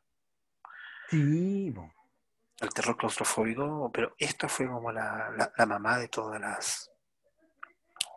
Sí, 1.10 1.70
bueno 1.70 1.98
el 2.60 2.70
terror 2.70 2.96
claustrofóbico, 2.96 3.90
pero 3.92 4.14
esta 4.18 4.48
fue 4.48 4.66
como 4.66 4.90
la, 4.90 5.52
mamá 5.66 5.98
de 5.98 6.08
todas 6.08 6.40
las... 6.40 6.90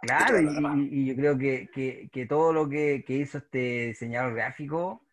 Claro, 0.02 0.40
y, 0.80 1.06
yo 1.06 1.16
creo 1.16 1.38
que, 1.38 2.26
todo 2.28 2.52
lo 2.52 2.68
que, 2.68 3.04
hizo 3.08 3.38
este 3.38 3.88
diseñador 3.88 4.34
gráfico 4.34 5.06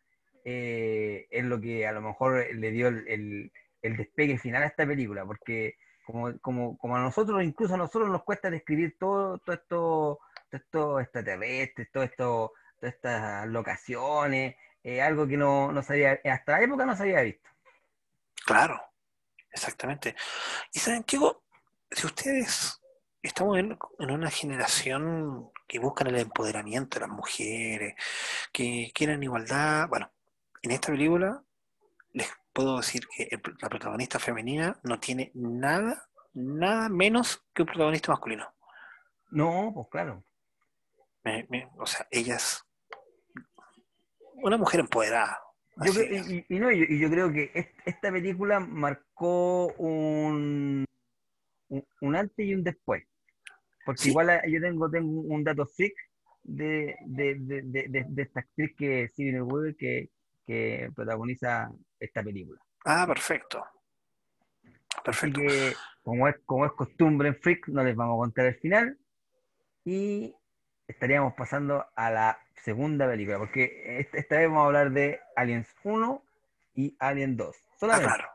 eh, 0.44 1.26
es 1.30 1.44
lo 1.44 1.60
que 1.60 1.86
a 1.86 1.92
lo 1.92 2.00
mejor 2.00 2.46
le 2.54 2.70
dio 2.70 2.88
el, 2.88 3.52
despegue 3.82 4.38
final 4.38 4.62
a 4.62 4.66
esta 4.66 4.86
película, 4.86 5.24
porque 5.24 5.76
como, 6.04 6.38
como, 6.40 6.78
como, 6.78 6.96
a 6.96 7.00
nosotros, 7.00 7.42
incluso 7.42 7.74
a 7.74 7.78
nosotros 7.78 8.08
nos 8.10 8.24
cuesta 8.24 8.50
describir 8.50 8.96
todo, 8.98 9.38
todo 9.38 9.54
esto, 9.54 10.18
todo 10.50 10.60
esto 10.60 11.00
extraterrestre, 11.00 11.88
todo 11.92 12.02
esto, 12.02 12.52
todas 12.80 12.94
estas 12.94 13.46
locaciones, 13.48 14.56
eh, 14.82 15.02
algo 15.02 15.26
que 15.26 15.36
no, 15.36 15.72
no 15.72 15.82
sabía, 15.82 16.20
hasta 16.24 16.52
la 16.52 16.62
época 16.62 16.86
no 16.86 16.96
se 16.96 17.02
había 17.02 17.22
visto. 17.22 17.48
Claro, 18.46 18.80
Exactamente. 19.58 20.14
Y 20.72 20.78
saben, 20.78 21.04
chicos, 21.04 21.38
si 21.90 22.06
ustedes 22.06 22.80
estamos 23.22 23.58
en, 23.58 23.76
una 23.98 24.30
generación 24.30 25.50
que 25.66 25.78
buscan 25.78 26.06
el 26.08 26.18
empoderamiento 26.18 26.98
de 26.98 27.06
las 27.06 27.14
mujeres, 27.14 27.94
que 28.52 28.90
quieren 28.94 29.22
igualdad, 29.22 29.88
bueno, 29.88 30.12
en 30.62 30.70
esta 30.70 30.88
película 30.88 31.42
les 32.12 32.28
puedo 32.58 32.78
decir 32.78 33.06
que 33.14 33.28
el- 33.30 33.40
la 33.62 33.68
protagonista 33.68 34.18
femenina 34.18 34.76
no 34.82 34.98
tiene 34.98 35.30
nada, 35.34 36.08
nada 36.34 36.88
menos 36.88 37.46
que 37.54 37.62
un 37.62 37.66
protagonista 37.68 38.10
masculino. 38.10 38.52
No, 39.30 39.70
pues 39.72 39.86
claro. 39.92 40.24
Me- 41.22 41.46
me- 41.50 41.68
o 41.78 41.86
sea, 41.86 42.08
ella 42.10 42.34
es 42.34 42.60
una 44.42 44.56
mujer 44.56 44.80
empoderada. 44.80 45.38
Yo 45.84 45.92
creo- 45.92 46.24
y, 46.26 46.44
y 46.48 46.58
no, 46.58 46.72
y- 46.72 46.98
yo 46.98 47.08
creo 47.08 47.32
que 47.32 47.52
est- 47.54 47.78
esta 47.84 48.10
película 48.10 48.58
marcó 48.58 49.68
un, 49.74 50.84
un, 51.68 51.86
un 52.00 52.16
antes 52.16 52.44
y 52.44 52.54
un 52.54 52.64
después. 52.64 53.04
Porque 53.86 54.02
Sí. 54.02 54.08
igual 54.10 54.30
ah, 54.30 54.42
yo 54.48 54.60
tengo, 54.60 54.90
tengo 54.90 55.20
un 55.20 55.44
dato 55.44 55.64
freak 55.64 55.94
de, 56.42 56.96
de, 57.06 57.36
de, 57.36 58.04
de, 58.08 58.22
esta 58.22 58.40
actriz 58.40 58.74
que 58.76 59.04
es 59.04 59.14
Sigourney 59.14 59.42
Weaver 59.42 59.76
que, 59.76 60.10
que 60.48 60.90
protagoniza 60.96 61.70
esta 62.00 62.22
película. 62.22 62.58
Ah, 62.86 63.04
perfecto. 63.06 63.62
Así 64.64 65.02
Perfecto. 65.04 65.40
que, 65.40 65.74
como 66.02 66.26
es, 66.26 66.36
como 66.46 66.64
es 66.64 66.72
costumbre 66.72 67.28
en 67.28 67.36
Freak, 67.36 67.68
no 67.68 67.84
les 67.84 67.94
vamos 67.94 68.14
a 68.14 68.18
contar 68.24 68.46
el 68.46 68.54
final. 68.56 68.98
Y 69.84 70.34
estaríamos 70.86 71.34
pasando 71.34 71.84
a 71.94 72.10
la 72.10 72.38
segunda 72.64 73.06
película, 73.06 73.38
porque 73.38 74.08
esta, 74.14 74.38
vez 74.38 74.48
vamos 74.48 74.62
a 74.62 74.66
hablar 74.66 74.90
de 74.90 75.20
Aliens 75.36 75.68
1 75.84 76.24
y 76.74 76.96
Alien 76.98 77.36
2. 77.36 77.56
Ah, 77.82 77.98
claro. 78.00 78.28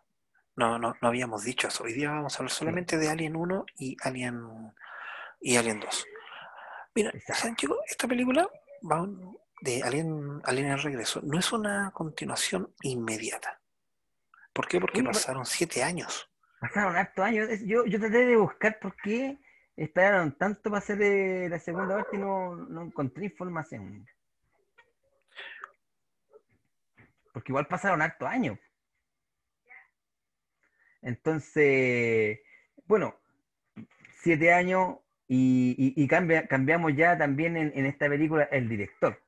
No, 0.55 0.78
no, 0.78 0.95
no 1.01 1.07
habíamos 1.07 1.43
dicho 1.43 1.68
eso. 1.68 1.84
Hoy 1.84 1.93
día 1.93 2.11
vamos 2.11 2.36
a 2.36 2.38
hablar 2.38 2.51
solamente 2.51 2.97
de 2.97 3.09
Alien 3.09 3.36
1 3.36 3.66
y 3.80 3.97
Alien 4.03 4.72
y 5.41 5.57
Alien 5.57 5.80
2. 5.80 6.05
Mira, 6.93 7.09
Exacto. 7.09 7.41
¿saben, 7.41 7.55
chicos? 7.55 7.78
Esta 7.88 8.07
película 8.07 8.47
va 8.89 9.01
un- 9.01 9.36
de 9.64 9.82
Alien, 9.82 10.41
Alien 10.43 10.68
el 10.72 10.82
regreso. 10.82 11.22
No 11.24 11.39
es 11.39 11.51
una 11.53 11.91
continuación 11.91 12.74
inmediata. 12.82 13.61
¿Por 14.51 14.68
qué? 14.68 14.80
Porque 14.82 15.01
pasaron 15.03 15.45
siete 15.45 15.82
años. 15.82 16.30
Pasaron 16.59 16.97
hartos 16.97 17.24
años. 17.24 17.47
Yo, 17.66 17.86
yo 17.86 17.97
traté 17.97 18.26
de 18.26 18.36
buscar 18.36 18.78
por 18.80 18.93
qué 18.97 19.39
esperaron 19.78 20.38
tanto 20.38 20.64
para 20.70 20.80
hacer 20.80 21.01
eh, 21.01 21.47
la 21.49 21.59
segunda 21.59 21.95
parte 21.95 22.18
y 22.18 22.20
no, 22.20 22.55
no 22.55 22.82
encontré 22.84 23.24
información. 23.26 24.05
Porque 27.32 27.51
igual 27.51 27.68
pasaron 27.68 28.01
hartos 28.01 28.28
años. 28.28 28.59
Entonces, 31.01 32.39
bueno, 32.86 33.16
siete 34.22 34.51
años 34.53 34.97
y, 35.28 35.74
y- 35.97 36.03
y 36.03 36.07
cambia- 36.09 36.47
cambiamos 36.47 36.93
ya 36.95 37.18
también 37.18 37.55
en, 37.55 37.72
en 37.76 37.86
esta 37.86 38.09
película 38.09 38.43
el 38.51 38.68
director. 38.68 39.22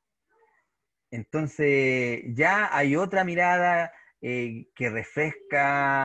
Entonces, 1.16 2.24
ya 2.36 2.76
hay 2.76 2.96
otra 2.96 3.24
mirada 3.24 3.92
eh, 4.22 4.68
que 4.76 4.90
refresca 4.90 6.04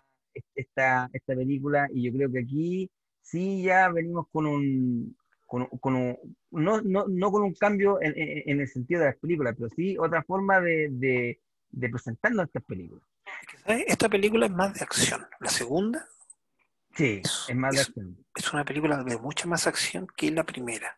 esta, 0.54 1.08
esta 1.12 1.34
película 1.34 1.88
y 1.92 2.04
yo 2.04 2.12
creo 2.16 2.30
que 2.30 2.38
aquí 2.40 2.90
sí 3.22 3.62
ya 3.62 3.88
venimos 3.90 4.26
con 4.30 4.46
un, 4.46 5.16
con, 5.46 5.66
con 5.66 5.94
un- 5.96 6.36
no, 6.52 6.80
no, 6.82 7.06
no 7.08 7.30
con 7.32 7.42
un 7.42 7.54
cambio 7.54 8.00
en, 8.00 8.12
en- 8.16 8.42
en 8.46 8.60
el 8.60 8.68
sentido 8.68 9.00
de 9.00 9.06
las 9.06 9.16
películas, 9.16 9.54
pero 9.56 9.68
sí 9.70 9.96
otra 9.98 10.22
forma 10.22 10.60
de, 10.60 10.88
de, 10.90 11.40
de 11.70 11.88
presentarnos 11.88 12.46
estas 12.46 12.62
películas. 12.64 13.04
Esta 13.66 14.08
película 14.08 14.46
es 14.46 14.52
más 14.52 14.74
de 14.74 14.82
acción. 14.84 15.26
La 15.40 15.50
segunda 15.50 16.06
Sí, 16.96 17.22
es 17.48 17.56
más 17.56 17.72
de 17.74 17.80
Es- 17.80 17.88
acción. 17.88 18.16
es 18.34 18.52
una 18.52 18.64
película 18.64 19.02
de 19.04 19.16
mucha 19.18 19.46
más 19.48 19.66
acción 19.66 20.06
que 20.16 20.30
la 20.30 20.44
primera. 20.44 20.96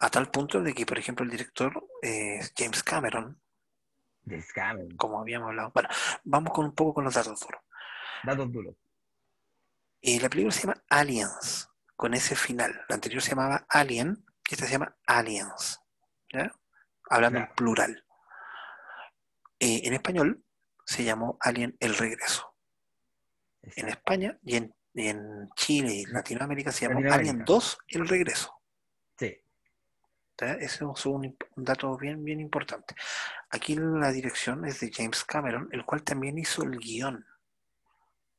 A 0.00 0.10
tal 0.10 0.30
punto 0.30 0.60
de 0.60 0.74
que, 0.74 0.84
por 0.86 0.98
ejemplo, 0.98 1.24
el 1.24 1.30
director 1.30 1.86
eh, 2.02 2.40
James 2.56 2.82
Cameron, 2.82 3.40
James 4.26 4.52
Cameron, 4.52 4.96
como 4.96 5.20
habíamos 5.20 5.48
hablado. 5.50 5.70
Bueno, 5.72 5.88
vamos 6.24 6.52
con 6.52 6.64
un 6.66 6.74
poco 6.74 6.94
con 6.94 7.04
los 7.04 7.14
datos 7.14 7.38
duros. 7.40 7.62
datos 8.24 8.52
duros. 8.52 8.74
Eh, 10.02 10.20
la 10.20 10.28
película 10.28 10.52
se 10.52 10.62
llama 10.62 10.82
Aliens, 10.88 11.68
con 11.96 12.14
ese 12.14 12.34
final. 12.36 12.72
La 12.88 12.94
anterior 12.96 13.22
se 13.22 13.30
llamaba 13.30 13.66
Alien, 13.68 14.24
y 14.48 14.54
esta 14.54 14.66
se 14.66 14.72
llama 14.72 14.96
Aliens. 15.06 15.80
¿ya? 16.32 16.52
Hablando 17.10 17.38
en 17.38 17.44
Claro. 17.46 17.56
plural. 17.56 18.04
Eh, 19.60 19.82
en 19.84 19.94
español 19.94 20.44
se 20.84 21.04
llamó 21.04 21.36
Alien 21.40 21.76
El 21.80 21.96
Regreso. 21.96 22.54
En. 23.62 23.88
España 23.88 24.38
y 24.42 24.56
en, 24.56 24.74
y 24.94 25.08
en 25.08 25.48
Chile 25.56 25.92
y 25.92 26.04
Latinoamérica 26.06 26.70
se 26.72 26.82
llamó 26.86 27.00
Latinoamérica. 27.00 27.32
Alien 27.32 27.44
2 27.44 27.78
El 27.88 28.08
Regreso. 28.08 28.57
Ese 30.46 30.84
es 30.84 31.06
un, 31.06 31.36
dato 31.56 31.96
bien, 31.96 32.24
bien 32.24 32.40
importante. 32.40 32.94
Aquí 33.50 33.74
la 33.74 34.12
dirección 34.12 34.64
es 34.64 34.80
de 34.80 34.92
James 34.92 35.24
Cameron, 35.24 35.68
el 35.72 35.84
cual 35.84 36.02
también 36.02 36.38
hizo 36.38 36.62
el 36.62 36.78
guion 36.78 37.26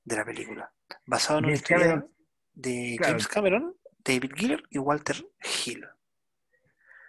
de 0.03 0.15
la 0.15 0.25
película, 0.25 0.71
basado 1.05 1.39
en 1.39 1.45
una 1.45 1.53
historia 1.53 2.05
de 2.53 2.95
claro. 2.97 3.11
James 3.11 3.27
Cameron, 3.27 3.75
David 3.99 4.31
Giller 4.35 4.63
y 4.69 4.77
Walter 4.77 5.17
Hill. 5.65 5.85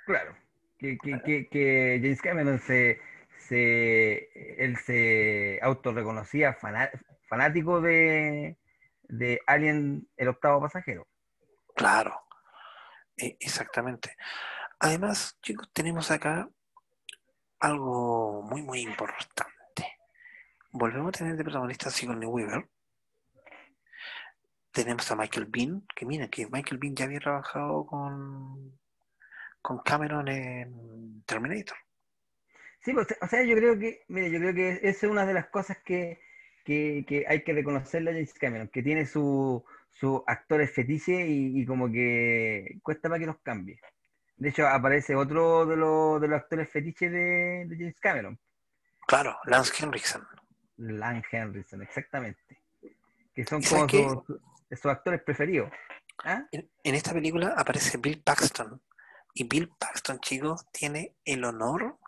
claro. 0.07 0.37
Que, 0.79 0.97
que, 0.97 1.21
que, 1.21 1.49
que 1.51 2.01
James 2.03 2.23
Cameron 2.23 2.59
se, 2.59 2.99
se, 3.37 4.31
él 4.65 4.79
se 4.79 5.59
autorreconocía 5.61 6.57
fanático 7.29 7.83
de, 7.83 8.57
de 9.03 9.41
Alien, 9.47 10.09
el 10.17 10.29
octavo 10.29 10.63
pasajero. 10.63 11.07
Claro, 11.77 12.19
e- 13.15 13.37
exactamente. 13.41 14.17
Además, 14.81 15.39
chicos, 15.43 15.71
tenemos 15.73 16.11
acá 16.11 16.51
algo 17.61 18.43
muy, 18.43 18.63
muy 18.63 18.81
importante. 18.81 19.85
Volvemos 20.73 21.11
a 21.11 21.19
tener 21.19 21.37
de 21.37 21.45
protagonista 21.45 21.89
a 21.89 21.93
Sigourney 21.93 22.29
Weaver. 22.29 22.69
Tenemos 24.73 25.11
a 25.11 25.17
Michael 25.17 25.47
Bean, 25.47 25.85
que 25.97 26.07
mira, 26.07 26.29
que 26.29 26.47
Michael 26.47 26.79
Bean 26.79 26.95
ya 26.95 27.05
había 27.05 27.21
trabajado 27.21 27.87
con, 27.87 28.79
con 29.63 29.79
Cameron 29.81 30.29
en 30.29 31.23
Terminator. 31.25 31.77
Sí, 32.83 32.93
pues, 32.95 33.09
o 33.21 33.27
sea, 33.27 33.45
yo 33.45 33.57
creo 33.57 33.79
que, 33.79 34.05
mire, 34.09 34.31
yo 34.31 34.39
creo 34.39 34.55
que 34.55 34.71
esa 34.83 35.07
es 35.07 35.11
una 35.13 35.27
de 35.27 35.35
las 35.35 35.49
cosas 35.51 35.79
que, 35.85 36.21
que, 36.65 37.25
hay 37.29 37.43
que 37.45 37.53
reconocerle 37.53 38.11
a 38.11 38.15
James 38.15 38.35
Cameron, 38.35 38.69
que 38.69 38.83
tiene 38.83 39.07
su- 39.07 39.65
sus 39.91 40.23
actores 40.27 40.73
fetiches 40.73 41.29
y, 41.29 41.61
y 41.61 41.67
como 41.67 41.91
que 41.91 42.79
cuesta 42.83 43.09
para 43.09 43.19
que 43.21 43.27
los 43.27 43.39
cambie. 43.43 43.81
De 44.41 44.49
hecho, 44.49 44.67
aparece 44.67 45.15
otro 45.15 45.67
de 45.67 45.77
los, 45.77 46.21
de 46.21 46.27
los 46.27 46.41
actores 46.41 46.69
fetiches 46.71 47.13
de, 47.13 47.67
de 47.69 47.77
James 47.77 48.01
Cameron, 48.01 48.41
Claro, 49.07 49.37
Lance 49.45 49.73
Henriksen. 49.79 50.23
Lan 50.79 51.23
Henriksen, 51.31 51.83
exactamente. 51.83 52.63
Que 53.35 53.45
son 53.45 53.61
¿Y 53.61 53.67
como 53.67 54.25
sus, 54.27 54.81
sus 54.81 54.87
actores 54.87 55.23
preferidos. 55.23 55.71
¿Ah? 56.25 56.45
En, 56.53 56.71
en 56.85 56.95
esta 56.95 57.13
película 57.13 57.55
aparece 57.57 57.99
Bill 57.99 58.23
Paxton. 58.23 58.81
Y 59.35 59.45
Bill 59.45 59.69
Paxton, 59.79 60.21
chicos, 60.21 60.67
tiene 60.73 61.17
el 61.25 61.45
honor 61.45 61.99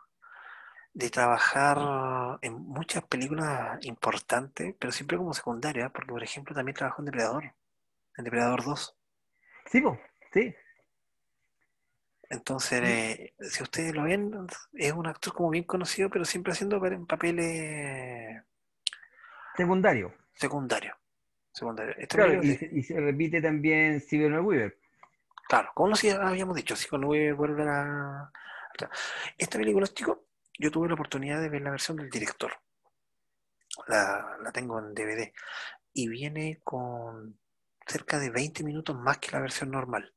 de 0.95 1.11
trabajar 1.11 2.39
en 2.41 2.55
muchas 2.55 3.05
películas 3.05 3.79
importantes, 3.85 4.75
pero 4.79 4.91
siempre 4.91 5.19
como 5.19 5.35
secundaria, 5.35 5.91
porque 5.91 6.13
por 6.13 6.23
ejemplo 6.23 6.55
también 6.55 6.77
trabajó 6.77 7.03
en 7.03 7.07
Depredador, 7.07 7.45
en 8.17 8.25
Depredador 8.25 8.65
2. 8.65 8.97
Sí, 9.67 9.83
sí. 10.33 10.55
Entonces, 12.33 12.81
eh, 12.83 13.35
si 13.41 13.63
ustedes 13.63 13.95
lo 13.95 14.05
ven, 14.05 14.33
es 14.73 14.93
un 14.93 15.07
actor 15.07 15.35
como 15.35 15.51
bien 15.51 15.65
conocido, 15.65 16.09
pero 16.09 16.25
siempre 16.25 16.55
haciendo 16.55 16.81
pa- 16.81 16.99
papeles 17.07 18.43
Secundario. 21.53 21.95
Esta 21.99 22.17
Claro, 22.17 22.41
película 22.41 22.53
y, 22.55 22.57
se- 22.57 22.69
se- 22.71 22.75
y 22.79 22.83
se 22.85 23.01
repite 23.01 23.43
también 23.43 24.01
Sigourney 24.01 24.41
Weaver. 24.41 24.79
Claro, 25.47 25.71
como 25.75 25.91
nos 25.91 26.03
habíamos 26.05 26.57
dicho, 26.57 26.75
con 26.89 27.05
Weaver 27.05 27.35
vuelve 27.35 27.69
a... 27.69 28.33
Esta 29.37 29.59
película, 29.59 29.87
chicos, 29.89 30.21
yo 30.59 30.71
tuve 30.71 30.89
la 30.89 30.95
oportunidad 30.95 31.39
de 31.39 31.51
ver 31.51 31.61
la 31.61 31.71
versión 31.71 31.99
del 31.99 32.09
director. 32.09 32.51
La, 33.89 34.39
la 34.43 34.53
tengo 34.53 34.79
en 34.79 34.95
DVD. 34.95 35.35
Y 35.93 36.09
viene 36.09 36.61
con 36.65 37.39
cerca 37.87 38.19
de 38.19 38.31
20 38.31 38.65
minutos 38.65 38.97
más 38.97 39.19
que 39.19 39.33
la 39.33 39.41
versión 39.41 39.71
normal. 39.71 40.15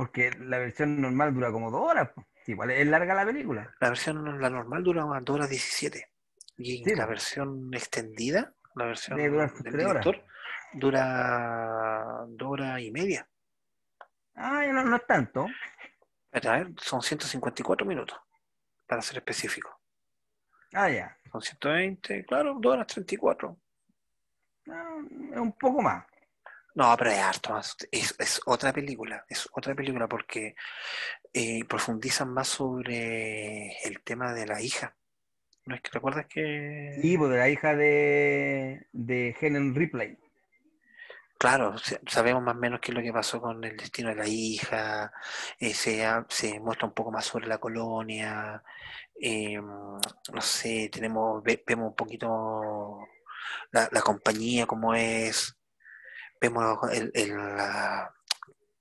Porque 0.00 0.30
la 0.38 0.56
versión 0.56 0.98
normal 0.98 1.34
dura 1.34 1.52
como 1.52 1.70
dos 1.70 1.82
horas. 1.90 2.08
igual 2.46 2.70
es 2.70 2.86
larga 2.86 3.12
la 3.12 3.26
película. 3.26 3.70
La 3.80 3.90
versión 3.90 4.40
la 4.40 4.48
normal 4.48 4.82
dura 4.82 5.04
unas 5.04 5.22
2 5.22 5.34
horas 5.36 5.50
17. 5.50 6.10
Y 6.56 6.82
Sí, 6.82 6.94
la 6.94 7.04
versión 7.04 7.68
extendida, 7.74 8.54
la 8.76 8.86
versión 8.86 9.18
sus 9.18 9.62
del 9.62 9.74
horas. 9.86 10.02
director, 10.02 10.24
dura 10.72 12.24
2 12.28 12.48
horas 12.50 12.80
y 12.80 12.90
media. 12.90 13.28
Ah, 14.36 14.64
no, 14.72 14.84
no 14.84 14.96
es 14.96 15.06
tanto. 15.06 15.46
A 16.32 16.40
ver, 16.40 16.72
son 16.78 17.02
154 17.02 17.86
minutos, 17.86 18.18
para 18.86 19.02
ser 19.02 19.18
específico. 19.18 19.82
Ah, 20.72 20.88
ya. 20.88 21.14
Son 21.30 21.42
120, 21.42 22.24
claro, 22.24 22.56
2 22.58 22.72
horas 22.72 22.86
34. 22.86 23.54
Ah, 24.70 24.96
es 25.30 25.38
un 25.38 25.52
poco 25.52 25.82
más. 25.82 26.06
No, 26.74 26.94
pero 26.96 27.10
es 27.10 27.18
harto 27.18 27.52
más. 27.52 27.76
Es, 27.90 28.14
es 28.18 28.40
otra 28.46 28.72
película, 28.72 29.24
es 29.28 29.48
otra 29.52 29.74
película 29.74 30.08
porque 30.08 30.54
eh, 31.32 31.64
profundizan 31.64 32.32
más 32.32 32.48
sobre 32.48 33.76
el 33.84 34.02
tema 34.02 34.32
de 34.32 34.46
la 34.46 34.60
hija 34.62 34.96
¿No 35.66 35.74
es 35.76 35.82
que 35.82 35.90
recuerdas 35.92 36.26
que...? 36.26 36.98
Sí, 37.00 37.16
pues 37.16 37.30
de 37.30 37.38
la 37.38 37.48
hija 37.48 37.76
de, 37.76 38.86
de 38.92 39.36
Helen 39.40 39.74
Ripley. 39.74 40.18
Claro, 41.38 41.74
sabemos 42.06 42.42
más 42.42 42.56
o 42.56 42.58
menos 42.58 42.80
qué 42.80 42.90
es 42.90 42.94
lo 42.96 43.02
que 43.02 43.12
pasó 43.12 43.40
con 43.40 43.64
el 43.64 43.76
destino 43.76 44.10
de 44.10 44.16
la 44.16 44.26
hija, 44.26 45.12
eh, 45.58 45.72
se, 45.72 46.04
se, 46.28 46.60
muestra 46.60 46.86
un 46.86 46.92
poco 46.92 47.10
más 47.10 47.24
sobre 47.24 47.46
la 47.46 47.58
colonia, 47.58 48.62
eh, 49.18 49.58
no 49.58 50.40
sé, 50.40 50.90
tenemos, 50.92 51.42
vemos 51.42 51.88
un 51.88 51.94
poquito 51.94 53.06
la, 53.70 53.88
compañía 54.02 54.66
como 54.66 54.94
es, 54.94 55.56
vemos 56.40 56.78
el, 56.92 57.12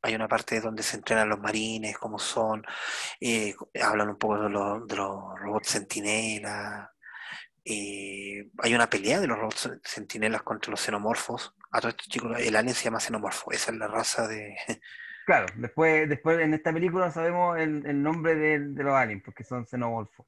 hay 0.02 0.16
una 0.16 0.28
parte 0.28 0.62
donde 0.62 0.84
se 0.84 0.98
entrenan 0.98 1.30
los 1.30 1.40
marines, 1.40 1.98
cómo 1.98 2.20
son, 2.20 2.64
eh, 3.20 3.54
hablan 3.82 4.10
un 4.10 4.18
poco 4.18 4.42
de, 4.42 4.50
los, 4.50 4.88
de 4.88 4.96
los 4.96 5.40
robots 5.40 5.68
sentinela, 5.68 6.92
hay 7.66 8.74
una 8.74 8.90
pelea 8.90 9.20
de 9.20 9.28
los 9.28 9.38
robots 9.38 9.70
sentinelas 9.84 10.42
contra 10.44 10.72
los 10.72 10.82
xenomorfos. 10.82 11.56
A 11.72 11.80
todos 11.80 11.94
estos 11.94 12.08
chicos, 12.08 12.40
el 12.40 12.56
alien 12.56 12.74
se 12.74 12.86
llama 12.86 13.00
xenomorfo, 13.00 13.52
esa 13.52 13.72
es 13.72 13.78
la 13.78 13.88
raza 13.88 14.28
de. 14.28 14.56
Claro, 15.26 15.46
después, 15.58 16.10
después 16.10 16.40
en 16.40 16.56
esta 16.56 16.74
película 16.74 17.12
sabemos 17.12 17.56
el, 17.60 18.02
nombre 18.02 18.34
de, 18.34 18.58
los 18.84 18.96
aliens, 18.96 19.22
porque 19.24 19.44
son 19.44 19.68
xenomorfos. 19.68 20.26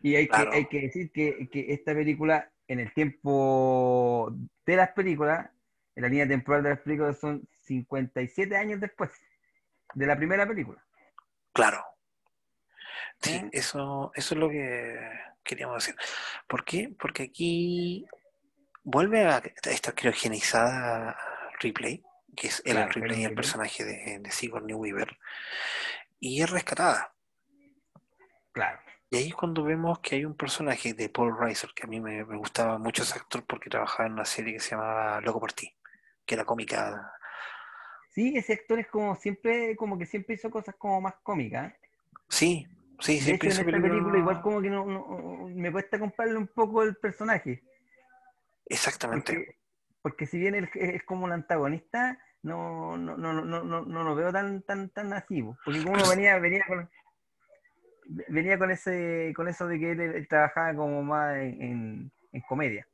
Y 0.00 0.14
hay, 0.14 0.26
que, 0.26 0.48
hay 0.50 0.64
que 0.64 0.80
decir 0.80 1.12
que, 1.12 1.50
esta 1.68 1.92
película, 1.92 2.50
en 2.66 2.80
el 2.80 2.94
tiempo 2.94 4.34
de 4.64 4.76
las 4.76 4.92
películas, 4.92 5.50
en 5.98 6.02
la 6.02 6.08
línea 6.08 6.28
temporal 6.28 6.62
de 6.62 6.70
las 6.70 6.78
películas, 6.78 7.18
son 7.18 7.42
57 7.64 8.56
años 8.56 8.80
después 8.80 9.10
de 9.94 10.06
la 10.06 10.16
primera 10.16 10.46
película. 10.46 10.80
Claro. 11.52 11.84
Sí, 13.20 13.34
¿Eh? 13.34 13.50
eso, 13.50 14.12
eso 14.14 14.34
es 14.34 14.38
lo 14.38 14.48
que 14.48 14.96
queríamos 15.42 15.84
decir. 15.84 15.96
¿Por 16.46 16.64
qué? 16.64 16.94
Porque 16.96 17.24
aquí 17.24 18.06
vuelve 18.84 19.24
a 19.24 19.42
esta 19.64 19.90
criogenizada 19.90 21.18
Ripley, 21.58 22.04
que 22.36 22.46
es 22.46 22.62
el 22.64 22.88
Ripley, 22.92 23.24
el 23.24 23.34
personaje 23.34 23.84
de, 23.84 24.20
de 24.20 24.30
Sigourney 24.30 24.74
Weaver, 24.74 25.18
y 26.20 26.40
es 26.40 26.48
rescatada. 26.48 27.12
Claro. 28.52 28.78
Y 29.10 29.16
ahí 29.16 29.28
es 29.28 29.34
cuando 29.34 29.62
vemos 29.62 30.00
que 30.00 30.16
hay 30.16 30.24
un 30.26 30.36
personaje 30.36 30.92
de 30.92 31.08
Paul 31.08 31.36
Reiser, 31.38 31.70
que 31.74 31.84
a 31.84 31.86
mí 31.86 31.98
me, 31.98 32.22
gustaba 32.24 32.76
mucho 32.76 33.02
ese 33.02 33.18
actor 33.18 33.42
porque 33.46 33.70
trabajaba 33.70 34.06
en 34.06 34.12
una 34.12 34.26
serie 34.26 34.52
que 34.52 34.60
se 34.60 34.72
llamaba 34.72 35.20
Loco 35.22 35.40
por 35.40 35.52
ti, 35.54 35.74
que 36.28 36.34
era 36.34 36.44
cómica. 36.44 37.12
Sí, 38.10 38.34
ese 38.36 38.52
actor 38.52 38.78
es 38.78 38.86
como 38.88 39.16
siempre, 39.16 39.74
como 39.76 39.98
que 39.98 40.06
siempre 40.06 40.34
hizo 40.34 40.50
cosas 40.50 40.74
como 40.76 41.00
más 41.00 41.14
cómicas. 41.22 41.72
Sí, 42.28 42.66
Sí, 43.00 43.20
sí, 43.20 43.30
en 43.30 43.46
esta 43.46 43.64
película, 43.64 44.18
igual 44.18 44.42
como 44.42 44.60
que 44.60 44.70
no, 44.70 44.84
me 45.54 45.70
cuesta 45.70 45.98
comprarle 45.98 46.36
un 46.36 46.48
poco 46.48 46.82
el 46.82 46.96
personaje. 46.96 47.62
Exactamente. 48.66 49.56
Porque, 50.02 50.26
si 50.26 50.38
bien 50.38 50.54
él 50.54 50.68
es 50.74 51.04
como 51.04 51.24
un 51.24 51.32
antagonista, 51.32 52.18
no, 52.42 52.96
no, 52.96 53.16
no, 53.16 53.32
no, 53.32 53.62
no, 53.62 53.82
no 53.84 54.04
lo 54.04 54.14
veo 54.14 54.32
tan, 54.32 54.62
tan, 54.62 54.90
tan 54.90 55.12
así. 55.12 55.44
Porque 55.64 55.84
como 55.84 55.94
venía, 56.10 56.38
venía 56.38 56.64
con 56.66 56.88
venía 58.28 58.58
con 58.58 58.70
ese, 58.70 59.32
con 59.36 59.48
eso 59.48 59.66
de 59.66 59.78
que 59.78 59.92
él, 59.92 60.26
trabajaba 60.28 60.74
como 60.74 61.02
más 61.02 61.36
en, 61.36 62.10
en, 62.32 62.40
comedia. 62.48 62.86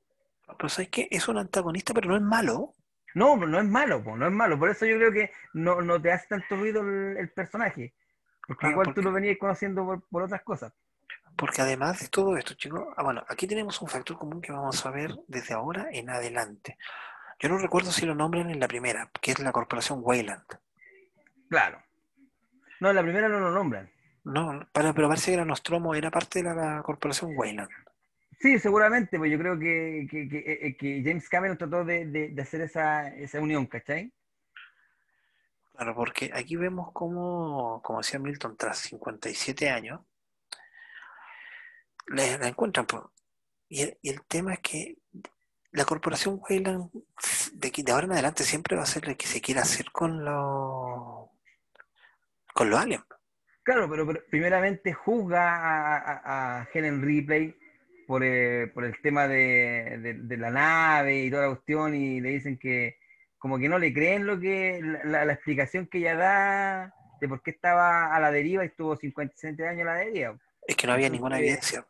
Pero 0.59 0.68
sabes 0.68 0.91
que 0.91 1.09
es 1.11 1.28
un 1.28 1.39
antagonista, 1.39 1.95
pero 1.95 2.09
no 2.09 2.16
es 2.16 2.22
malo. 2.22 2.74
No, 3.15 3.37
no 3.37 3.59
es 3.59 3.65
malo, 3.65 4.03
no 4.17 4.27
es 4.27 4.33
malo. 4.33 4.59
Por 4.59 4.71
eso 4.71 4.87
yo 4.87 4.97
creo 4.97 5.12
que 5.12 5.31
no, 5.53 5.81
no 5.81 6.01
te 6.01 6.12
hace 6.12 6.27
tanto 6.29 6.57
ruido 6.57 6.83
el 6.83 7.31
personaje. 7.31 7.95
Porque 8.47 8.69
igual 8.69 8.93
tú 8.95 9.03
lo 9.03 9.12
venías 9.12 9.39
conociendo 9.39 10.03
por, 10.11 10.23
otras 10.23 10.43
cosas. 10.43 10.73
Porque 11.37 11.62
además 11.62 12.01
de 12.01 12.09
todo 12.09 12.37
esto, 12.37 12.55
chicos, 12.55 12.83
ah, 12.97 13.03
bueno, 13.03 13.25
aquí 13.29 13.47
tenemos 13.47 13.81
un 13.81 13.89
factor 13.89 14.19
común 14.19 14.41
que 14.41 14.53
vamos 14.53 14.85
a 14.85 14.91
ver 14.91 15.15
desde 15.27 15.55
ahora 15.55 15.89
en 15.91 16.11
adelante. 16.11 16.77
Yo 17.41 17.49
no 17.49 17.59
recuerdo 17.59 17.91
si 17.91 18.07
lo 18.07 18.15
nombran 18.15 18.51
en 18.51 18.61
la 18.61 18.69
primera, 18.69 19.11
que 19.21 19.33
es 19.33 19.39
la 19.41 19.53
corporación 19.53 20.01
Wayland. 20.03 20.45
Claro. 21.49 21.83
No, 22.81 22.91
en 22.91 22.97
la 22.97 23.03
primera 23.03 23.29
no 23.29 23.41
lo 23.41 23.51
nombran. 23.51 23.91
No, 24.25 24.67
pero, 24.73 24.95
pero 24.95 25.09
parece 25.09 25.33
que 25.33 25.37
la 25.37 25.45
Nostromo 25.45 25.95
era 25.95 26.11
parte 26.11 26.43
de 26.43 26.55
la, 26.55 26.83
corporación 26.83 27.33
Wayland. 27.37 27.69
Sí, 28.41 28.59
seguramente, 28.59 29.18
pues 29.18 29.30
yo 29.30 29.39
creo 29.39 29.59
que, 29.59 30.07
que, 30.11 30.28
que, 30.28 30.76
que 30.76 31.03
James 31.05 31.28
Cameron 31.28 31.59
trató 31.59 31.85
de, 31.85 32.07
de, 32.07 32.43
hacer 32.43 32.62
esa, 32.62 33.09
esa 33.09 33.41
unión, 33.41 33.66
¿cachai? 33.66 34.12
Claro, 35.72 35.95
porque 35.95 36.30
aquí 36.32 36.57
vemos 36.57 36.91
cómo, 36.93 37.82
como 37.82 38.01
decía 38.01 38.18
Milton, 38.18 38.57
tras 38.57 38.78
57 38.78 39.68
años, 39.70 40.01
la, 42.07 42.47
encuentran. 42.47 42.87
Y, 43.68 43.82
el, 43.82 43.99
y, 44.03 44.11
el, 44.11 44.22
tema 44.26 44.55
es 44.55 44.61
que 44.61 44.99
la 45.72 45.85
corporación 45.85 46.41
Wayland, 46.41 46.91
de, 47.55 47.72
de 47.76 47.93
ahora 47.93 48.07
en 48.07 48.12
adelante, 48.12 48.45
siempre 48.45 48.76
va 48.76 48.82
a 48.82 48.87
ser 48.87 49.09
lo 49.09 49.16
que 49.16 49.26
se 49.26 49.41
quiera 49.41 49.62
hacer 49.62 49.91
con 49.91 50.24
los 50.24 51.28
con 52.55 52.70
los 52.70 52.78
aliens. 52.78 53.05
Claro, 53.64 53.89
pero, 53.91 54.07
primeramente 54.30 54.93
juzga 54.93 56.61
a, 56.61 56.68
Helen 56.72 57.03
Ripley 57.03 57.57
por, 58.07 58.23
eh, 58.25 58.71
por 58.73 58.85
el 58.85 59.01
tema 59.01 59.29
de, 59.29 60.17
de, 60.23 60.37
la 60.37 60.51
nave 60.51 61.25
y 61.25 61.31
toda 61.31 61.43
la 61.43 61.55
cuestión 61.55 61.95
y 61.95 62.21
le 62.21 62.31
dicen 62.31 62.59
que, 62.59 62.99
como 63.39 63.59
que 63.59 63.69
no 63.69 63.79
le 63.79 63.93
creen 63.93 64.27
lo 64.27 64.39
que 64.39 64.81
la, 65.05 65.25
explicación 65.33 65.87
que 65.87 65.99
ella 65.99 66.17
da 66.17 66.95
de 67.21 67.29
por 67.29 67.43
qué 67.43 67.51
estaba 67.51 68.15
a 68.15 68.21
la 68.21 68.31
deriva 68.31 68.65
y 68.65 68.69
estuvo 68.69 68.97
57 68.97 69.67
años 69.67 69.83
a 69.83 69.93
la 69.93 69.99
deriva. 69.99 70.39
Es 70.67 70.77
que 70.77 70.87
no 70.87 70.95
había 70.95 71.09
ninguna 71.09 71.39
evidencia. 71.39 71.87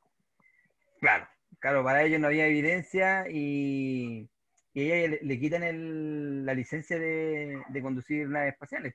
Claro, 1.00 1.28
claro, 1.60 1.84
para 1.84 2.02
ellos 2.02 2.20
no 2.20 2.28
había 2.28 2.46
evidencia 2.46 3.26
y, 3.28 4.28
y 4.72 4.90
ella 4.90 5.18
le, 5.22 5.38
quitan 5.38 6.44
la 6.44 6.54
licencia 6.54 6.98
de, 6.98 7.62
conducir 7.82 8.28
naves 8.28 8.54
espaciales. 8.54 8.94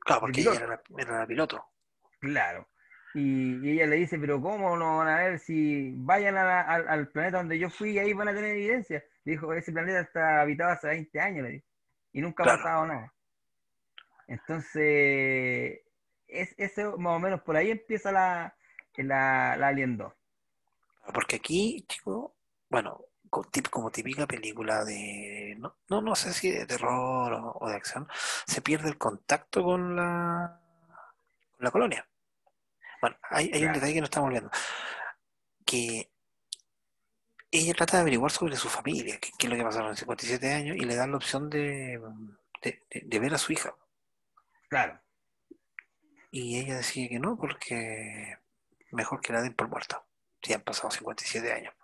Claro, 0.00 0.20
porque 0.20 0.40
ella 0.40 0.54
era 0.54 1.18
la, 1.20 1.26
piloto. 1.26 1.64
Claro. 2.20 2.68
Y, 3.16 3.70
ella 3.70 3.86
le 3.86 3.96
dice, 3.96 4.18
pero 4.18 4.40
¿cómo 4.40 4.76
no 4.76 4.98
van 4.98 5.08
a 5.08 5.16
ver 5.18 5.38
si 5.38 5.92
vayan 5.96 6.36
al 6.36 7.08
planeta 7.08 7.38
donde 7.38 7.58
yo 7.58 7.70
fui 7.70 7.90
y 7.90 7.98
ahí 7.98 8.12
van 8.12 8.28
a 8.28 8.34
tener 8.34 8.50
evidencia? 8.50 9.02
Dijo, 9.24 9.52
ese 9.54 9.72
planeta 9.72 10.00
está 10.00 10.42
habitado 10.42 10.70
hace 10.70 10.88
20 10.88 11.20
años, 11.20 11.44
le 11.44 11.50
dijo 11.50 11.66
y 12.16 12.22
nunca 12.22 12.44
ha 12.44 12.56
pasado 12.56 12.86
nada. 12.86 13.12
Entonces, 14.26 15.82
es, 16.26 16.54
eso 16.56 16.96
más 16.96 17.16
o 17.16 17.18
menos 17.18 17.42
por 17.42 17.56
ahí 17.56 17.70
empieza 17.70 18.10
la, 18.10 18.56
la, 18.96 19.52
Alien 19.52 19.98
2. 19.98 20.12
Porque 21.12 21.36
aquí, 21.36 21.84
chico, 21.86 22.34
bueno, 22.70 23.04
como 23.70 23.90
típica 23.90 24.26
película 24.26 24.82
de, 24.86 25.58
no, 25.58 26.00
no, 26.00 26.16
sé 26.16 26.32
si 26.32 26.50
de 26.50 26.64
terror 26.64 27.54
o, 27.60 27.68
de 27.68 27.76
acción, 27.76 28.08
se 28.46 28.62
pierde 28.62 28.88
el 28.88 28.96
contacto 28.96 29.62
con 29.62 29.94
la, 29.94 30.58
con 31.50 31.64
la 31.64 31.70
colonia. 31.70 32.08
Bueno, 33.00 33.16
hay, 33.30 33.50
hay 33.52 33.64
un 33.64 33.72
detalle 33.72 33.94
que 33.94 34.00
no 34.00 34.06
estamos 34.06 34.30
viendo. 34.30 34.50
Que 35.64 36.10
ella 37.50 37.74
trata 37.74 37.96
de 37.96 38.02
averiguar 38.02 38.30
sobre 38.30 38.56
su 38.56 38.68
familia, 38.68 39.18
qué, 39.18 39.30
es 39.38 39.48
lo 39.48 39.56
que 39.56 39.62
pasaron 39.62 39.90
en 39.90 39.96
57 39.96 40.52
años, 40.52 40.76
y 40.76 40.80
le 40.80 40.96
dan 40.96 41.10
la 41.10 41.16
opción 41.16 41.48
de, 41.48 42.00
ver 43.20 43.34
a 43.34 43.38
su 43.38 43.52
hija. 43.52 43.74
Claro. 44.68 45.00
Y 46.30 46.58
ella 46.58 46.76
decide 46.76 47.08
que 47.08 47.18
no, 47.18 47.36
porque 47.36 48.36
mejor 48.92 49.20
que 49.20 49.32
la 49.32 49.42
den 49.42 49.54
por 49.54 49.68
muerta, 49.68 50.04
si 50.42 50.52
han 50.52 50.62
pasado 50.62 50.90
57 50.90 51.52
años. 51.52 51.74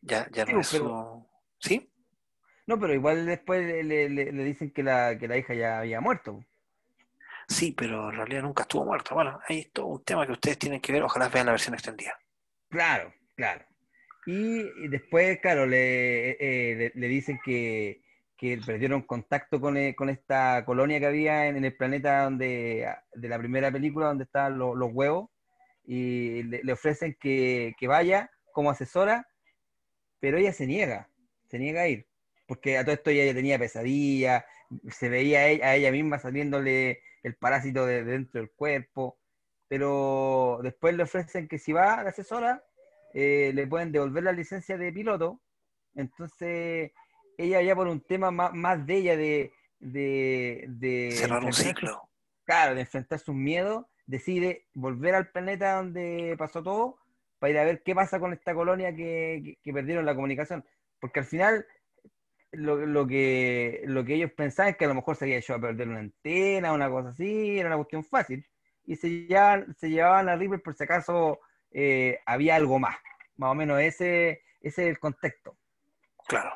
Ya, 0.00 0.28
ya 0.30 0.44
no 0.44 0.60
es 0.60 0.68
su... 0.68 1.26
¿Sí? 1.60 1.92
No, 2.66 2.78
pero 2.78 2.94
igual 2.94 3.26
después 3.26 3.84
le, 3.84 4.08
dicen 4.44 4.70
que 4.72 4.82
la, 4.82 5.18
que 5.18 5.28
la 5.28 5.36
hija 5.36 5.54
ya 5.54 5.78
había 5.80 6.00
muerto. 6.00 6.44
Sí, 7.48 7.72
pero 7.72 8.10
en 8.10 8.16
realidad 8.16 8.42
nunca 8.42 8.62
estuvo 8.62 8.84
muerta. 8.84 9.14
Bueno, 9.14 9.40
hay 9.48 9.64
todo 9.66 9.86
un 9.86 10.04
tema 10.04 10.26
que 10.26 10.32
ustedes 10.32 10.58
tienen 10.58 10.80
que 10.80 10.92
ver, 10.92 11.02
ojalá 11.02 11.28
vean 11.28 11.46
la 11.46 11.52
versión 11.52 11.74
extendida. 11.74 12.16
Claro, 12.68 13.12
Claro. 13.38 13.64
Y, 14.26 14.88
después, 14.88 15.38
claro, 15.40 15.64
le, 15.64 16.30
eh, 16.40 16.90
le, 16.92 17.08
dicen 17.08 17.38
que, 17.44 18.02
perdieron 18.66 19.02
contacto 19.02 19.60
con, 19.60 19.76
eh, 19.76 19.94
con, 19.94 20.08
esta 20.10 20.64
colonia 20.64 20.98
que 20.98 21.06
había 21.06 21.46
en, 21.46 21.64
el 21.64 21.76
planeta 21.76 22.24
donde 22.24 22.92
de 23.14 23.28
la 23.28 23.38
primera 23.38 23.70
película, 23.70 24.06
donde 24.06 24.24
están 24.24 24.58
los, 24.58 24.74
huevos, 24.92 25.30
y 25.84 26.42
le, 26.42 26.72
ofrecen 26.72 27.16
que, 27.18 27.74
vaya 27.86 28.28
como 28.52 28.70
asesora, 28.70 29.24
pero 30.18 30.36
ella 30.36 30.52
se 30.52 30.66
niega, 30.66 31.08
se 31.48 31.60
niega 31.60 31.82
a 31.82 31.88
ir, 31.88 32.08
porque 32.48 32.76
a 32.76 32.84
todo 32.84 32.96
esto 32.96 33.10
ella 33.10 33.24
ya 33.24 33.34
tenía 33.34 33.56
pesadilla, 33.56 34.44
se 34.90 35.08
veía 35.08 35.40
a 35.40 35.76
ella, 35.76 35.92
misma 35.92 36.18
saliéndole 36.18 37.02
el 37.22 37.36
parásito 37.36 37.86
de, 37.86 38.04
dentro 38.04 38.40
del 38.40 38.50
cuerpo, 38.50 39.18
pero 39.68 40.60
después 40.62 40.94
le 40.94 41.02
ofrecen 41.02 41.48
que 41.48 41.58
si 41.58 41.72
va 41.72 41.94
a 41.94 42.02
la 42.02 42.10
asesora, 42.10 42.64
eh, 43.14 43.52
le 43.54 43.66
pueden 43.66 43.92
devolver 43.92 44.24
la 44.24 44.32
licencia 44.32 44.78
de 44.78 44.92
piloto. 44.92 45.40
Entonces, 45.94 46.92
ella 47.36 47.62
ya 47.62 47.74
por 47.74 47.88
un 47.88 48.00
tema 48.00 48.30
más, 48.30 48.86
de 48.86 48.96
ella, 48.96 49.16
de... 49.16 49.52
de, 49.78 51.10
Cerrar 51.12 51.44
un 51.44 51.52
ciclo. 51.52 52.08
Claro, 52.44 52.74
de 52.74 52.82
enfrentar 52.82 53.18
sus 53.18 53.34
miedos, 53.34 53.84
decide 54.06 54.66
volver 54.74 55.14
al 55.14 55.30
planeta 55.30 55.76
donde 55.76 56.34
pasó 56.38 56.62
todo 56.62 56.98
para 57.38 57.50
ir 57.50 57.58
a 57.58 57.64
ver 57.64 57.82
qué 57.82 57.94
pasa 57.94 58.18
con 58.18 58.32
esta 58.32 58.54
colonia 58.54 58.94
que, 58.94 59.58
que, 59.62 59.72
perdieron 59.72 60.06
la 60.06 60.14
comunicación. 60.14 60.64
Porque 60.98 61.20
al 61.20 61.26
final 61.26 61.66
lo, 62.52 62.76
lo, 62.86 63.06
que, 63.06 63.82
lo 63.84 64.04
que 64.04 64.14
ellos 64.14 64.32
pensaban 64.32 64.72
es 64.72 64.76
que 64.76 64.84
a 64.84 64.88
lo 64.88 64.94
mejor 64.94 65.16
se 65.16 65.24
había 65.24 65.38
hecho 65.38 65.54
a 65.54 65.60
perder 65.60 65.88
una 65.88 66.00
antena, 66.00 66.72
una 66.72 66.88
cosa 66.88 67.10
así, 67.10 67.58
era 67.58 67.68
una 67.68 67.76
cuestión 67.76 68.04
fácil. 68.04 68.46
Y 68.84 68.96
se 68.96 69.08
llevaban, 69.08 69.74
se 69.76 69.90
llevaban 69.90 70.28
a 70.28 70.36
River 70.36 70.62
por 70.62 70.74
si 70.74 70.84
acaso 70.84 71.40
eh, 71.72 72.20
había 72.26 72.56
algo 72.56 72.78
más. 72.78 72.96
Más 73.36 73.52
o 73.52 73.54
menos 73.54 73.80
ese, 73.80 74.42
ese 74.60 74.82
es 74.84 74.88
el 74.88 74.98
contexto. 74.98 75.56
Claro. 76.26 76.52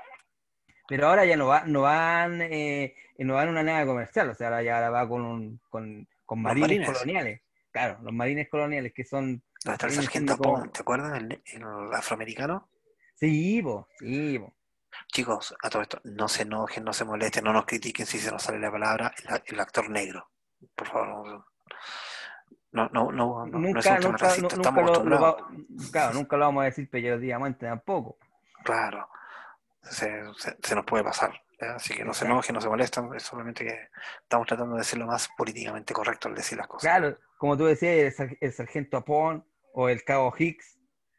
Pero 0.88 1.08
ahora 1.08 1.24
ya 1.24 1.36
no, 1.36 1.46
va, 1.46 1.64
no 1.64 1.82
van 1.82 2.42
eh, 2.42 2.94
no 3.18 3.34
van 3.34 3.48
una 3.48 3.62
nave 3.62 3.86
comercial, 3.86 4.30
o 4.30 4.34
sea, 4.34 4.48
ahora 4.48 4.62
ya 4.62 4.90
va 4.90 5.08
con, 5.08 5.60
con, 5.70 6.08
con 6.26 6.42
marines, 6.42 6.86
coloniales. 6.90 7.40
Claro, 7.70 7.98
los 8.02 8.12
marines 8.12 8.48
coloniales 8.48 8.92
que 8.92 9.04
son... 9.04 9.42
está 9.64 9.86
el 9.86 9.92
sargento 9.92 10.36
¿te 10.72 10.80
acuerdas? 10.80 11.22
El, 11.22 11.64
afroamericano. 11.92 12.68
Sí, 13.14 13.62
sí, 13.98 14.40
Chicos, 15.08 15.54
a 15.62 15.70
todo 15.70 15.82
esto, 15.82 16.00
no 16.04 16.28
se 16.28 16.42
enojen, 16.42 16.84
no 16.84 16.92
se 16.92 17.04
molesten, 17.04 17.44
no 17.44 17.52
nos 17.52 17.64
critiquen 17.64 18.06
si 18.06 18.18
se 18.18 18.30
nos 18.30 18.42
sale 18.42 18.58
la 18.58 18.70
palabra 18.70 19.12
el, 19.46 19.60
actor 19.60 19.88
negro. 19.90 20.30
Por 20.74 20.88
favor. 20.88 21.44
No, 22.72 22.88
no, 22.88 23.12
no, 23.12 23.46
no, 23.46 23.46
nunca, 23.46 23.98
nunca, 23.98 24.34
nunca 24.38 24.70
lo, 24.70 25.36
claro, 25.90 26.14
nunca 26.14 26.36
lo 26.36 26.46
vamos 26.46 26.62
a 26.62 26.64
decir 26.64 26.88
diamante 27.20 27.66
tampoco. 27.66 28.18
Claro, 28.64 29.08
se, 29.82 30.22
se, 30.62 30.74
nos 30.74 30.84
puede 30.84 31.04
pasar. 31.04 31.42
Así 31.60 31.94
que 31.94 32.04
no 32.04 32.12
se 32.12 32.24
enojen, 32.24 32.54
no 32.54 32.60
se 32.60 32.68
molesten, 32.68 33.14
es 33.14 33.22
solamente 33.22 33.64
que 33.64 33.88
estamos 34.22 34.46
tratando 34.46 34.76
de 34.76 34.84
ser 34.84 34.98
lo 34.98 35.06
más 35.06 35.28
políticamente 35.36 35.92
correcto 35.92 36.28
al 36.28 36.34
decir 36.34 36.58
las 36.58 36.66
cosas. 36.66 36.82
Claro, 36.82 37.18
como 37.38 37.56
tú 37.56 37.66
decías, 37.66 38.14
el, 38.40 38.52
sargento 38.52 38.96
Apón, 38.96 39.46
o 39.72 39.88
el 39.88 40.02
cabo 40.02 40.34
Hicks, 40.36 40.78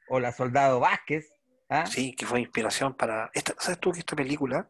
o 0.09 0.19
la 0.19 0.31
soldado 0.31 0.79
Vázquez. 0.79 1.32
¿Ah? 1.73 1.85
Sí, 1.85 2.15
que 2.15 2.25
fue 2.25 2.41
inspiración 2.41 2.93
para. 2.95 3.29
Esta, 3.33 3.53
¿Sabes 3.59 3.79
tú 3.79 3.91
que 3.91 3.99
esta 3.99 4.15
película 4.15 4.69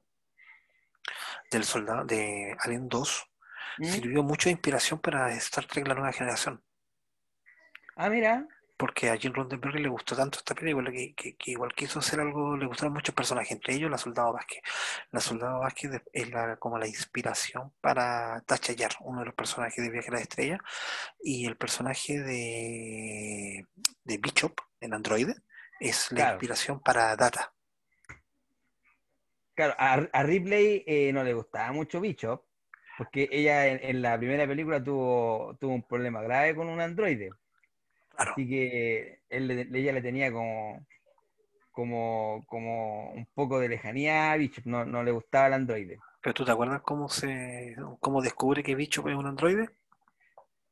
del 1.51 1.63
soldado 1.63 2.05
de 2.05 2.55
Alien 2.59 2.89
2 2.89 3.29
¿Mm? 3.77 3.85
sirvió 3.85 4.23
mucho 4.23 4.49
de 4.49 4.53
inspiración 4.53 4.99
para 4.99 5.31
Star 5.33 5.65
Trek 5.65 5.87
La 5.87 5.95
Nueva 5.95 6.11
Generación? 6.11 6.63
Ah, 7.95 8.09
mira 8.09 8.47
porque 8.83 9.09
a 9.09 9.15
Jim 9.17 9.33
Roddenberry 9.33 9.81
le 9.81 9.87
gustó 9.87 10.15
tanto 10.15 10.39
esta 10.39 10.55
película 10.55 10.91
que, 10.91 11.13
que, 11.15 11.35
igual 11.51 11.73
quiso 11.73 11.99
hacer 11.99 12.19
algo, 12.19 12.57
le 12.57 12.65
gustaron 12.65 12.93
muchos 12.93 13.15
personajes, 13.15 13.51
entre 13.51 13.75
ellos 13.75 13.89
la 13.89 13.97
Soldado 13.97 14.33
Vázquez. 14.33 14.61
La 15.11 15.21
Soldado 15.21 15.59
Vázquez 15.59 16.01
es 16.11 16.29
la, 16.29 16.57
como 16.57 16.77
la 16.77 16.87
inspiración 16.87 17.71
para 17.79 18.41
Tasha 18.41 18.73
Yar, 18.73 18.91
uno 19.01 19.19
de 19.19 19.27
los 19.27 19.35
personajes 19.35 19.83
de 19.83 19.89
Viaje 19.89 20.09
a 20.09 20.13
la 20.13 20.19
Estrella, 20.19 20.59
y 21.21 21.45
el 21.45 21.55
personaje 21.55 22.19
de, 22.19 23.65
de 24.03 24.17
Bishop, 24.17 24.59
en 24.81 24.93
Android, 24.93 25.29
es 25.83 26.11
la 26.11 26.31
inspiración 26.31 26.79
para 26.79 27.15
Data. 27.15 27.53
Claro, 29.53 29.75
a, 29.77 30.23
Ripley 30.23 30.83
eh, 30.87 31.11
no 31.13 31.23
le 31.23 31.33
gustaba 31.33 31.71
mucho 31.71 32.01
Bishop, 32.01 32.43
porque 32.97 33.29
ella 33.31 33.67
en, 33.67 33.79
en, 33.83 34.01
la 34.01 34.17
primera 34.17 34.47
película 34.47 34.83
tuvo, 34.83 35.55
tuvo 35.59 35.73
un 35.73 35.83
problema 35.83 36.21
grave 36.21 36.55
con 36.55 36.69
un 36.69 36.81
androide. 36.81 37.31
Así 38.17 38.47
que 38.47 39.21
ella 39.29 39.93
le 39.93 40.01
tenía 40.01 40.31
como, 40.31 40.85
como, 41.71 42.43
como 42.47 43.11
un 43.11 43.27
poco 43.33 43.59
de 43.59 43.69
lejanía 43.69 44.31
a 44.31 44.37
Bishop, 44.37 44.65
no, 44.65 44.85
no 44.85 45.03
le 45.03 45.11
gustaba 45.11 45.47
el 45.47 45.53
androide. 45.53 45.99
¿Pero 46.21 46.33
tú 46.33 46.45
te 46.45 46.51
acuerdas 46.51 46.81
cómo 46.81 47.09
se 47.09 47.75
cómo 47.99 48.21
descubre 48.21 48.63
que 48.63 48.75
Bishop 48.75 49.09
es 49.09 49.15
un 49.15 49.27
androide? 49.27 49.69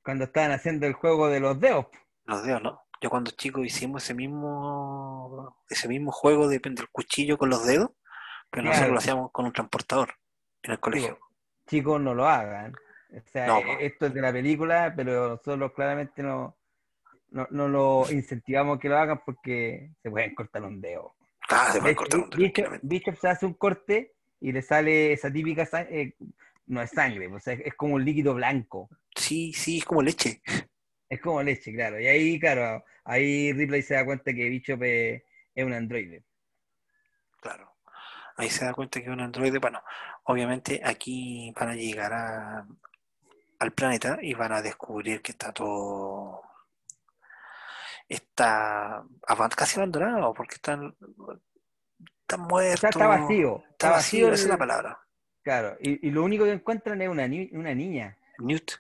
Cuando 0.04 0.24
estaban 0.24 0.52
haciendo 0.52 0.88
el 0.88 0.94
juego 0.94 1.28
de 1.28 1.40
los 1.40 1.60
dedos. 1.60 1.88
Los 2.26 2.44
dedos, 2.44 2.64
¿no? 2.64 2.82
Yo 3.02 3.10
cuando 3.10 3.32
chico 3.32 3.64
hicimos 3.64 4.04
ese 4.04 4.14
mismo 4.14 5.58
ese 5.68 5.88
mismo 5.88 6.12
juego 6.12 6.48
de, 6.48 6.60
del 6.60 6.90
cuchillo 6.92 7.38
con 7.38 7.50
los 7.50 7.66
dedos, 7.66 7.90
pero 8.50 8.64
nosotros 8.64 8.92
lo 8.92 8.98
hacíamos 9.00 9.32
con 9.32 9.46
un 9.46 9.54
transportador 9.54 10.14
en 10.62 10.72
el 10.74 10.80
colegio. 10.80 11.20
Chicos, 11.68 12.00
no 12.00 12.14
lo 12.14 12.28
hagan. 12.28 12.76
O 13.12 13.30
sea, 13.32 13.60
e, 13.60 13.86
esto 13.88 14.06
es 14.06 14.14
de 14.14 14.22
la 14.22 14.32
película, 14.32 14.94
pero 14.96 15.30
nosotros 15.30 15.72
claramente 15.74 16.22
no, 16.22 16.58
no, 17.32 17.48
no 17.50 17.68
lo 17.68 18.06
incentivamos 18.12 18.80
que 18.80 18.90
lo 18.90 18.98
hagan 18.98 19.22
porque 19.26 19.92
se 20.02 20.12
pueden 20.12 20.36
cortar 20.36 20.64
un 20.64 20.80
dedo. 20.80 21.16
Ah, 21.50 21.70
se 21.72 21.80
pueden 21.80 21.96
cortar 21.96 22.20
un 22.20 22.30
dedo. 22.30 22.80
Bishop, 22.84 23.16
se 23.18 23.30
hace 23.30 23.46
un 23.48 23.56
corte 23.56 24.14
y 24.40 24.52
le 24.52 24.62
sale 24.62 25.14
esa 25.14 25.32
típica 25.32 25.68
eh, 25.90 26.14
no 26.68 26.82
es 26.82 26.92
sangre, 26.92 27.28
o 27.28 27.40
sea, 27.40 27.54
es 27.54 27.74
como 27.74 27.96
un 27.96 28.06
líquido 28.06 28.34
blanco. 28.36 28.90
Sí, 29.16 29.54
sí, 29.54 29.80
es 29.80 29.86
como 29.86 30.02
leche. 30.02 30.42
Es 31.12 31.20
como 31.20 31.44
leche, 31.44 31.74
claro. 31.74 32.00
Y 32.00 32.08
ahí, 32.08 32.40
claro, 32.40 32.86
ahí 33.04 33.52
Ripley 33.52 33.82
se 33.82 33.96
da 33.96 34.06
cuenta 34.06 34.34
que 34.34 34.48
Bishop 34.48 34.82
es, 34.82 35.22
un 35.58 35.74
androide. 35.74 36.24
Claro. 37.42 37.76
Ahí 38.38 38.50
se 38.50 38.64
da 38.64 38.74
cuenta 38.74 39.02
que 39.02 39.08
es 39.08 39.12
un 39.12 39.20
androide. 39.20 39.60
Bueno, 39.60 39.84
obviamente 40.24 40.82
aquí 40.82 41.54
van 41.60 41.68
a 41.68 41.76
llegar 41.76 42.14
a, 42.14 42.66
al 43.60 43.72
planeta 43.74 44.20
y 44.22 44.34
van 44.36 44.54
a 44.54 44.62
descubrir 44.62 45.22
que 45.22 45.34
está 45.34 45.52
todo 45.52 46.44
está 48.08 49.04
casi 49.58 49.82
abandonado 49.82 50.34
porque 50.34 50.56
están, 50.56 50.96
están 52.22 52.42
muertos. 52.48 52.86
está 52.86 53.08
vacío. 53.08 53.64
Está, 53.72 53.90
vacío, 53.92 54.32
esa 54.32 54.44
es 54.44 54.50
la 54.50 54.58
palabra. 54.58 54.98
Claro, 55.44 55.76
y, 55.82 56.10
lo 56.10 56.24
único 56.24 56.46
que 56.46 56.54
encuentran 56.54 57.02
es 57.02 57.10
una, 57.10 57.26
una 57.26 57.76
niña. 57.76 58.18
Newt. 58.38 58.72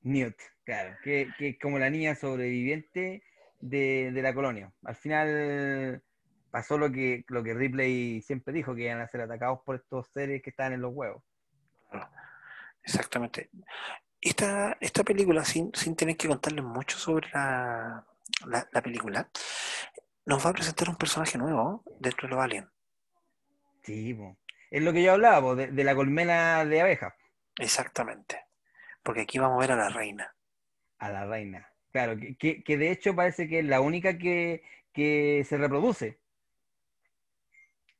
Newt, 0.00 0.40
claro, 0.68 0.94
que, 1.02 1.30
es 1.38 1.58
como 1.58 1.78
la 1.78 1.88
niña 1.88 2.14
sobreviviente 2.14 3.22
de, 3.58 4.12
la 4.12 4.34
colonia. 4.34 4.70
Al 4.84 4.96
final 4.96 6.02
pasó 6.50 6.76
lo 6.76 6.92
que, 6.92 7.24
lo 7.28 7.42
que 7.42 7.54
Ripley 7.54 8.20
siempre 8.20 8.52
dijo, 8.52 8.74
que 8.74 8.82
iban 8.82 9.00
a 9.00 9.08
ser 9.08 9.22
atacados 9.22 9.60
por 9.64 9.76
estos 9.76 10.08
seres 10.08 10.42
que 10.42 10.50
estaban 10.50 10.74
en 10.74 10.82
los 10.82 10.92
huevos. 10.92 11.22
Exactamente. 12.82 13.48
Esta, 14.20 14.76
esta 14.78 15.02
película, 15.04 15.42
sin, 15.42 15.70
sin 15.74 15.96
tener 15.96 16.18
que 16.18 16.28
contarles 16.28 16.64
mucho 16.64 16.98
sobre 16.98 17.30
la, 17.32 18.04
la, 18.46 18.82
película, 18.82 19.26
nos 20.26 20.44
va 20.44 20.50
a 20.50 20.52
presentar 20.52 20.90
un 20.90 20.96
personaje 20.96 21.38
nuevo 21.38 21.82
dentro 21.98 22.28
de 22.28 22.34
los 22.34 22.44
aliens. 22.44 22.68
Sí, 23.84 24.18
es 24.70 24.82
lo 24.82 24.92
que 24.92 25.02
yo 25.02 25.12
hablaba, 25.12 25.54
de, 25.54 25.84
la 25.84 25.94
colmena 25.94 26.62
de 26.66 26.82
abejas. 26.82 27.14
Exactamente, 27.58 28.44
porque 29.02 29.22
aquí 29.22 29.38
vamos 29.38 29.56
a 29.56 29.60
ver 29.60 29.72
a 29.72 29.76
la 29.76 29.88
reina. 29.88 30.34
A 30.98 31.10
la 31.10 31.26
reina, 31.26 31.68
claro, 31.92 32.16
que, 32.38 32.62
de 32.66 32.90
hecho 32.90 33.14
parece 33.14 33.48
que 33.48 33.60
es 33.60 33.64
la 33.64 33.80
única 33.80 34.18
que, 34.18 34.62
se 34.94 35.56
reproduce. 35.56 36.18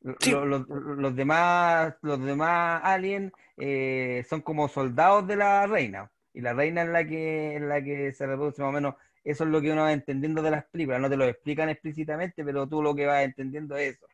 Los, 0.00 1.14
demás, 1.14 1.94
los 2.02 2.24
demás 2.24 2.80
aliens 2.84 3.32
eh, 3.56 4.24
son 4.28 4.40
como 4.40 4.68
soldados 4.68 5.26
de 5.26 5.36
la 5.36 5.66
reina. 5.66 6.10
Y 6.32 6.40
la 6.40 6.54
reina 6.54 6.82
es 6.82 6.88
la 6.88 7.06
que, 7.06 7.56
es 7.56 7.62
la 7.62 7.82
que 7.82 8.12
se 8.12 8.26
reproduce 8.26 8.62
más 8.62 8.70
o 8.70 8.72
menos 8.72 8.94
eso 9.28 9.44
es 9.44 9.50
lo 9.50 9.60
que 9.60 9.70
uno 9.70 9.82
va 9.82 9.92
entendiendo 9.92 10.40
de 10.40 10.50
las 10.50 10.64
películas. 10.64 11.02
No 11.02 11.10
te 11.10 11.16
lo 11.16 11.26
explican 11.26 11.68
explícitamente, 11.68 12.42
pero 12.42 12.66
tú 12.66 12.82
lo 12.82 12.94
que 12.94 13.04
vas 13.04 13.24
entendiendo 13.24 13.76
es 13.76 13.96
eso. 13.96 14.06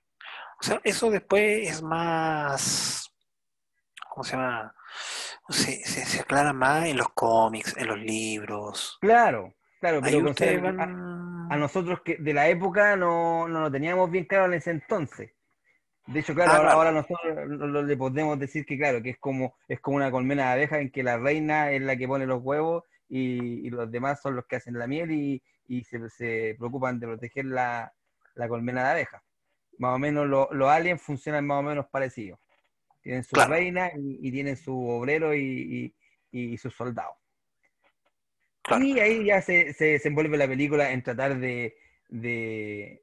O 0.61 0.63
sea, 0.65 0.81
eso 0.83 1.09
después 1.09 1.69
es 1.69 1.83
más. 1.83 3.15
¿Cómo 4.11 4.25
se 4.25 4.33
llama? 4.33 4.75
Se, 5.49 5.85
se, 5.85 6.21
aclara 6.21 6.53
más 6.53 6.87
en 6.87 6.97
los 6.97 7.11
cómics, 7.11 7.77
en 7.77 7.89
los 7.89 7.99
libros. 7.99 8.99
Claro, 9.01 9.55
claro, 9.81 10.01
pero 10.03 10.35
a, 11.51 11.57
nosotros 11.57 12.01
que 12.03 12.17
de 12.17 12.33
la 12.33 12.49
época 12.49 12.97
no, 12.97 13.47
no 13.47 13.61
lo 13.61 13.71
teníamos 13.71 14.11
bien 14.11 14.25
claro 14.25 14.47
en 14.47 14.55
ese 14.55 14.71
entonces. 14.71 15.33
De 16.07 16.21
hecho, 16.21 16.35
claro, 16.35 16.69
ah, 16.69 16.73
ahora, 16.73 16.93
nosotros 16.93 17.87
le 17.87 17.97
podemos 17.97 18.39
decir 18.39 18.67
que, 18.67 18.77
claro, 18.77 19.03
que 19.03 19.11
es 19.11 19.19
como, 19.19 19.55
es 19.69 19.81
como 19.81 19.97
una 19.97 20.11
colmena 20.11 20.47
de 20.47 20.53
abejas 20.53 20.81
en 20.81 20.91
que 20.91 21.03
la 21.03 21.17
reina 21.17 21.71
es 21.73 21.81
la 21.81 21.97
que 21.97 22.07
pone 22.07 22.27
los 22.27 22.43
huevos 22.43 22.85
y, 23.09 23.71
los 23.71 23.91
demás 23.91 24.21
son 24.21 24.37
los 24.37 24.45
que 24.47 24.57
hacen 24.57 24.79
la 24.79 24.87
miel 24.87 25.11
y, 25.11 25.85
se, 25.85 26.57
preocupan 26.59 27.01
de 27.01 27.07
proteger 27.07 27.47
la, 27.47 27.93
colmena 28.49 28.85
de 28.85 28.91
abejas. 28.91 29.23
Más 29.79 29.95
o 29.95 29.99
menos 29.99 30.27
los 30.27 30.69
aliens 30.69 31.01
funcionan 31.01 31.47
más 31.47 31.61
o 31.61 31.63
menos 31.63 31.87
parecidos. 31.87 32.39
Tienen 33.05 33.23
su 33.23 33.37
reina 33.37 33.93
y, 33.95 34.33
tienen 34.33 34.57
su 34.57 34.89
obrero 34.89 35.35
y, 35.35 35.95
sus 36.59 36.75
soldados. 36.75 37.15
Y 38.81 38.99
ahí 38.99 39.27
ya 39.27 39.43
se, 39.43 39.75
se 39.75 39.85
desenvuelve 39.85 40.39
la 40.39 40.49
película 40.49 40.91
en 40.91 41.03
tratar 41.03 41.39
de, 41.39 41.77
de, 42.09 43.03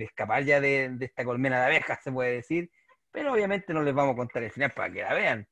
escapar 0.00 0.42
ya 0.42 0.60
de, 0.60 0.88
de, 0.90 1.04
esta 1.04 1.24
colmena 1.24 1.60
de 1.60 1.66
abejas, 1.66 2.00
se 2.02 2.10
puede 2.10 2.32
decir. 2.32 2.72
Pero 3.12 3.32
obviamente 3.32 3.72
no 3.72 3.82
les 3.82 3.94
vamos 3.94 4.14
a 4.14 4.16
contar 4.16 4.42
el 4.42 4.50
final 4.50 4.72
para 4.72 4.92
que 4.92 5.02
la 5.02 5.14
vean. 5.14 5.48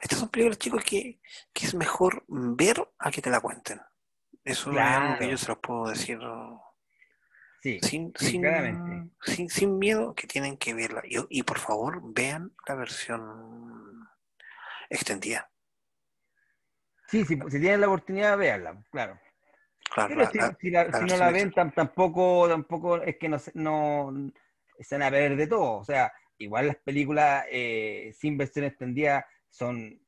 estas 0.00 0.20
son 0.20 0.28
películas, 0.28 0.58
chicos, 0.58 0.84
que, 0.84 1.18
es 1.54 1.74
mejor 1.74 2.22
ver 2.28 2.88
a 3.00 3.10
que 3.10 3.20
te 3.20 3.30
la 3.30 3.40
cuenten. 3.40 3.80
Eso 4.44 4.70
es 4.70 4.78
algo 4.78 5.18
que 5.18 5.28
yo 5.28 5.36
se 5.36 5.48
los 5.48 5.58
puedo 5.58 5.88
decir 5.88 6.20
sin, 7.62 8.12
sin, 8.16 9.48
sin, 9.48 9.78
miedo, 9.78 10.14
que 10.14 10.26
tienen 10.26 10.56
que 10.56 10.74
verla. 10.74 11.02
Y, 11.04 11.16
y, 11.30 11.42
por 11.44 11.58
favor, 11.58 12.00
vean 12.02 12.52
la 12.66 12.74
versión 12.74 14.08
extendida. 14.90 15.48
Sí, 17.08 17.24
si 17.24 17.36
tienen 17.36 17.80
la 17.80 17.86
oportunidad, 17.88 18.36
véanla, 18.36 18.82
claro. 18.90 19.20
Claro, 19.94 20.08
Pero 20.08 20.20
la- 20.22 20.30
si, 20.30 20.38
la- 20.38 20.56
si 20.60 20.70
la- 20.70 20.84
la 20.88 20.98
si 20.98 21.04
no 21.04 21.16
la 21.18 21.30
ven, 21.30 21.52
tam- 21.52 21.74
tampoco, 21.74 22.48
tampoco 22.48 22.96
es 23.02 23.16
que 23.18 23.28
no, 23.28 23.36
no 23.54 24.32
se 24.80 24.94
van 24.96 25.02
a 25.02 25.10
ver 25.10 25.36
de 25.36 25.46
todo. 25.46 25.74
O 25.78 25.84
sea, 25.84 26.12
igual 26.38 26.66
las 26.68 26.76
películas 26.76 27.44
eh, 27.50 28.12
sin 28.18 28.38
versión 28.38 28.64
extendida 28.64 29.26
son 29.50 30.00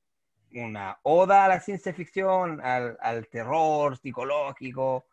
una 0.55 0.99
oda 1.03 1.45
a 1.45 1.49
la 1.49 1.61
ciencia 1.61 1.93
ficción, 1.93 2.61
al, 2.63 2.97
al 3.01 3.29
terror 3.29 3.99
psicológico. 3.99 5.07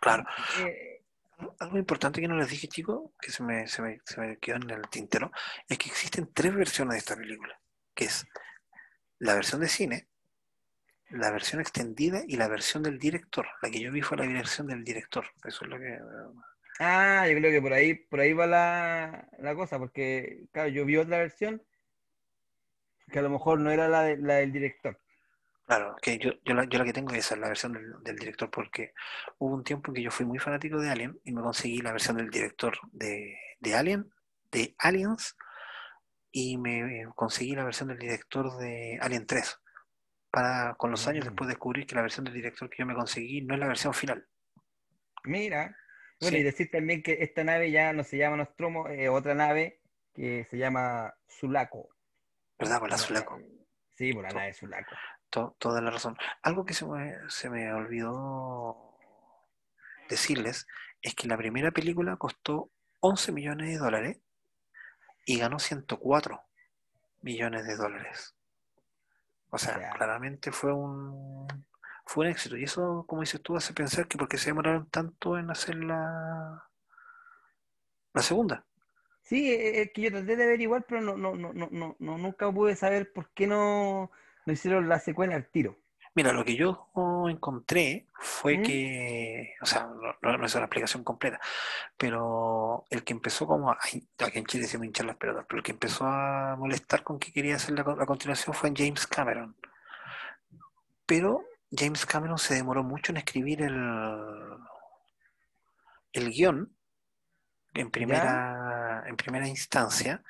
Claro. 0.00 0.24
Eh, 0.60 0.91
Algo 1.60 1.78
importante 1.78 2.20
que 2.20 2.28
no 2.28 2.36
les 2.36 2.48
dije, 2.48 2.68
chicos, 2.68 3.10
que 3.20 3.30
se 3.30 3.42
me, 3.42 3.66
se, 3.66 3.82
me, 3.82 3.98
quedó 4.40 4.56
en 4.56 4.70
el 4.70 4.88
tintero, 4.88 5.30
es 5.68 5.78
que 5.78 5.88
existen 5.88 6.30
tres 6.32 6.54
versiones 6.54 6.94
de 6.94 6.98
esta 6.98 7.16
película, 7.16 7.58
que 7.94 8.04
es 8.06 8.26
la 9.18 9.34
versión 9.34 9.60
de 9.60 9.68
cine, 9.68 10.08
la 11.10 11.30
versión 11.30 11.60
extendida 11.60 12.22
y 12.26 12.36
la 12.36 12.48
versión 12.48 12.82
del 12.82 12.98
director. 12.98 13.46
La 13.60 13.70
que 13.70 13.80
yo 13.80 13.92
vi 13.92 14.02
fue 14.02 14.16
la 14.16 14.26
versión 14.26 14.66
del 14.66 14.82
director. 14.84 15.26
Eso 15.44 15.64
es 15.64 15.70
lo 15.70 15.78
que... 15.78 15.98
ah, 16.80 17.26
yo 17.28 17.36
creo 17.36 17.50
que 17.50 17.62
por 17.62 17.72
ahí, 17.72 17.94
por 17.94 18.20
ahí 18.20 18.32
va 18.32 18.46
la, 18.46 19.28
la 19.38 19.54
cosa, 19.54 19.78
porque 19.78 20.44
claro, 20.52 20.68
yo 20.70 20.84
vi 20.84 20.96
otra 20.96 21.18
versión 21.18 21.62
que 23.10 23.18
a 23.18 23.22
lo 23.22 23.30
mejor 23.30 23.60
no 23.60 23.70
era 23.70 23.88
la, 23.88 24.02
de- 24.04 24.16
la 24.16 24.36
del 24.36 24.52
director. 24.52 24.98
Claro, 25.74 25.96
que 26.02 26.18
yo, 26.18 26.32
yo, 26.44 26.52
la, 26.54 26.64
yo 26.64 26.78
la 26.78 26.84
que 26.84 26.92
tengo 26.92 27.14
esa 27.14 27.34
es 27.34 27.40
la 27.40 27.48
versión 27.48 27.72
del, 27.72 27.94
del 28.02 28.16
director, 28.16 28.50
porque 28.50 28.92
hubo 29.38 29.54
un 29.54 29.64
tiempo 29.64 29.90
en 29.90 29.94
que 29.94 30.02
yo 30.02 30.10
fui 30.10 30.26
muy 30.26 30.38
fanático 30.38 30.78
de 30.78 30.90
Alien 30.90 31.18
y 31.24 31.32
me 31.32 31.40
conseguí 31.40 31.78
la 31.78 31.92
versión 31.92 32.18
del 32.18 32.28
director 32.28 32.78
de, 32.92 33.38
de 33.58 33.74
Alien, 33.74 34.12
de 34.50 34.74
Aliens, 34.78 35.34
y 36.30 36.58
me 36.58 37.06
conseguí 37.14 37.54
la 37.54 37.64
versión 37.64 37.88
del 37.88 37.98
director 37.98 38.54
de 38.58 38.98
Alien 39.00 39.26
3. 39.26 39.60
Para 40.30 40.74
con 40.74 40.90
los 40.90 41.06
años 41.08 41.24
Mm. 41.24 41.28
después 41.28 41.48
descubrir 41.48 41.86
que 41.86 41.94
la 41.94 42.02
versión 42.02 42.24
del 42.24 42.34
director 42.34 42.68
que 42.68 42.76
yo 42.78 42.86
me 42.86 42.94
conseguí 42.94 43.40
no 43.42 43.54
es 43.54 43.60
la 43.60 43.66
versión 43.68 43.94
final. 43.94 44.26
Mira, 45.24 45.76
bueno, 46.20 46.36
Sí. 46.36 46.40
y 46.40 46.42
decir 46.42 46.70
también 46.70 47.02
que 47.02 47.18
esta 47.20 47.44
nave 47.44 47.70
ya 47.70 47.92
no 47.94 48.04
se 48.04 48.16
llama 48.18 48.36
Nostromo, 48.36 48.88
es 48.88 49.08
otra 49.08 49.34
nave 49.34 49.80
que 50.14 50.44
se 50.50 50.58
llama 50.58 51.14
Sulaco. 51.28 51.88
¿Verdad? 52.58 52.78
Por 52.80 52.90
la 52.90 52.96
La- 52.96 53.02
Sulaco. 53.02 53.40
Sí, 53.94 54.12
por 54.12 54.22
la 54.22 54.30
To- 54.30 54.36
nave 54.36 54.52
Sulaco. 54.54 54.94
To- 55.32 55.56
toda 55.58 55.80
la 55.80 55.90
razón. 55.90 56.16
Algo 56.42 56.64
que 56.66 56.74
se 56.74 56.84
me, 56.86 57.16
se 57.28 57.48
me 57.50 57.72
olvidó 57.72 58.98
decirles 60.08 60.66
es 61.00 61.14
que 61.14 61.26
la 61.26 61.36
primera 61.38 61.70
película 61.70 62.16
costó 62.16 62.70
11 63.00 63.32
millones 63.32 63.68
de 63.68 63.78
dólares 63.78 64.18
y 65.24 65.38
ganó 65.38 65.58
104 65.58 66.42
millones 67.22 67.66
de 67.66 67.76
dólares. 67.76 68.34
O 69.50 69.58
sea, 69.58 69.90
claramente 69.92 70.52
fue 70.52 70.72
un 70.72 71.46
fue 72.04 72.26
un 72.26 72.30
éxito. 72.32 72.56
Y 72.56 72.64
eso, 72.64 73.04
como 73.06 73.22
dices 73.22 73.40
tú, 73.42 73.56
hace 73.56 73.72
pensar 73.72 74.06
que 74.08 74.18
porque 74.18 74.36
se 74.38 74.50
demoraron 74.50 74.88
tanto 74.90 75.38
en 75.38 75.50
hacer 75.50 75.76
la, 75.76 76.62
la 78.14 78.22
segunda. 78.22 78.64
Sí, 79.22 79.52
es 79.54 79.92
que 79.92 80.02
yo 80.02 80.10
traté 80.10 80.36
de 80.36 80.44
averiguar, 80.44 80.84
pero 80.86 81.00
no, 81.00 81.16
no, 81.16 81.34
no, 81.36 81.52
no, 81.54 81.96
no- 81.98 82.18
nunca 82.18 82.52
pude 82.52 82.76
saber 82.76 83.12
por 83.12 83.30
qué 83.30 83.46
no, 83.46 84.10
no 84.46 84.52
hicieron 84.52 84.88
la 84.88 84.98
secuela 84.98 85.34
al 85.36 85.48
tiro. 85.48 85.78
Mira, 86.14 86.32
lo 86.34 86.44
que 86.44 86.56
yo 86.56 86.90
encontré 87.30 88.06
fue 88.20 88.60
que, 88.60 89.54
o 89.62 89.66
sea, 89.66 89.86
no, 90.20 90.36
no- 90.36 90.44
es 90.46 90.54
una 90.54 90.64
explicación 90.64 91.02
completa, 91.04 91.40
pero 91.96 92.84
el 92.90 93.02
que 93.02 93.14
empezó 93.14 93.46
como, 93.46 93.70
a, 93.70 93.78
ay, 93.80 94.06
aquí 94.18 94.38
en 94.38 94.44
Chile 94.44 94.66
se 94.66 94.76
me 94.78 94.86
hinchan 94.86 95.06
las 95.06 95.16
pelotas, 95.16 95.46
pero 95.48 95.58
el 95.60 95.64
que 95.64 95.72
empezó 95.72 96.04
a 96.06 96.54
molestar 96.58 97.02
con 97.02 97.18
que 97.18 97.32
quería 97.32 97.56
hacer 97.56 97.74
la, 97.74 97.84
co- 97.84 97.96
la 97.96 98.04
continuación 98.04 98.54
fue 98.54 98.72
James 98.76 99.06
Cameron. 99.06 99.56
Pero 101.06 101.44
James 101.70 102.04
Cameron 102.04 102.36
se 102.38 102.54
demoró 102.56 102.82
mucho 102.84 103.12
en 103.12 103.16
escribir 103.16 103.62
el, 103.62 103.74
el 106.12 106.30
guion 106.30 106.76
en 107.74 107.90
primera, 107.90 109.04
en 109.06 109.16
primera 109.16 109.48
instancia 109.48 110.22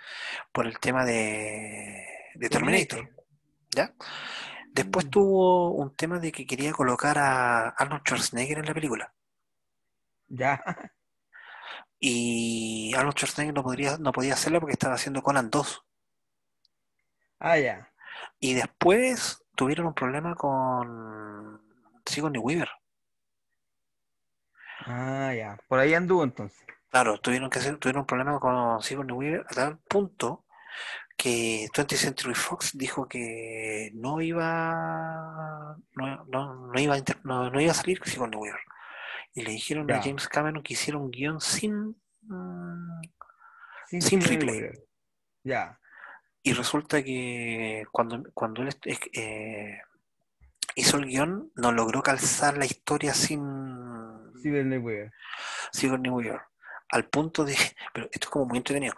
por 0.52 0.66
el 0.66 0.78
tema 0.78 1.04
de, 1.04 2.06
de 2.36 2.48
Terminator. 2.48 3.21
¿Ya? 3.74 3.94
Después 4.74 5.06
Mm. 5.06 5.10
tuvo 5.10 5.72
un 5.72 5.94
tema 5.96 6.18
de 6.20 6.32
que 6.32 6.46
quería 6.46 6.72
colocar 6.72 7.18
a 7.18 7.70
Arnold 7.70 8.02
Schwarzenegger 8.04 8.58
en 8.58 8.66
la 8.66 8.74
película. 8.74 9.14
Ya, 10.28 10.62
Y 12.00 12.92
Arnold 12.94 13.16
Schwarzenegger 13.16 13.54
no, 13.54 13.62
podría, 13.62 13.96
no 13.98 14.12
podía 14.12 14.34
hacerlo 14.34 14.60
porque 14.60 14.72
estaba 14.74 14.94
haciendo 14.94 15.22
Conan 15.22 15.50
2. 15.50 15.82
ah, 17.40 17.58
ya. 17.58 17.92
Y 18.40 18.54
después 18.54 19.42
tuvieron 19.56 19.86
un 19.86 19.94
problema 19.94 20.34
con 20.34 21.60
Sigourney 22.06 22.40
Weaver. 22.40 22.68
Ah, 24.86 25.32
ya. 25.34 25.58
Por 25.68 25.78
ahí 25.78 25.94
anduvo 25.94 26.24
entonces. 26.24 26.64
Claro, 26.90 27.18
tuvieron 27.20 27.48
que 27.50 27.58
hacer, 27.58 27.78
tuvieron 27.78 28.00
un 28.02 28.06
problema 28.06 28.38
con 28.38 28.82
Sigourney 28.82 29.16
Weaver 29.16 29.46
a 29.48 29.54
tal 29.54 29.78
punto 29.78 30.44
que 31.16 31.68
20th 31.72 31.96
Century 31.96 32.34
Fox 32.34 32.76
dijo 32.76 33.06
que 33.08 33.90
no 33.94 34.20
iba 34.20 35.76
no, 35.94 36.24
no, 36.26 36.66
no 36.66 36.80
iba 36.80 36.94
a 36.94 36.98
inter- 36.98 37.20
no, 37.24 37.50
no 37.50 37.60
iba 37.60 37.70
a 37.70 37.74
salir 37.74 38.00
Sigourney 38.04 38.38
Weaver. 38.38 38.60
Y 39.34 39.42
le 39.42 39.52
dijeron 39.52 39.86
a. 39.86 40.02
James 40.02 40.28
Cameron 40.28 40.62
que 40.62 40.74
hiciera 40.74 40.98
un 40.98 41.10
guion 41.10 41.40
sin 41.40 41.96
mm, 42.22 43.00
Sin 43.88 44.02
Sin. 44.02 44.20
Weaver. 44.48 44.78
Ya. 45.44 45.78
Y 46.42 46.52
resulta 46.54 47.02
que 47.02 47.84
cuando, 47.92 48.22
cuando 48.34 48.62
él 48.62 48.70
eh, 49.14 49.78
hizo 50.74 50.96
el 50.96 51.06
guion, 51.06 51.52
no 51.54 51.72
logró 51.72 52.02
calzar 52.02 52.58
la 52.58 52.64
historia 52.64 53.14
sin 53.14 53.40
Sigourney 54.42 54.78
Weaver. 54.78 55.12
Sigourney 55.72 56.10
Weaver. 56.10 56.40
Al 56.88 57.08
punto 57.08 57.44
de. 57.44 57.56
Pero 57.94 58.06
esto 58.12 58.26
es 58.26 58.30
como 58.30 58.46
muy 58.46 58.58
entretenido. 58.58 58.94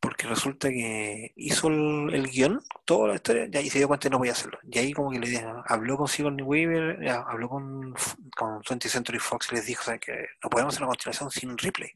Porque 0.00 0.26
resulta 0.26 0.70
que 0.70 1.32
hizo 1.36 1.68
el, 1.68 2.14
el 2.14 2.26
guion, 2.30 2.60
toda 2.86 3.08
la 3.08 3.14
historia, 3.16 3.48
y 3.52 3.56
ahí 3.58 3.68
se 3.68 3.78
dio 3.78 3.86
cuenta 3.86 4.04
que 4.08 4.10
no 4.10 4.16
podía 4.18 4.32
hacerlo. 4.32 4.58
Y 4.62 4.78
ahí 4.78 4.92
como 4.94 5.10
que 5.10 5.18
le 5.18 5.28
dijo- 5.28 5.62
habló 5.66 5.98
con 5.98 6.08
Sigourney 6.08 6.42
Weaver, 6.44 7.06
habló 7.10 7.48
con, 7.50 7.94
con 8.34 8.62
20th 8.62 8.88
Century 8.88 9.18
Fox 9.18 9.48
y 9.52 9.56
les 9.56 9.66
dijo, 9.66 9.82
"¿Saben 9.84 10.00
que 10.00 10.26
no 10.42 10.48
podemos 10.48 10.72
hacer 10.74 10.84
una 10.84 10.90
continuación 10.92 11.30
sin 11.30 11.56
Ripley. 11.58 11.90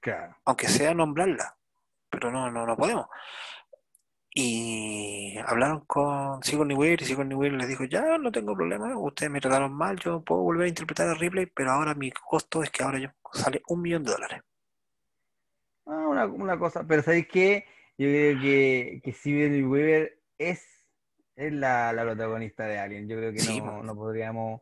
Claro. 0.00 0.36
aunque 0.44 0.68
sea 0.68 0.94
nombrarla, 0.94 1.56
pero 2.10 2.30
no, 2.32 2.50
no, 2.50 2.64
no 2.66 2.76
podemos. 2.76 3.06
Y 4.34 5.36
hablaron 5.46 5.80
con 5.86 6.42
Sigourney 6.42 6.76
Weaver 6.76 7.02
y 7.02 7.04
Sigourney 7.04 7.34
Weaver 7.36 7.58
les 7.58 7.68
dijo, 7.68 7.84
ya 7.84 8.18
no 8.18 8.30
tengo 8.30 8.54
problema, 8.54 8.96
ustedes 8.98 9.30
me 9.32 9.40
trataron 9.40 9.72
mal, 9.72 9.98
yo 9.98 10.20
puedo 10.22 10.42
volver 10.42 10.66
a 10.66 10.68
interpretar 10.68 11.08
a 11.08 11.14
Ripley, 11.14 11.46
pero 11.46 11.72
ahora 11.72 11.94
mi 11.94 12.10
costo 12.12 12.62
es 12.62 12.70
que 12.70 12.82
ahora 12.84 12.98
yo 12.98 13.08
sale 13.32 13.62
un 13.68 13.82
millón 13.82 14.04
de 14.04 14.12
dólares. 14.12 14.42
Ah, 15.90 16.06
una, 16.06 16.26
una 16.26 16.58
cosa, 16.58 16.86
pero 16.86 17.02
¿sabéis 17.02 17.26
qué? 17.28 17.64
Yo 17.96 18.06
creo 18.06 18.38
que, 18.40 19.00
que 19.02 19.12
Sigourney 19.12 19.62
Weaver 19.62 20.20
es, 20.36 20.64
es 21.34 21.52
la, 21.52 21.92
la 21.94 22.02
protagonista 22.02 22.66
de 22.66 22.78
Alien. 22.78 23.08
Yo 23.08 23.16
creo 23.16 23.32
que 23.32 23.38
Sí, 23.40 23.58
no, 23.60 23.82
no 23.82 23.94
podríamos. 23.94 24.60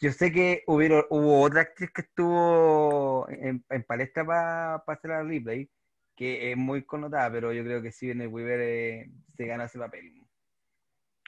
Yo 0.00 0.12
sé 0.12 0.32
que 0.32 0.62
hubieron, 0.66 1.04
hubo 1.10 1.42
otra 1.42 1.62
actriz 1.62 1.90
que 1.92 2.02
estuvo 2.02 3.28
en, 3.28 3.64
en 3.68 3.82
palestra 3.82 4.24
para 4.24 4.74
hacer 4.76 5.10
la 5.10 5.22
replay, 5.24 5.68
que 6.16 6.52
es 6.52 6.56
muy 6.56 6.84
connotada, 6.84 7.30
pero 7.32 7.52
yo 7.52 7.62
creo 7.64 7.82
que 7.82 7.92
Sigourney 7.92 8.26
Weaver 8.28 8.60
eh, 8.62 9.10
se 9.36 9.46
gana 9.46 9.64
ese 9.64 9.78
papel. 9.78 10.14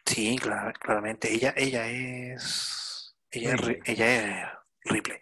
Sí, 0.07 0.39
clara- 0.41 0.73
claramente, 0.73 1.33
ella, 1.33 1.55
ella 1.57 1.89
es, 1.89 3.15
ella 3.31 3.55
es, 3.55 3.79
ella 3.85 4.15
es 4.45 4.49
Ripley. 4.85 5.19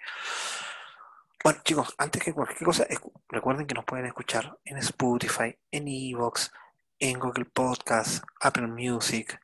Bueno, 1.42 1.60
chicos, 1.64 1.94
antes 1.98 2.22
que 2.22 2.34
cualquier 2.34 2.62
cosa, 2.64 2.86
recuerden 3.28 3.66
que 3.66 3.74
nos 3.74 3.84
pueden 3.84 4.06
escuchar 4.06 4.58
en 4.64 4.76
Spotify, 4.78 5.58
en 5.70 5.88
Evox, 5.88 6.52
en 6.98 7.18
Google 7.18 7.46
Podcast, 7.46 8.24
Apple 8.40 8.66
Music, 8.66 9.40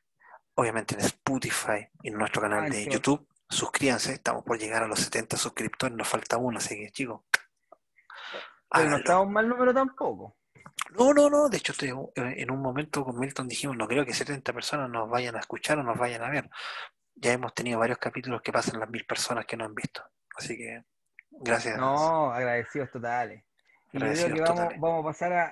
obviamente 0.55 0.93
en 0.95 1.01
Spotify, 1.01 1.87
en 2.03 2.13
nuestro 2.17 2.41
canal 2.41 2.69
de. 2.69 2.85
YouTube. 2.87 3.27
Suscríbanse, 3.49 4.11
estamos 4.13 4.43
por 4.43 4.59
llegar 4.59 4.83
a 4.83 4.87
los 4.87 4.99
70 4.99 5.37
suscriptores, 5.37 5.95
nos 5.95 6.07
falta 6.07 6.37
uno, 6.37 6.57
así 6.57 6.75
que 6.75 6.91
chicos, 6.91 7.21
Pero 7.31 7.41
no 8.69 8.69
háganlo. 8.69 8.97
estamos 8.97 9.29
mal 9.29 9.47
número 9.47 9.73
tampoco. 9.73 10.37
No, 10.97 11.13
no, 11.13 11.29
no, 11.29 11.47
de 11.49 11.57
hecho 11.57 11.71
estoy- 11.71 11.93
en 12.15 12.51
un 12.51 12.61
momento 12.61 13.03
con 13.05 13.17
Milton 13.17 13.47
dijimos, 13.47 13.77
no 13.77 13.87
creo 13.87 14.05
que 14.05 14.13
70 14.13 14.51
personas 14.53 14.89
nos 14.89 15.09
vayan 15.09 15.35
a 15.35 15.39
escuchar 15.39 15.79
o 15.79 15.83
nos 15.83 15.97
vayan 15.97 16.23
a 16.23 16.29
ver. 16.29 16.49
Ya 17.15 17.31
hemos 17.31 17.53
tenido 17.53 17.79
varios 17.79 17.97
capítulos 17.97 18.41
que 18.41 18.51
pasan 18.51 18.79
las 18.81 18.89
mil 18.89 19.05
personas 19.05 19.45
que 19.45 19.55
no 19.57 19.63
han 19.65 19.73
visto. 19.73 20.03
Así 20.35 20.55
que, 20.57 20.83
gracias. 21.41 21.77
No, 21.77 22.31
agradecidos 22.31 22.91
totales. 22.91 23.43
Y 23.93 23.99
yo 23.99 23.99
creo 23.99 24.11
Agradecidos 24.11 24.33
que 24.33 24.41
vamos, 24.41 24.55
totales. 24.57 24.79
vamos 24.81 25.03
a 25.03 25.07
pasar 25.07 25.33
a, 25.33 25.51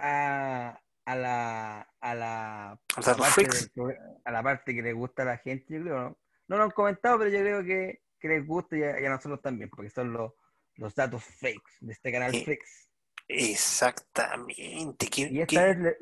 a, 0.71 0.81
a 1.05 1.15
la, 1.15 1.89
a 2.01 2.15
la 2.15 2.71
Al 2.71 3.03
Dato 3.03 3.17
parte 3.19 3.43
del 3.43 3.97
a 4.25 4.31
la 4.31 4.43
parte 4.43 4.75
que 4.75 4.81
les 4.81 4.93
gusta 4.95 5.21
a 5.23 5.25
la 5.25 5.37
gente, 5.37 5.65
yo 5.73 5.81
creo. 5.81 5.99
No, 5.99 6.17
no 6.47 6.57
lo 6.57 6.63
han 6.63 6.71
comentado, 6.71 7.17
pero 7.19 7.29
yo 7.29 7.39
creo 7.39 7.63
que, 7.63 8.01
que 8.19 8.27
les 8.27 8.45
gusta 8.45 8.77
y 8.77 8.83
a, 8.83 8.99
y 8.99 9.05
a 9.05 9.09
nosotros 9.09 9.41
también, 9.41 9.69
porque 9.69 9.89
son 9.89 10.11
los, 10.13 10.33
los 10.75 10.93
datos 10.95 11.23
fakes 11.23 11.61
de 11.81 11.93
este 11.93 12.11
canal 12.11 12.31
Sí. 12.31 12.43
Freaks. 12.45 12.89
Exactamente. 13.27 15.07
¿Qué- 15.07 15.29
Y 15.31 15.41
esta 15.41 15.53
qué- 15.59 15.65
vez, 15.65 15.77
le- 15.77 15.97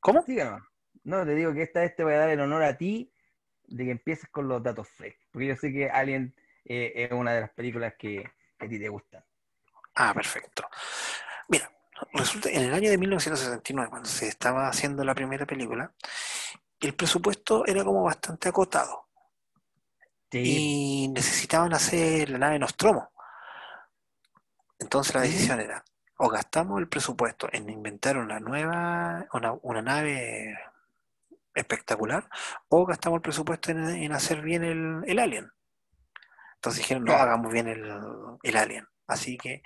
¿Cómo? 0.00 0.22
síganos. 0.22 0.62
No, 1.04 1.24
te 1.24 1.34
digo 1.34 1.52
que 1.52 1.62
esta 1.62 1.80
vez 1.80 1.94
te 1.96 2.04
voy 2.04 2.14
a 2.14 2.18
dar 2.18 2.28
el 2.30 2.40
honor 2.40 2.62
a 2.62 2.76
ti 2.76 3.12
de 3.66 3.84
que 3.84 3.90
empieces 3.92 4.28
con 4.30 4.48
los 4.48 4.62
datos 4.62 4.88
freak, 4.88 5.16
porque 5.30 5.46
yo 5.48 5.56
sé 5.56 5.72
que 5.72 5.88
Alien 5.90 6.34
eh, 6.64 6.92
es 6.94 7.12
una 7.12 7.32
de 7.34 7.40
las 7.42 7.50
películas 7.50 7.94
que, 7.98 8.22
que 8.58 8.66
a 8.66 8.68
ti 8.68 8.78
te 8.78 8.88
gustan. 8.88 9.24
Ah, 9.94 10.14
perfecto. 10.14 10.68
Mira, 11.48 11.70
resulta 12.14 12.48
en 12.50 12.62
el 12.62 12.74
año 12.74 12.90
de 12.90 12.98
1969, 12.98 13.90
cuando 13.90 14.08
se 14.08 14.28
estaba 14.28 14.68
haciendo 14.68 15.04
la 15.04 15.14
primera 15.14 15.46
película, 15.46 15.92
el 16.80 16.94
presupuesto 16.94 17.64
era 17.66 17.84
como 17.84 18.02
bastante 18.02 18.48
acotado 18.48 19.08
Sí, 20.30 21.04
y 21.04 21.08
necesitaban 21.08 21.74
hacer 21.74 22.30
la 22.30 22.38
nave 22.38 22.58
Nostromo. 22.58 23.10
Entonces 24.78 25.14
la 25.14 25.20
decisión 25.22 25.60
era, 25.60 25.84
o 26.18 26.28
gastamos 26.28 26.80
el 26.80 26.88
presupuesto 26.88 27.48
en 27.52 27.68
inventar 27.68 28.16
una 28.16 28.40
nueva, 28.40 29.26
una, 29.32 29.52
una 29.62 29.82
nave 29.82 30.58
espectacular, 31.54 32.28
o 32.68 32.86
gastamos 32.86 33.18
el 33.18 33.22
presupuesto 33.22 33.70
en, 33.70 33.88
en 33.88 34.12
hacer 34.12 34.40
bien 34.40 34.64
el, 34.64 35.02
el 35.06 35.18
Alien. 35.18 35.52
Entonces 36.62 36.82
dijeron, 36.82 37.04
no, 37.04 37.14
hagamos 37.14 37.52
bien 37.52 37.66
el, 37.66 37.84
el 38.44 38.56
Alien. 38.56 38.86
Así 39.08 39.36
que 39.36 39.62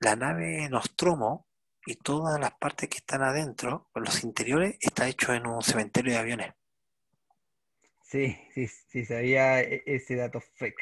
la 0.00 0.16
nave 0.16 0.68
Nostromo 0.68 1.46
y 1.86 1.96
todas 1.96 2.38
las 2.38 2.52
partes 2.60 2.90
que 2.90 2.98
están 2.98 3.22
adentro, 3.22 3.88
los 3.94 4.22
interiores, 4.22 4.76
está 4.80 5.08
hecho 5.08 5.32
en 5.32 5.46
un 5.46 5.62
cementerio 5.62 6.12
de 6.12 6.18
aviones. 6.18 6.52
Sí, 8.02 8.36
sí, 8.52 8.66
sí, 8.66 9.06
sabía 9.06 9.62
e- 9.62 9.82
ese 9.86 10.14
dato 10.16 10.42
freak 10.42 10.76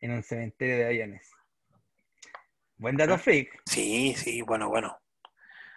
en 0.00 0.12
un 0.12 0.22
cementerio 0.22 0.76
de 0.76 0.86
aviones. 0.86 1.28
Buen 2.78 2.96
dato 2.96 3.18
freak. 3.18 3.60
Sí, 3.66 4.14
sí, 4.16 4.40
bueno, 4.42 4.68
bueno. 4.68 4.96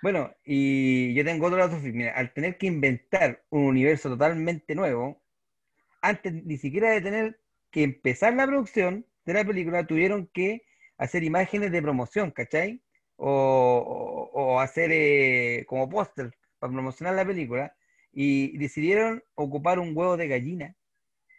Bueno, 0.04 0.36
y 0.44 1.16
yo 1.16 1.26
tengo 1.26 1.48
otro 1.48 1.58
dato 1.58 1.80
freak. 1.80 1.96
Mira, 1.96 2.14
al 2.14 2.32
tener 2.32 2.60
que 2.60 2.68
inventar 2.68 3.44
un 3.50 3.64
universo 3.66 4.10
totalmente 4.10 4.76
nuevo, 4.76 5.24
antes 6.02 6.34
ni 6.34 6.58
siquiera 6.58 6.92
de 6.92 7.02
tener 7.02 7.43
que 7.74 7.84
empezar 7.84 8.34
la 8.36 8.46
producción 8.46 9.06
de 9.26 9.34
la 9.34 9.44
película, 9.44 9.86
tuvieron 9.86 10.28
que 10.28 10.64
hacer 10.98 11.24
imágenes 11.24 11.72
de 11.72 11.82
promoción, 11.82 12.32
¿cachai? 12.32 12.82
O, 13.16 14.30
o- 14.32 14.42
o 14.54 14.60
hacer 14.60 14.92
eh, 14.94 15.66
como 15.68 15.90
póster 15.90 16.32
para 16.60 16.72
promocionar 16.72 17.16
la 17.16 17.26
película. 17.26 17.76
Y 18.12 18.56
decidieron 18.60 19.24
ocupar 19.34 19.80
un 19.80 19.98
huevo 19.98 20.18
de 20.18 20.28
gallina 20.28 20.76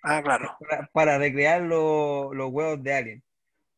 Ah, 0.03 0.20
claro. 0.22 0.57
para, 0.68 0.87
para 0.93 1.18
recrear 1.18 1.62
lo- 1.62 2.35
los 2.35 2.51
huevos 2.51 2.82
de 2.82 2.93
Alien. 2.95 3.24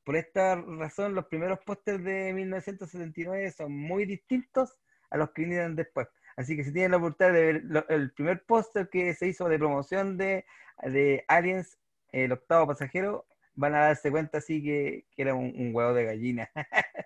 Por 0.03 0.17
esta 0.17 0.57
razón, 0.57 1.15
los 1.15 1.27
primeros 1.27 1.59
pósters 1.67 2.03
de 2.03 2.33
1979 2.33 3.51
son 3.53 3.73
muy 3.77 4.07
distintos 4.07 4.79
a 5.11 5.19
los 5.19 5.31
que 5.33 5.43
vinieron 5.43 5.77
después. 5.77 6.09
Así 6.37 6.57
que 6.57 6.65
si 6.65 6.73
tienen 6.73 6.93
la 6.93 6.97
oportunidad 6.99 7.35
de 7.35 7.45
ver 7.53 7.63
lo- 7.65 7.89
el 7.89 8.13
primer 8.13 8.45
póster 8.47 8.89
que 8.89 9.13
se 9.15 9.27
hizo 9.29 9.47
de 9.49 9.59
promoción 9.59 10.17
de, 10.17 10.47
de 10.85 11.23
Aliens, 11.29 11.77
el 12.13 12.33
octavo 12.33 12.69
pasajero, 12.69 13.27
van 13.55 13.75
a 13.75 13.87
darse 13.87 14.11
cuenta 14.11 14.39
así 14.39 14.63
que, 14.63 15.07
que 15.15 15.23
era 15.23 15.35
un, 15.35 15.53
un 15.57 15.75
huevo 15.75 15.95
de 15.95 16.05
gallina. 16.05 16.51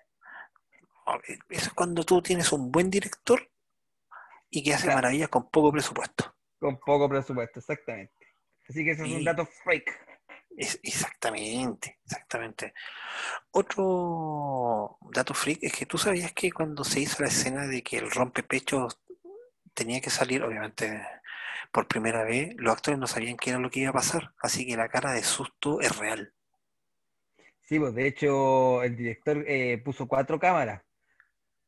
Oh, 1.03 1.15
eh, 1.27 1.39
Eso 1.49 1.65
es 1.69 1.73
cuando 1.73 2.03
tú 2.03 2.21
tienes 2.21 2.51
un 2.51 2.71
buen 2.71 2.91
director 2.91 3.41
y 4.51 4.61
que 4.63 4.73
hace 4.75 4.83
Claro. 4.83 4.97
maravillas 4.99 5.29
con 5.29 5.49
poco 5.49 5.71
presupuesto. 5.71 6.35
Con 6.59 6.79
poco 6.79 7.09
presupuesto, 7.09 7.59
exactamente. 7.59 8.13
Así 8.69 8.85
que 8.85 8.91
eso 8.91 9.03
es 9.03 9.11
un 9.11 9.23
dato 9.23 9.45
freak. 9.63 9.89
Es, 10.55 10.79
exactamente, 10.83 11.99
exactamente. 12.05 12.73
Otro 13.49 14.97
dato 15.11 15.33
freak 15.33 15.59
es 15.63 15.73
que 15.73 15.87
tú 15.87 15.97
sabías 15.97 16.33
que 16.33 16.51
cuando 16.51 16.83
se 16.83 16.99
hizo 16.99 17.23
la 17.23 17.29
escena 17.29 17.65
de 17.65 17.81
que 17.81 17.97
el 17.97 18.11
rompepechos 18.11 18.99
tenía 19.73 20.01
que 20.01 20.11
salir, 20.11 20.43
obviamente 20.43 21.01
por 21.71 21.87
primera 21.87 22.23
vez, 22.23 22.55
los 22.57 22.73
actores 22.73 22.99
no 22.99 23.07
sabían 23.07 23.37
qué 23.37 23.51
era 23.51 23.59
lo 23.59 23.69
que 23.69 23.81
iba 23.81 23.89
a 23.91 23.93
pasar, 23.93 24.33
así 24.41 24.65
que 24.67 24.77
la 24.77 24.89
cara 24.89 25.13
de 25.13 25.23
susto 25.23 25.81
es 25.81 25.97
real. 25.97 26.33
Sí, 27.61 27.79
pues 27.79 27.93
de 27.95 28.07
hecho 28.07 28.83
el 28.83 28.95
director 28.97 29.43
eh, 29.47 29.81
puso 29.83 30.07
cuatro 30.07 30.39
cámaras 30.39 30.83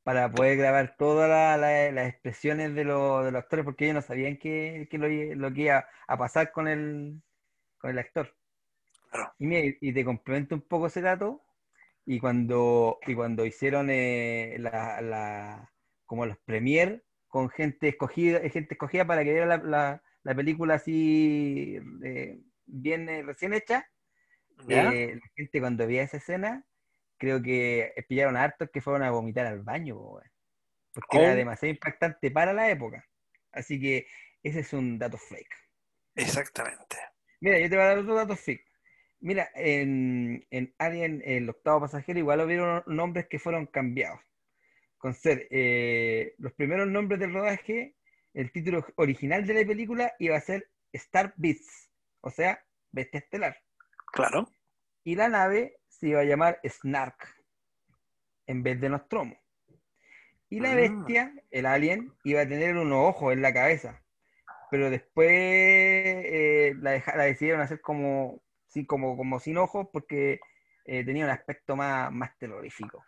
para 0.03 0.31
poder 0.31 0.57
grabar 0.57 0.95
todas 0.97 1.29
la- 1.29 1.57
la- 1.57 1.91
las 1.91 2.09
expresiones 2.09 2.75
de, 2.75 2.85
los 2.85 3.25
de 3.25 3.31
los 3.31 3.41
actores 3.43 3.65
porque 3.65 3.85
ellos 3.85 3.95
no 3.97 4.01
sabían 4.03 4.37
qué, 4.37 4.87
qué 4.91 4.97
lo, 4.99 5.07
lo 5.09 5.53
que 5.55 5.61
iba 5.63 5.85
a 6.07 6.17
pasar 6.17 6.51
con 6.53 6.67
el, 6.67 7.21
con 7.79 7.91
el 7.91 7.99
actor. 7.99 8.35
Claro. 9.09 9.33
Y, 9.37 9.45
mira, 9.47 9.75
y 9.81 9.93
te 9.93 10.05
complemento 10.05 10.55
un 10.55 10.61
poco 10.61 10.87
ese 10.87 11.01
dato, 11.01 11.43
y 12.05 12.19
cuando, 12.19 12.99
y 13.07 13.15
cuando 13.15 13.45
hicieron 13.45 13.89
eh, 13.91 14.57
la, 14.59 15.01
la- 15.01 15.71
como 16.05 16.25
los 16.25 16.37
premier 16.39 17.03
con 17.33 17.49
gente 17.49 17.87
escogida, 17.87 18.47
gente 18.51 18.75
escogida 18.75 19.07
para 19.07 19.23
que 19.23 19.31
viera 19.31 19.47
la, 19.47 19.57
la- 19.57 20.03
la 20.21 20.35
película 20.35 20.75
así 20.75 21.79
eh, 22.03 22.37
bien 22.67 23.09
eh, 23.09 23.23
recién 23.23 23.53
hecha, 23.55 23.89
¿Ya? 24.67 24.91
eh, 24.91 25.15
la 25.15 25.29
gente 25.35 25.59
cuando 25.59 25.87
veía 25.87 26.03
esa 26.03 26.17
escena, 26.17 26.63
creo 27.17 27.41
que 27.41 27.91
pillaron 28.07 28.37
a 28.37 28.43
hartos 28.43 28.69
que 28.71 28.81
fueron 28.81 29.01
a 29.01 29.09
vomitar 29.09 29.47
al 29.47 29.63
baño, 29.63 29.97
porque 30.93 31.17
era 31.17 31.33
Oh. 31.33 31.35
demasiado 31.35 31.73
impactante 31.73 32.29
para 32.29 32.53
la 32.53 32.69
época. 32.69 33.03
Así 33.51 33.81
que 33.81 34.05
ese 34.43 34.59
es 34.59 34.71
un 34.73 34.99
dato 34.99 35.17
fake. 35.17 35.55
Exactamente. 36.15 36.97
Mira, 37.41 37.59
yo 37.59 37.67
te 37.69 37.75
voy 37.75 37.83
a 37.85 37.87
dar 37.87 37.97
otro 37.97 38.13
dato 38.15 38.35
fake. 38.35 38.63
Mira, 39.21 39.49
en, 39.55 40.45
en 40.51 40.75
Alien, 40.77 41.23
el 41.25 41.49
octavo 41.49 41.81
pasajero, 41.81 42.19
igual 42.19 42.41
hubieron 42.41 42.83
nombres 42.85 43.27
que 43.27 43.39
fueron 43.39 43.65
cambiados. 43.65 44.19
Con 45.03 45.13
ser 45.13 45.47
eh, 45.51 46.33
los 46.37 46.53
primeros 46.53 46.87
nombres 46.87 47.19
del 47.19 47.33
rodaje, 47.33 47.93
el 48.33 48.53
título 48.53 48.85
original 48.95 49.45
de 49.45 49.53
la 49.53 49.67
película 49.67 50.13
iba 50.17 50.37
a 50.37 50.39
ser 50.39 50.69
Star 50.93 51.33
Beasts, 51.35 51.91
o 52.21 52.29
sea, 52.29 52.63
Bestia 52.89 53.19
Estelar. 53.19 53.57
Claro. 54.13 54.47
Y 55.03 55.15
la 55.15 55.27
nave 55.27 55.75
se 55.89 56.07
iba 56.07 56.21
a 56.21 56.23
llamar 56.23 56.57
Snark, 56.65 57.35
en 58.47 58.63
vez 58.63 58.79
de 58.79 58.87
Nostromo. 58.87 59.35
Y 60.49 60.61
la 60.61 60.71
Ah. 60.71 60.75
bestia, 60.75 61.33
el 61.51 61.65
alien, 61.65 62.13
iba 62.23 62.39
a 62.39 62.47
tener 62.47 62.77
unos 62.77 63.09
ojos 63.09 63.33
en 63.33 63.41
la 63.41 63.51
cabeza. 63.53 64.01
Pero 64.71 64.89
después 64.89 65.27
eh, 65.29 66.75
la, 66.79 66.91
deja- 66.91 67.17
la 67.17 67.25
decidieron 67.25 67.59
hacer 67.59 67.81
como, 67.81 68.41
sí, 68.67 68.85
como, 68.85 69.17
como 69.17 69.41
sin 69.41 69.57
ojos 69.57 69.89
porque 69.91 70.39
eh, 70.85 71.03
tenía 71.03 71.25
un 71.25 71.31
aspecto 71.31 71.75
más, 71.75 72.09
más 72.09 72.37
terrorífico. 72.37 73.03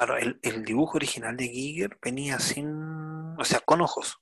Claro, 0.00 0.16
el, 0.16 0.38
el 0.42 0.64
dibujo 0.64 0.96
original 0.96 1.36
de 1.36 1.46
Giger 1.46 1.98
venía 2.02 2.38
sin, 2.38 2.66
o 3.38 3.44
sea, 3.44 3.60
con 3.60 3.82
ojos. 3.82 4.18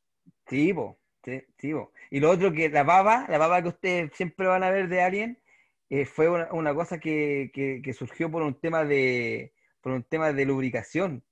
Sí, 0.48 0.72
po, 0.72 0.98
sí, 1.24 1.40
sí, 1.56 1.72
po. 1.72 1.92
Y 2.10 2.18
lo 2.18 2.30
otro 2.32 2.50
que 2.52 2.68
la 2.68 2.82
baba, 2.82 3.26
la 3.28 3.38
baba 3.38 3.62
que 3.62 3.68
ustedes 3.68 4.10
siempre 4.16 4.48
van 4.48 4.64
a 4.64 4.70
ver 4.70 4.88
de 4.88 5.02
Alien, 5.02 5.40
eh, 5.88 6.04
fue 6.04 6.28
una, 6.28 6.52
una 6.52 6.74
cosa 6.74 6.98
que, 6.98 7.52
que- 7.54 7.80
que 7.80 7.92
surgió 7.92 8.28
por 8.28 8.42
un 8.42 8.58
tema 8.58 8.84
de, 8.84 9.54
por 9.80 9.92
un 9.92 10.02
tema 10.02 10.32
de 10.32 10.44
lubricación 10.46 11.22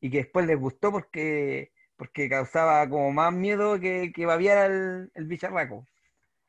y 0.00 0.10
que 0.10 0.18
después 0.18 0.46
les 0.46 0.58
gustó 0.60 0.92
porque, 0.92 1.72
porque 1.96 2.28
causaba 2.28 2.88
como 2.88 3.12
más 3.12 3.32
miedo 3.32 3.80
que, 3.80 4.12
que 4.14 4.26
babiara 4.26 4.66
el, 4.66 5.10
el 5.14 5.26
bicharraco. 5.26 5.88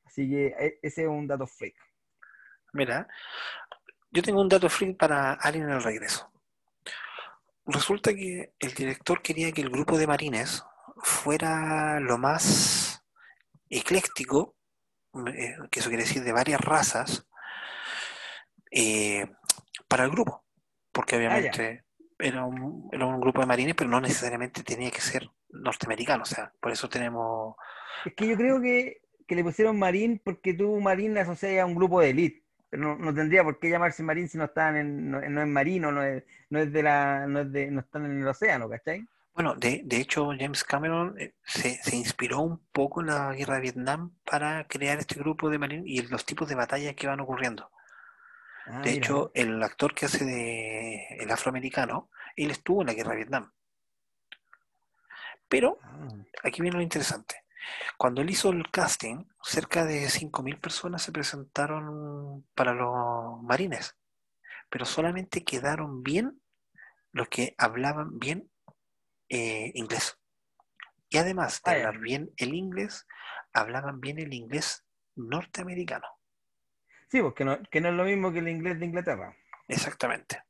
Así 0.05 0.29
que 0.29 0.47
e- 0.59 0.79
ese 0.83 1.03
es 1.03 1.07
un 1.09 1.27
dato 1.27 1.47
freak. 1.47 1.75
Mira, 2.73 3.07
yo 4.11 4.23
tengo 4.23 4.41
un 4.41 4.49
dato 4.49 4.69
freak 4.69 4.97
para 4.97 5.33
Alien 5.33 5.69
el 5.69 5.83
regreso. 5.83 6.32
Resulta 7.65 8.13
que 8.13 8.53
el 8.59 8.73
director 8.73 9.21
quería 9.21 9.51
que 9.51 9.61
el 9.61 9.69
grupo 9.69 9.97
de 9.97 10.07
marines 10.07 10.63
fuera 10.97 11.99
lo 11.99 12.17
más 12.17 13.03
ecléctico, 13.69 14.55
eh, 15.33 15.55
que 15.71 15.79
eso 15.79 15.89
quiere 15.89 16.03
decir 16.03 16.23
de 16.23 16.31
varias 16.31 16.59
razas, 16.59 17.27
eh, 18.71 19.25
para 19.87 20.03
el 20.03 20.11
grupo. 20.11 20.43
Porque 20.91 21.15
Ah, 21.15 21.19
obviamente 21.19 21.85
era, 22.19 22.45
un, 22.45 22.89
era 22.91 23.05
un 23.05 23.19
grupo 23.19 23.41
de 23.41 23.47
marines, 23.47 23.75
pero 23.75 23.89
no 23.89 24.01
necesariamente 24.01 24.63
tenía 24.63 24.91
que 24.91 25.01
ser 25.01 25.29
norteamericano. 25.49 26.23
O 26.23 26.25
sea, 26.25 26.53
por 26.59 26.71
eso 26.71 26.89
tenemos... 26.89 27.55
Es 28.05 28.13
que 28.13 28.27
yo 28.27 28.35
creo 28.35 28.61
que, 28.61 29.01
que 29.27 29.35
le 29.35 29.43
pusieron 29.43 29.79
Marín 29.79 30.21
porque 30.23 30.53
tú 30.53 30.79
Marín 30.79 31.13
le 31.13 31.21
asocias 31.21 31.63
a 31.63 31.65
un 31.65 31.75
grupo 31.75 32.01
de 32.01 32.09
élite. 32.09 32.42
Pero 32.73 32.87
no, 32.87 32.95
no 32.97 33.13
tendría 33.13 33.43
por 33.43 33.59
qué 33.59 33.69
llamarse 33.69 34.01
Marín 34.01 34.27
si 34.27 34.35
no 34.39 34.45
están 34.45 34.75
en, 34.75 35.11
no, 35.11 35.21
no 35.21 35.41
es 35.43 35.47
marino, 35.47 35.91
no 35.91 36.01
es, 36.01 36.23
no 36.49 36.57
es 36.57 36.73
de 36.73 36.81
la, 36.81 37.27
no 37.27 37.41
es 37.41 37.51
de, 37.51 37.69
no 37.69 37.81
están 37.81 38.05
en 38.05 38.19
el 38.19 38.27
océano, 38.27 38.67
¿cachai? 38.67 39.07
Bueno, 39.35 39.53
de, 39.53 39.81
de 39.85 39.97
hecho 39.97 40.29
James 40.39 40.63
Cameron 40.63 41.15
eh, 41.19 41.35
se, 41.43 41.75
se 41.83 41.95
inspiró 41.95 42.39
un 42.41 42.57
poco 42.71 43.01
en 43.01 43.07
la 43.07 43.31
guerra 43.33 43.55
de 43.55 43.61
Vietnam 43.61 44.15
para 44.25 44.65
crear 44.67 44.97
este 44.97 45.19
grupo 45.19 45.51
de 45.51 45.59
marines 45.59 45.85
y 45.87 46.01
los 46.07 46.25
tipos 46.25 46.49
de 46.49 46.55
batallas 46.55 46.95
que 46.95 47.05
van 47.05 47.19
ocurriendo. 47.19 47.69
Ah, 48.65 48.81
De 48.81 48.91
mira. 48.91 48.93
hecho, 48.93 49.31
el 49.35 49.61
actor 49.61 49.93
que 49.93 50.05
hace 50.07 50.25
de 50.25 51.07
el 51.19 51.29
afroamericano, 51.29 52.09
él 52.35 52.49
estuvo 52.49 52.81
en 52.81 52.87
la 52.87 52.93
guerra 52.95 53.11
de 53.11 53.17
Vietnam. 53.17 53.51
Pero 55.47 55.77
Ah, 55.83 56.07
aquí 56.43 56.61
viene 56.61 56.77
lo 56.77 56.83
interesante. 56.83 57.42
Cuando 57.97 58.21
él 58.21 58.29
hizo 58.29 58.49
el 58.49 58.69
casting, 58.71 59.25
cerca 59.41 59.85
de 59.85 60.09
5.000 60.09 60.59
personas 60.59 61.01
se 61.01 61.11
presentaron 61.11 62.45
para 62.55 62.73
los 62.73 63.41
marines, 63.41 63.95
pero 64.69 64.85
solamente 64.85 65.43
quedaron 65.43 66.03
bien 66.03 66.41
los 67.11 67.29
que 67.29 67.55
hablaban 67.57 68.19
bien 68.19 68.49
eh, 69.29 69.71
inglés. 69.75 70.19
Y 71.09 71.17
además 71.17 71.61
de 71.63 71.71
hablar 71.71 71.99
bien 71.99 72.31
el 72.37 72.53
inglés, 72.55 73.05
hablaban 73.53 73.99
bien 73.99 74.19
el 74.19 74.33
inglés 74.33 74.83
norteamericano. 75.15 76.07
Sí, 77.09 77.21
porque 77.21 77.45
no, 77.45 77.61
que 77.69 77.79
no 77.81 77.89
es 77.89 77.93
lo 77.95 78.05
mismo 78.05 78.31
que 78.33 78.39
el 78.39 78.49
inglés 78.49 78.79
de 78.79 78.87
Inglaterra. 78.87 79.37
Exactamente. 79.67 80.43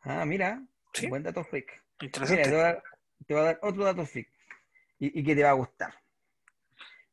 Ah, 0.00 0.24
mira, 0.24 0.62
Sí. 0.94 1.08
buen 1.08 1.22
dato 1.22 1.44
freak. 1.44 1.84
Mira, 2.00 2.26
te 2.42 2.50
voy 2.50 2.58
a 2.58 2.62
dar, 2.62 2.82
te 3.26 3.34
voy 3.34 3.42
a 3.42 3.44
dar 3.44 3.58
otro 3.62 3.84
dato 3.84 4.06
freak 4.06 4.32
y, 5.00 5.18
y 5.18 5.24
que 5.24 5.34
te 5.34 5.42
va 5.42 5.50
a 5.50 5.54
gustar. 5.54 5.94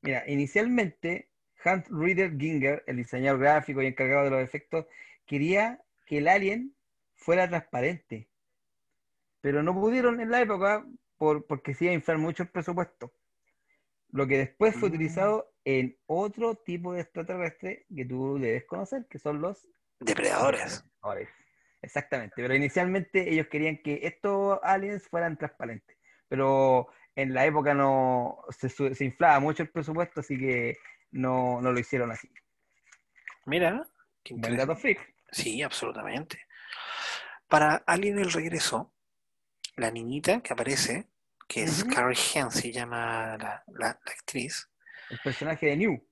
Mira, 0.02 0.24
inicialmente 0.28 1.32
Hans 1.64 1.88
Rieder 1.90 2.38
Ginger, 2.38 2.84
el 2.86 2.98
diseñador 2.98 3.40
gráfico 3.40 3.82
y 3.82 3.88
encargado 3.88 4.26
de 4.26 4.30
los 4.30 4.42
efectos, 4.42 4.86
quería 5.26 5.82
que 6.06 6.20
el 6.20 6.28
alien 6.28 6.76
fuera 7.16 7.50
transparente, 7.50 8.30
pero 9.42 9.64
no 9.64 9.74
pudieron 9.74 10.22
en 10.22 10.30
la 10.30 10.42
época 10.42 10.86
por, 11.18 11.46
porque 11.48 11.74
se 11.74 11.86
iba 11.86 11.92
a 11.92 11.96
inflar 11.96 12.20
mucho 12.20 12.44
el 12.44 12.50
presupuesto. 12.50 13.12
Lo 14.12 14.28
que 14.28 14.38
después 14.38 14.76
fue 14.76 14.90
Mm. 14.90 14.94
utilizado 14.94 15.52
en 15.66 15.98
otro 16.06 16.56
tipo 16.56 16.94
de 16.94 17.02
extraterrestre 17.02 17.86
que 17.94 18.06
tú 18.06 18.38
debes 18.40 18.66
conocer, 18.66 19.06
que 19.10 19.20
son 19.20 19.42
los 19.42 19.68
Depredadores. 20.00 20.84
Depredadores. 20.84 21.30
Exactamente, 21.82 22.36
pero 22.38 22.56
inicialmente 22.56 23.32
ellos 23.32 23.48
querían 23.48 23.78
que 23.78 24.02
estos 24.04 24.60
aliens 24.64 25.08
fueran 25.08 25.38
transparentes, 25.38 25.98
pero 26.28 26.88
en 27.18 27.34
la 27.34 27.46
época 27.46 27.74
no 27.74 28.38
se, 28.52 29.04
inflaba 29.04 29.40
mucho 29.40 29.64
el 29.64 29.70
presupuesto, 29.70 30.20
así 30.20 30.38
que 30.38 30.78
no, 31.12 31.60
no 31.62 31.72
lo 31.72 31.80
hicieron 31.80 32.12
así. 32.12 32.32
Mira, 33.46 33.88
Buen 34.30 34.56
dato 34.58 34.76
freak. 34.76 35.16
Sí, 35.32 35.62
absolutamente. 35.64 36.46
Para 37.48 37.76
Alien 37.88 38.20
el 38.20 38.32
regreso, 38.32 38.94
la 39.78 39.90
niñita 39.90 40.42
que 40.42 40.54
aparece, 40.54 41.08
que 41.48 41.64
es. 41.64 41.84
Carrie 41.86 42.20
Henn, 42.36 42.52
se 42.52 42.72
llama 42.72 43.36
la, 43.38 43.64
la- 43.68 44.00
la 44.06 44.12
actriz, 44.12 44.70
El 45.10 45.20
personaje 45.20 45.66
de 45.68 45.78
New. 45.78 46.08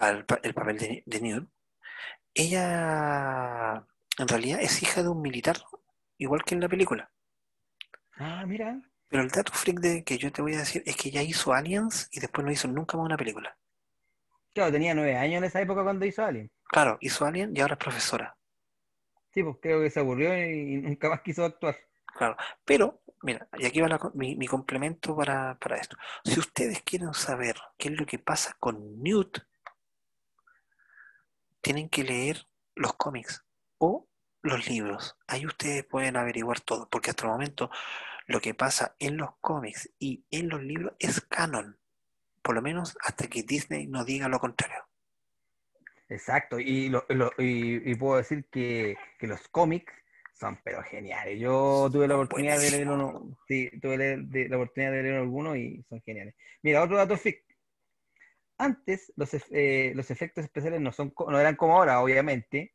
el 0.00 0.54
papel 0.54 0.78
de, 0.78 1.02
de 1.06 1.20
Newt, 1.20 1.48
ella 2.34 3.84
en 4.18 4.28
realidad 4.28 4.60
es 4.60 4.82
hija 4.82 5.02
de 5.02 5.08
un 5.08 5.20
militar, 5.22 5.56
igual 6.16 6.42
que 6.44 6.54
en 6.54 6.62
la 6.62 6.68
película. 6.68 7.10
Ah, 8.16 8.44
mira. 8.46 8.80
Pero 9.08 9.22
el 9.22 9.30
dato 9.30 9.52
freak 9.52 9.80
de, 9.80 10.04
que 10.04 10.18
yo 10.18 10.30
te 10.30 10.42
voy 10.42 10.54
a 10.54 10.58
decir 10.58 10.82
es 10.86 10.96
que 10.96 11.08
ella 11.08 11.22
hizo 11.22 11.52
Aliens 11.52 12.08
y 12.12 12.20
después 12.20 12.44
no 12.44 12.52
hizo 12.52 12.68
nunca 12.68 12.96
más 12.96 13.06
una 13.06 13.16
película. 13.16 13.56
Claro, 14.52 14.72
tenía 14.72 14.94
nueve 14.94 15.16
años 15.16 15.38
en 15.38 15.44
esa 15.44 15.60
época 15.60 15.82
cuando 15.82 16.04
hizo 16.04 16.24
Alien. 16.24 16.50
Claro, 16.64 16.98
hizo 17.00 17.24
Alien 17.24 17.56
y 17.56 17.60
ahora 17.60 17.74
es 17.74 17.78
profesora. 17.78 18.36
Sí, 19.32 19.42
pues 19.42 19.56
creo 19.62 19.80
que 19.80 19.90
se 19.90 20.00
aburrió 20.00 20.36
y, 20.36 20.74
y 20.74 20.76
nunca 20.78 21.08
más 21.08 21.20
quiso 21.22 21.44
actuar. 21.44 21.76
Claro, 22.06 22.36
pero, 22.64 23.00
mira, 23.22 23.48
y 23.58 23.66
aquí 23.66 23.80
va 23.80 23.88
la 23.88 24.00
mi, 24.14 24.34
mi 24.36 24.46
complemento 24.46 25.16
para, 25.16 25.56
para 25.58 25.76
esto. 25.76 25.96
Si 26.24 26.38
ustedes 26.38 26.82
quieren 26.82 27.14
saber 27.14 27.56
qué 27.76 27.88
es 27.88 27.94
lo 27.94 28.04
que 28.04 28.18
pasa 28.18 28.56
con 28.58 29.00
Newt, 29.02 29.38
tienen 31.60 31.88
que 31.88 32.02
leer 32.02 32.46
los 32.74 32.94
cómics 32.94 33.44
o 33.78 34.08
los 34.42 34.68
libros. 34.68 35.16
Ahí 35.26 35.46
ustedes 35.46 35.84
pueden 35.84 36.16
averiguar 36.16 36.60
todo, 36.60 36.88
porque 36.88 37.10
hasta 37.10 37.24
el 37.24 37.30
momento 37.30 37.70
lo 38.28 38.40
que 38.40 38.54
pasa 38.54 38.94
en 39.00 39.16
los 39.16 39.30
cómics 39.40 39.90
y 39.98 40.24
en 40.30 40.50
los 40.50 40.62
libros 40.62 40.92
es 40.98 41.22
canon, 41.22 41.78
por 42.42 42.54
lo 42.54 42.62
menos 42.62 42.96
hasta 43.02 43.26
que 43.26 43.42
Disney 43.42 43.86
nos 43.86 44.04
diga 44.06 44.28
lo 44.28 44.38
contrario. 44.38 44.84
Exacto, 46.10 46.58
y, 46.60 46.90
lo- 46.90 47.04
lo- 47.08 47.32
y, 47.38 47.90
y 47.90 47.94
puedo 47.96 48.18
decir 48.18 48.46
que, 48.50 48.96
que 49.18 49.26
los 49.26 49.48
cómics 49.48 49.92
son 50.34 50.60
pero 50.62 50.82
geniales. 50.82 51.40
Yo 51.40 51.88
tuve 51.90 52.06
la 52.06 52.14
oportunidad 52.16 52.60
de 52.60 52.70
leer 52.70 52.88
uno, 52.88 53.36
sí, 53.48 53.70
tuve 53.80 53.96
de- 53.98 54.48
la 54.48 54.56
oportunidad 54.56 54.92
de 54.92 55.02
leer 55.02 55.14
algunos 55.16 55.56
y 55.56 55.82
son 55.88 56.00
geniales. 56.02 56.34
Mira, 56.62 56.82
otro 56.82 56.96
dato 56.96 57.16
freak. 57.16 57.42
Antes 58.58 59.12
los, 59.16 59.30
eh, 59.50 59.92
los 59.94 60.10
efectos 60.10 60.44
especiales 60.44 60.80
no, 60.80 60.92
son, 60.92 61.14
no 61.28 61.40
eran 61.40 61.56
como 61.56 61.76
ahora, 61.76 62.00
obviamente, 62.02 62.74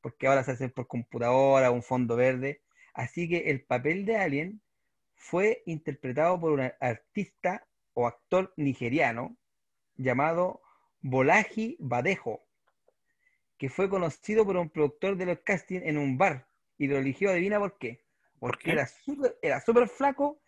porque 0.00 0.26
ahora 0.28 0.44
se 0.44 0.52
hacen 0.52 0.70
por 0.70 0.86
computadora, 0.86 1.70
un 1.72 1.82
fondo 1.82 2.16
verde. 2.16 2.62
Así 2.94 3.28
que 3.28 3.50
el 3.50 3.64
papel 3.64 4.04
de 4.04 4.16
Alien 4.18 4.62
fue 5.22 5.62
interpretado 5.66 6.40
por 6.40 6.52
un 6.52 6.70
artista 6.80 7.66
o 7.94 8.06
actor 8.08 8.52
nigeriano 8.56 9.36
llamado 9.96 10.62
Bolaji 11.00 11.76
Badejo, 11.80 12.42
que 13.58 13.68
fue 13.68 13.88
conocido 13.88 14.44
por 14.44 14.56
un 14.56 14.70
productor 14.70 15.16
de 15.16 15.26
los 15.26 15.38
castings 15.40 15.84
en 15.84 15.96
un 15.98 16.18
bar 16.18 16.48
y 16.78 16.88
lo 16.88 16.98
eligió, 16.98 17.30
adivina 17.30 17.58
por 17.58 17.78
qué. 17.78 18.00
¿Por 18.40 18.58
Porque 18.58 18.64
qué? 18.64 18.72
era 18.72 18.86
súper 18.86 19.36
era 19.42 19.60
súper 19.60 19.88
flaco 19.88 20.40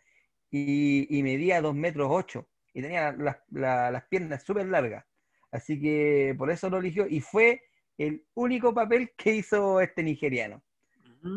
y, 0.51 1.07
y 1.16 1.22
medía 1.22 1.61
2 1.61 1.75
metros 1.75 2.09
8 2.11 2.49
y 2.72 2.83
tenía 2.83 3.12
las, 3.12 3.39
la- 3.51 3.91
las 3.93 4.05
piernas 4.09 4.43
súper 4.45 4.66
largas. 4.66 5.05
Así 5.53 5.81
que 5.81 6.35
por 6.39 6.51
eso 6.51 6.68
lo 6.70 6.79
eligió 6.79 7.07
y 7.09 7.20
fue 7.20 7.62
el 7.99 8.27
único 8.35 8.75
papel 8.75 9.12
que 9.16 9.35
hizo 9.37 9.81
este 9.81 10.03
nigeriano. 10.03 10.62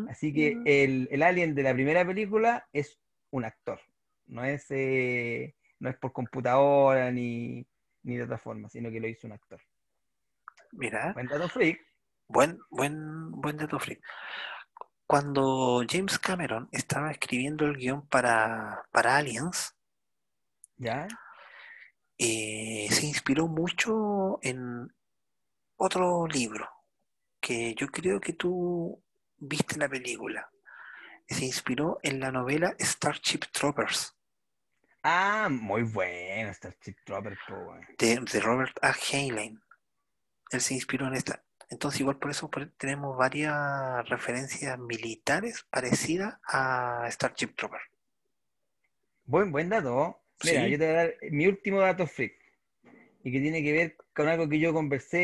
Así 0.06 0.32
que 0.34 0.60
Mm. 0.60 0.64
el, 0.64 1.08
el 1.12 1.22
alien 1.22 1.54
de 1.54 1.62
la 1.62 1.74
primera 1.74 2.04
película 2.06 2.68
es 2.72 2.98
un 3.30 3.44
actor, 3.44 3.80
no 4.26 4.44
es, 4.44 4.66
eh, 4.70 5.54
no 5.80 5.88
es 5.90 5.96
por 5.96 6.12
computadora 6.12 7.10
ni, 7.10 7.66
ni 8.02 8.16
de 8.16 8.24
otra 8.24 8.38
forma, 8.38 8.68
sino 8.68 8.90
que 8.90 9.00
lo 9.00 9.08
hizo 9.08 9.26
un 9.26 9.32
actor. 9.34 9.60
Mira, 10.72 11.12
Buen 11.14 11.26
dato 11.26 11.48
freak. 11.48 11.80
buen, 12.28 12.58
buen, 12.70 13.30
buen 13.32 13.56
dato 13.56 13.78
freak. 13.78 14.00
Cuando 15.06 15.82
James 15.88 16.18
Cameron 16.18 16.68
estaba 16.72 17.10
escribiendo 17.10 17.64
el 17.64 17.76
guion 17.76 18.06
para, 18.08 18.82
para 18.92 19.16
Aliens, 19.16 19.74
¿Ya? 20.76 21.08
eh, 22.18 22.86
se 22.90 23.06
inspiró 23.06 23.46
mucho 23.46 24.38
en 24.42 24.92
otro 25.76 26.26
libro 26.26 26.68
que 27.40 27.74
yo 27.74 27.86
creo 27.88 28.20
que 28.20 28.32
tú 28.34 29.02
viste 29.38 29.78
la 29.78 29.88
película. 29.88 30.50
Se 31.28 31.44
inspiró 31.44 31.98
en 32.02 32.20
la 32.20 32.30
novela 32.32 32.74
Starship 32.80 33.40
Troopers 33.52 34.14
Ah, 35.02 35.48
muy 35.50 35.82
bueno 35.82 36.52
Starship 36.52 36.96
Trooper, 37.04 37.38
po, 37.46 37.54
weón. 37.54 37.86
de, 37.98 38.20
de 38.32 38.40
Robert 38.40 38.76
A. 38.82 38.92
Heinlein. 39.12 39.60
Él 40.50 40.60
se 40.60 40.74
inspiró 40.74 41.06
en 41.06 41.14
esta. 41.14 41.44
Entonces, 41.70 42.00
igual 42.00 42.18
por 42.18 42.30
eso 42.30 42.50
tenemos 42.78 43.16
varias 43.16 44.08
referencias 44.08 44.78
militares 44.78 45.64
parecidas 45.70 46.38
a 46.44 47.06
Starship 47.10 47.54
Trooper. 47.54 47.80
Buen, 49.24 49.52
buen 49.52 49.68
dato. 49.68 50.20
Mira, 50.44 50.64
Sí. 50.64 50.70
yo 50.70 50.78
te 50.78 50.86
voy 50.86 50.94
a 50.94 50.98
dar 50.98 51.14
mi 51.30 51.46
último 51.46 51.80
dato 51.80 52.06
freak. 52.06 52.34
Y 53.22 53.32
que 53.32 53.40
tiene 53.40 53.62
que 53.62 53.72
ver 53.72 53.96
con 54.14 54.28
algo 54.28 54.48
que 54.48 54.58
yo 54.58 54.72
conversé 54.72 55.18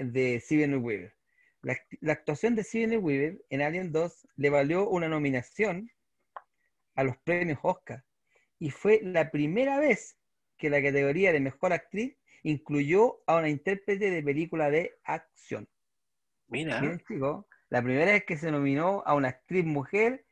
eh, 0.00 0.04
de 0.04 0.40
Steven 0.40 0.82
Weaver. 0.82 1.14
La, 1.64 1.72
act- 1.74 1.98
la 2.00 2.12
actuación 2.12 2.54
de 2.54 2.62
Steven 2.64 3.02
Weaver 3.02 3.44
en 3.50 3.62
Alien 3.62 3.90
2 3.92 4.28
le 4.36 4.50
valió 4.50 4.88
una 4.88 5.08
nominación 5.08 5.90
a 6.94 7.04
los 7.04 7.16
premios 7.18 7.58
Oscar. 7.62 8.04
Y 8.58 8.70
fue 8.70 9.00
la 9.02 9.30
primera 9.30 9.78
vez 9.78 10.16
que 10.56 10.70
la 10.70 10.82
categoría 10.82 11.32
de 11.32 11.40
mejor 11.40 11.72
actriz 11.72 12.16
incluyó 12.42 13.22
a 13.26 13.36
una 13.36 13.48
intérprete 13.48 14.10
de 14.10 14.22
película 14.22 14.70
de 14.70 14.92
acción. 15.04 15.68
Mira, 16.48 16.80
la 17.70 17.82
primera 17.82 18.12
vez 18.12 18.24
que 18.24 18.36
se 18.36 18.50
nominó 18.52 19.02
a 19.06 19.14
una 19.14 19.28
actriz 19.28 19.64
mujer 19.64 20.24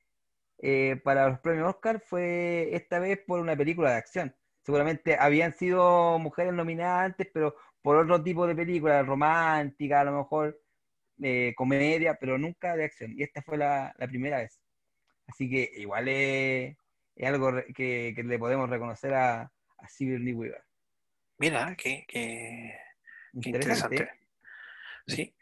eh, 0.59 1.01
para 1.03 1.29
los 1.29 1.41
premios 1.41 1.69
Oscar 1.69 2.01
fue 2.07 2.69
esta 2.77 2.99
vez 3.01 3.19
por 3.27 3.41
una 3.41 3.57
película 3.57 3.91
de 3.91 3.97
acción. 3.97 4.37
Seguramente 4.65 5.17
habían 5.19 5.53
sido 5.55 6.19
mujeres 6.21 6.53
nominadas 6.53 7.07
antes, 7.07 7.29
pero 7.35 7.57
por 7.81 7.97
otro 7.97 8.23
tipo 8.23 8.47
de 8.47 8.55
película, 8.55 9.03
romántica, 9.03 10.01
a 10.01 10.05
lo 10.05 10.13
mejor 10.19 10.61
eh, 11.21 11.53
comedia, 11.57 12.15
pero 12.21 12.39
nunca 12.39 12.77
de 12.77 12.85
acción. 12.85 13.13
Y 13.17 13.23
esta 13.23 13.43
fue 13.43 13.59
la, 13.59 13.95
la 13.99 14.07
primera 14.09 14.39
vez. 14.39 14.61
Así 15.27 15.49
que 15.51 15.71
igual 15.77 16.09
es, 16.09 16.77
es 17.17 17.27
algo 17.29 17.53
que, 17.75 18.13
que 18.15 18.23
le 18.23 18.39
podemos 18.39 18.69
reconocer 18.71 19.15
a, 19.15 19.43
a 19.43 19.89
Sigourney 19.89 20.33
Weaver. 20.33 20.65
mira, 21.39 21.75
qué, 21.77 22.05
qué- 22.07 22.77
qué 23.41 23.49
Interesante. 23.49 23.97
interesante. 23.97 24.27
Sí. 25.07 25.35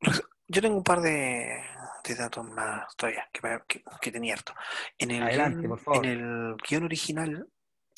Res- 0.00 0.22
Yo 0.46 0.62
tengo 0.62 0.76
un 0.76 0.84
par 0.84 1.00
de, 1.00 1.62
de 2.04 2.14
datos 2.14 2.48
más 2.50 2.94
todavía 2.96 3.28
que, 3.32 3.40
que- 3.66 3.82
que 4.00 4.12
tenía 4.12 4.34
harto. 4.34 4.54
En 4.98 5.10
el, 5.10 5.22
Adelante, 5.22 5.58
guion, 5.60 5.68
por 5.70 5.80
favor. 5.80 6.06
en 6.06 6.12
el 6.12 6.56
guion 6.68 6.84
original, 6.84 7.48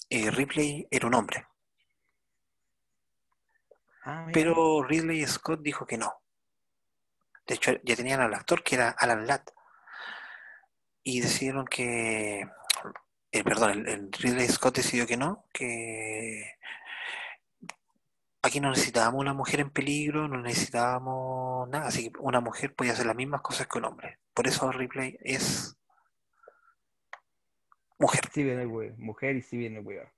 eh, 0.09 0.31
Ripley 0.31 0.87
era 0.91 1.07
un 1.07 1.15
hombre, 1.15 1.45
Ah, 4.03 4.27
pero 4.33 4.83
Ridley 4.83 5.27
Scott 5.27 5.61
dijo 5.63 5.87
que 5.87 5.99
no. 5.99 6.11
De 7.51 7.57
hecho, 7.57 7.73
ya 7.83 7.97
tenían 7.97 8.21
al 8.21 8.33
actor 8.33 8.63
que 8.63 8.77
era 8.77 8.91
Alan 8.91 9.27
Ladd. 9.27 9.43
Y 11.03 11.21
decidieron 11.21 11.67
que. 11.67 12.47
eh, 13.33 13.43
perdón, 13.43 13.73
el, 13.73 13.89
el 13.89 14.13
Ridley 14.13 14.47
Scott 14.47 14.77
decidió 14.77 15.05
que 15.05 15.17
no, 15.17 15.47
que 15.53 16.55
aquí 18.41 18.61
no 18.61 18.71
necesitábamos 18.71 19.21
una 19.21 19.35
mujer 19.35 19.59
en 19.59 19.71
peligro, 19.71 20.29
no 20.29 20.41
necesitábamos 20.41 21.69
nada, 21.71 21.89
así 21.89 22.13
que 22.13 22.19
una 22.21 22.41
mujer 22.41 22.73
podía 22.73 22.93
hacer 22.93 23.07
las 23.07 23.17
mismas 23.17 23.43
cosas 23.43 23.67
que 23.67 23.79
un 23.79 23.87
hombre. 23.87 24.21
Por 24.33 24.47
eso 24.47 24.71
Ripley 24.71 25.19
es 25.21 25.77
mujer. 27.99 28.31
Sigourney 28.33 28.67
Weaver, 28.67 28.97
mujer 28.97 29.35
y 29.35 29.43
Sigourney 29.43 29.83
Weaver. 29.83 30.13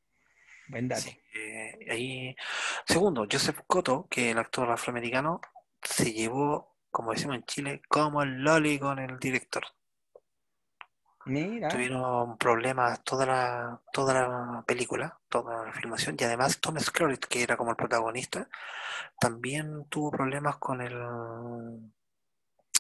buen 0.69 0.87
dato. 0.87 1.09
Eh, 1.35 1.87
ahí, 1.91 2.37
segundo, 2.87 3.27
Joseph 3.31 3.61
Cotto, 3.67 4.07
que 4.11 4.33
el 4.33 4.39
actor 4.39 4.71
afroamericano, 4.71 5.41
se 5.83 6.13
llevó, 6.13 6.72
como 6.93 7.13
decimos 7.13 7.37
en 7.37 7.45
Chile, 7.45 7.83
como 7.89 8.23
el 8.23 8.45
loli 8.45 8.79
con 8.79 8.99
el 9.01 9.19
director. 9.19 9.65
Mira, 11.25 11.69
Tuvieron 11.69 12.37
problemas 12.37 13.03
toda 13.05 13.27
la, 13.27 13.81
toda 13.93 14.13
la 14.13 14.65
película, 14.67 15.19
toda 15.29 15.67
la 15.67 15.73
filmación, 15.73 16.17
y 16.19 16.25
además 16.25 16.61
Tom 16.61 16.79
Skerritt, 16.79 17.27
que 17.27 17.43
era 17.43 17.57
como 17.57 17.71
el 17.71 17.77
protagonista, 17.77 18.49
también 19.21 19.87
tuvo 19.89 20.11
problemas 20.11 20.57
con 20.57 20.81
el, 20.81 20.99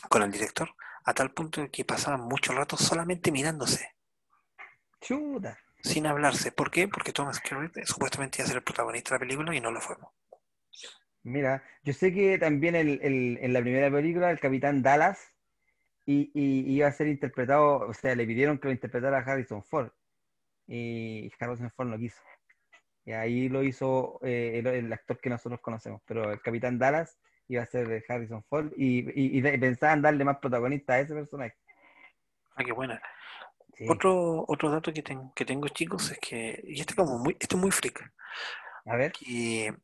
con 0.08 0.22
el 0.22 0.30
director, 0.32 0.74
a 1.04 1.14
tal 1.14 1.30
punto 1.30 1.70
que 1.70 1.84
pasaban 1.84 2.22
mucho 2.22 2.52
rato 2.52 2.76
solamente 2.76 3.30
mirándose, 3.30 3.94
chuta. 5.00 5.56
sin 5.80 6.06
hablarse. 6.06 6.50
¿Por 6.50 6.70
qué? 6.70 6.88
Porque 6.88 7.12
Tom 7.12 7.32
Skerritt 7.32 7.76
eh, 7.76 7.86
supuestamente 7.86 8.38
iba 8.38 8.44
a 8.44 8.48
ser 8.48 8.56
el 8.56 8.64
protagonista 8.64 9.10
de 9.10 9.14
la 9.16 9.20
película 9.20 9.54
y 9.54 9.60
no 9.60 9.70
lo 9.70 9.80
fue. 9.80 9.96
Mira, 11.24 11.62
yo 11.84 11.92
sé 11.92 12.12
que 12.12 12.38
también 12.38 12.74
el- 12.74 13.00
el- 13.02 13.38
en 13.40 13.52
la 13.52 13.60
primera 13.60 13.90
película 13.90 14.30
el 14.30 14.40
capitán 14.40 14.82
Dallas 14.82 15.32
y, 16.04 16.30
y- 16.34 16.74
iba 16.74 16.88
a 16.88 16.92
ser 16.92 17.06
interpretado, 17.06 17.78
o 17.88 17.94
sea, 17.94 18.14
le 18.16 18.26
pidieron 18.26 18.58
que 18.58 18.68
lo 18.68 18.72
interpretara 18.72 19.18
Harrison 19.18 19.62
Ford 19.62 19.90
y 20.66 21.30
Harrison 21.38 21.70
Ford 21.70 21.88
no 21.88 21.98
quiso. 21.98 22.20
Y 23.04 23.12
ahí 23.12 23.48
lo 23.48 23.62
hizo 23.62 24.18
eh, 24.22 24.58
el, 24.58 24.66
el 24.66 24.92
actor 24.92 25.18
que 25.18 25.30
nosotros 25.30 25.60
conocemos, 25.60 26.02
pero 26.06 26.32
el 26.32 26.40
capitán 26.40 26.78
Dallas 26.78 27.18
iba 27.48 27.62
a 27.62 27.66
ser 27.66 28.04
Harrison 28.08 28.42
Ford 28.44 28.72
y, 28.76 29.38
y- 29.38 29.42
pensaban 29.58 30.02
darle 30.02 30.24
más 30.24 30.38
protagonista 30.38 30.94
a 30.94 31.00
ese 31.00 31.14
personaje. 31.14 31.56
Ah, 32.56 32.64
qué 32.64 32.72
buena. 32.72 33.00
Sí. 33.76 33.86
Otro, 33.88 34.44
otro 34.46 34.70
dato 34.70 34.92
que, 34.92 35.02
ten- 35.02 35.32
que 35.34 35.44
tengo, 35.44 35.68
chicos, 35.68 36.10
es 36.10 36.18
que, 36.18 36.62
y 36.64 36.80
este 36.80 36.94
como 36.94 37.18
muy, 37.18 37.36
este 37.40 37.56
es 37.56 37.60
muy 37.60 37.70
freak, 37.70 38.12
A 38.86 38.96
ver, 38.96 39.12
que 39.12 39.74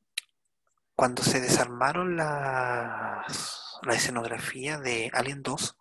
cuando 0.99 1.22
se 1.22 1.40
desarmaron 1.40 2.16
las, 2.16 3.78
la 3.82 3.94
escenografía 3.94 4.78
de 4.78 5.11
Alien 5.14 5.44
2, 5.44 5.76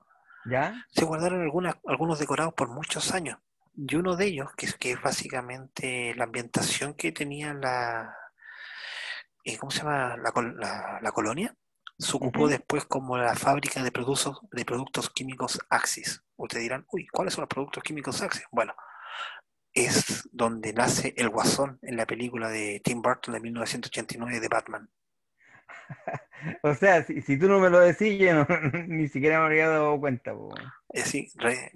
¿ya? 0.45 0.86
se 0.91 1.05
guardaron 1.05 1.41
algunas, 1.41 1.76
algunos 1.88 2.20
decorados 2.20 2.53
por 2.53 2.70
muchos 2.70 3.11
años. 3.15 3.39
Y 3.76 3.95
uno 3.95 4.15
de 4.15 4.26
ellos, 4.28 4.49
que 4.55 4.68
es, 4.68 4.76
que 4.76 4.91
es 4.91 5.01
básicamente 5.01 6.13
la 6.15 6.26
ambientación 6.26 6.93
que 6.93 7.11
tenía 7.11 7.55
la, 7.55 8.15
eh, 9.43 9.57
¿cómo 9.57 9.72
se 9.72 9.80
llama? 9.80 10.18
La, 10.18 10.32
la- 10.55 10.99
la 11.01 11.11
colonia, 11.11 11.55
se 11.97 12.15
ocupó 12.15 12.47
después 12.47 12.86
como 12.86 13.18
la 13.18 13.34
fábrica 13.36 13.82
de 13.82 13.91
productos, 13.91 14.39
de 14.51 14.65
productos 14.65 15.09
químicos 15.09 15.59
Axis. 15.72 16.24
Ustedes 16.36 16.61
dirán, 16.61 16.86
uy, 16.91 17.07
¿cuáles 17.07 17.34
son 17.34 17.41
los 17.41 17.49
productos 17.49 17.82
químicos 17.82 18.22
Axis? 18.22 18.45
Bueno, 18.51 18.76
es 19.74 20.30
donde 20.32 20.74
nace 20.74 21.15
el 21.18 21.30
Guasón 21.30 21.80
en 21.82 21.97
la 21.97 22.05
película 22.05 22.49
de 22.49 22.82
Tim 22.84 23.01
Burton 23.01 23.34
de 23.34 23.39
1989 23.39 24.39
de 24.39 24.47
Batman. 24.47 24.89
O 26.61 26.74
sea, 26.76 27.03
si, 27.03 27.22
si 27.22 27.38
tú 27.39 27.47
no 27.47 27.59
me 27.59 27.70
lo 27.70 27.80
decís, 27.80 28.20
yo 28.20 28.34
no- 28.34 28.47
ni 28.88 29.07
siquiera 29.07 29.39
me 29.39 29.45
habría 29.45 29.70
dado 29.70 29.99
cuenta. 29.99 30.34
po. 30.34 30.53
Es 30.93 31.05
decir, 31.05 31.30
re- 31.36 31.72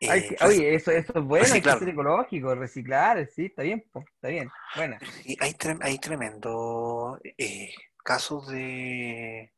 eh, 0.00 0.08
rec- 0.08 0.46
oye, 0.46 0.74
eso, 0.74 0.90
eso 0.90 1.12
es 1.18 1.24
bueno, 1.24 1.44
hay 1.54 1.62
que 1.62 1.70
reciclarlo. 1.70 1.80
ser 1.80 1.88
ecológico, 1.88 2.54
reciclar, 2.54 3.26
sí, 3.26 3.46
está 3.46 3.62
bien, 3.62 3.84
po, 3.92 4.04
está 4.14 4.28
bien, 4.28 4.50
buena. 4.76 4.98
Sí, 5.22 5.36
hay, 5.40 5.52
trem- 5.54 5.80
hay 5.82 5.98
tremendo 5.98 7.18
eh, 7.38 7.72
casos 8.04 8.46
de, 8.48 9.52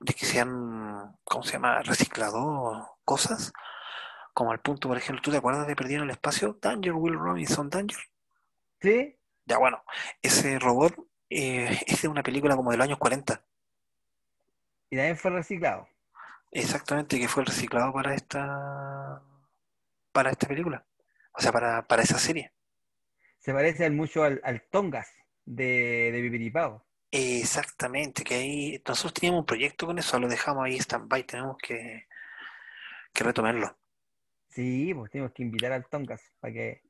de 0.00 0.14
que 0.14 0.24
se 0.26 0.40
han, 0.40 1.14
¿cómo 1.24 1.42
se 1.44 1.52
llama?, 1.52 1.82
reciclado 1.82 2.98
cosas, 3.04 3.52
como 4.34 4.50
al 4.52 4.60
punto, 4.60 4.88
por 4.88 4.96
ejemplo, 4.96 5.22
¿tú 5.22 5.30
te 5.30 5.36
acuerdas 5.36 5.66
de 5.66 5.76
Perdido 5.76 5.98
en 6.02 6.04
el 6.08 6.10
Espacio? 6.14 6.58
Danger, 6.60 6.92
Will 6.94 7.14
Robinson, 7.18 7.68
Danger. 7.70 7.98
¿Sí? 8.80 9.16
Ya 9.44 9.58
bueno, 9.58 9.82
ese 10.22 10.58
robot 10.58 10.94
eh, 11.30 11.78
es 11.86 12.02
de 12.02 12.08
una 12.08 12.22
película 12.22 12.56
como 12.56 12.70
de 12.70 12.76
los 12.78 12.84
años 12.86 12.98
40, 12.98 13.42
Y 14.90 14.96
también 14.96 15.16
fue 15.16 15.30
reciclado. 15.30 15.88
exactamente, 16.50 17.18
que 17.18 17.28
fue 17.28 17.44
reciclado 17.44 17.92
para 17.92 18.14
esta, 18.14 19.22
para 20.12 20.30
esta 20.30 20.46
película, 20.48 20.86
o 21.32 21.40
sea, 21.40 21.52
para, 21.52 21.86
para 21.86 22.02
esa 22.02 22.18
serie. 22.18 22.52
Se 23.38 23.52
parece 23.52 23.90
mucho 23.90 24.22
al, 24.24 24.40
al 24.44 24.62
Tongas 24.70 25.12
de, 25.44 26.10
de 26.12 26.20
Pipiripao. 26.22 26.84
Exactamente, 27.10 28.24
que 28.24 28.34
ahí 28.34 28.82
nosotros 28.86 29.12
teníamos 29.14 29.40
un 29.40 29.46
proyecto 29.46 29.86
con 29.86 29.98
eso, 29.98 30.18
lo 30.18 30.28
dejamos 30.28 30.64
ahí 30.64 30.76
stand-by, 30.78 31.24
tenemos 31.24 31.56
que, 31.58 32.06
que 33.14 33.24
retomarlo. 33.24 33.76
Sí, 34.48 34.92
pues 34.94 35.10
tenemos 35.10 35.32
que 35.32 35.42
invitar 35.42 35.72
al 35.72 35.86
Tongas 35.88 36.22
para 36.40 36.52
que, 36.52 36.82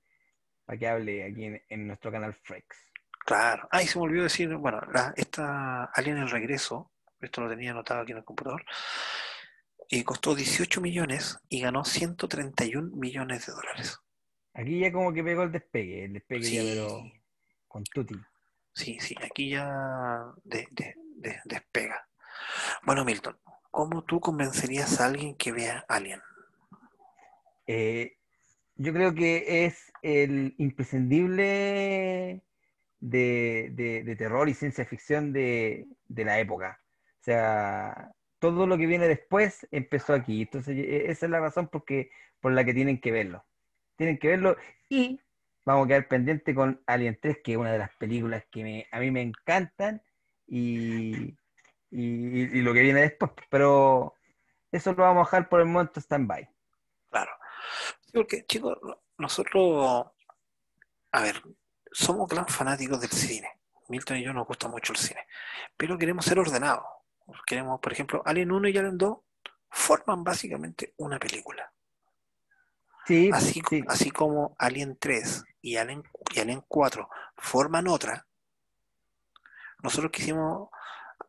para 0.65 0.79
que 0.79 0.89
hable 0.89 1.25
aquí 1.25 1.45
en, 1.47 1.63
en 1.69 1.87
nuestro 1.89 2.11
canal 2.13 2.35
Frex. 2.35 2.88
Claro. 3.29 3.69
Ah, 3.71 3.83
y 3.83 3.87
se 3.87 3.99
me 3.99 4.05
olvidó 4.07 4.23
decir, 4.23 4.49
bueno, 4.57 4.81
la, 4.91 5.13
esta 5.15 5.85
Alien 5.93 6.17
el 6.17 6.31
Regreso, 6.31 6.91
esto 7.21 7.43
lo 7.43 7.51
tenía 7.51 7.73
anotado 7.73 8.01
aquí 8.01 8.13
en 8.13 8.19
el 8.19 8.25
computador, 8.25 8.65
y 9.91 10.03
costó 10.03 10.35
18 10.35 10.81
millones 10.81 11.39
y 11.51 11.61
ganó 11.61 11.85
131 11.85 12.97
millones 12.97 13.45
de 13.45 13.53
dólares. 13.53 14.01
Aquí 14.55 14.79
ya 14.81 14.91
como 14.91 15.13
que 15.13 15.23
pegó 15.23 15.43
el 15.43 15.53
despegue, 15.53 16.07
el 16.07 16.15
despegue 16.15 16.51
ya 16.51 16.63
Sí. 16.63 16.69
pero 16.73 17.03
con 17.69 17.85
Tutti. 17.85 18.15
Sí, 18.73 18.97
sí, 18.99 19.15
aquí 19.23 19.51
ya 19.51 20.25
de- 20.45 20.69
de- 20.71 20.95
de- 21.17 21.41
despega. 21.45 22.09
Bueno, 22.85 23.05
Milton, 23.05 23.39
¿cómo 23.71 24.05
tú 24.05 24.21
convencerías 24.21 25.03
a 25.03 25.05
alguien 25.07 25.35
que 25.37 25.53
vea 25.53 25.85
Alien? 25.87 26.23
Eh, 27.67 28.17
yo 28.77 28.95
creo 28.95 29.15
que 29.15 29.67
es 29.67 29.93
el 30.01 30.55
imprescindible 30.57 32.43
de, 33.01 33.71
de- 34.05 34.17
terror 34.17 34.49
y 34.49 34.55
ciencia 34.55 34.85
ficción 34.85 35.33
de, 35.33 35.87
de 36.09 36.25
la 36.25 36.39
época. 36.41 36.81
O 37.21 37.25
sea, 37.25 38.13
todo 38.39 38.67
lo 38.67 38.77
que 38.79 38.87
viene 38.87 39.09
después 39.09 39.67
empezó 39.71 40.15
aquí. 40.15 40.43
Entonces, 40.43 40.77
e- 40.77 41.11
esa 41.11 41.27
es 41.27 41.31
la 41.31 41.41
razón 41.41 41.69
porque, 41.69 42.11
por 42.41 42.53
la 42.53 42.65
que 42.65 42.75
tienen 42.75 43.01
que 43.01 43.13
verlo. 43.13 43.45
Tienen 43.97 44.19
que 44.19 44.29
verlo 44.29 44.57
y 44.89 45.21
vamos 45.65 45.85
a 45.85 45.89
quedar 45.89 46.09
pendiente 46.09 46.55
con 46.55 46.83
Alien 46.87 47.19
3, 47.21 47.39
que 47.43 47.53
es 47.53 47.59
una 47.59 47.73
de 47.73 47.79
las 47.79 47.95
películas 47.97 48.45
que 48.51 48.63
me- 48.63 48.87
a 48.91 49.01
mí 49.01 49.11
me 49.11 49.23
encantan 49.23 50.03
y, 50.47 51.37
y, 51.91 52.63
lo 52.63 52.73
que 52.73 52.81
viene 52.83 53.01
después. 53.03 53.33
Pero 53.51 54.15
eso 54.73 54.93
lo 54.93 55.03
vamos 55.03 55.27
a 55.27 55.31
dejar 55.31 55.49
por 55.49 55.61
el 55.61 55.67
momento 55.67 56.01
stand-by. 56.01 56.49
Claro. 57.11 57.33
Porque, 58.13 58.45
chicos, 58.47 58.79
nosotros, 59.19 60.07
a 61.13 61.23
ver, 61.23 61.43
somos 61.93 62.29
gran 62.29 62.47
fanáticos 62.47 63.01
del 63.01 63.11
cine. 63.11 63.61
Milton 63.89 64.19
y 64.19 64.25
yo 64.25 64.33
nos 64.33 64.47
gusta 64.47 64.69
mucho 64.69 64.93
el 64.93 64.99
cine, 64.99 65.27
pero 65.77 65.97
queremos 65.97 66.25
ser 66.25 66.39
ordenados. 66.39 66.85
Queremos, 67.47 67.81
por 67.81 67.93
ejemplo, 67.93 68.23
Alien 68.25 68.53
1 68.53 68.69
y 68.69 68.77
Alien 68.77 68.99
2 68.99 69.19
forman 69.71 70.25
básicamente 70.25 70.95
una 70.99 71.19
película. 71.19 71.73
Sí, 73.07 73.31
Así, 73.33 73.63
sí. 73.69 73.83
así 73.89 74.11
como 74.11 74.55
Alien 74.59 74.99
3 74.99 75.45
y 75.63 75.77
Alien, 75.77 76.03
y 76.35 76.41
Alien 76.41 76.63
4 76.69 77.09
forman 77.39 77.89
otra, 77.89 78.27
nosotros 79.83 80.13
quisimos 80.13 80.69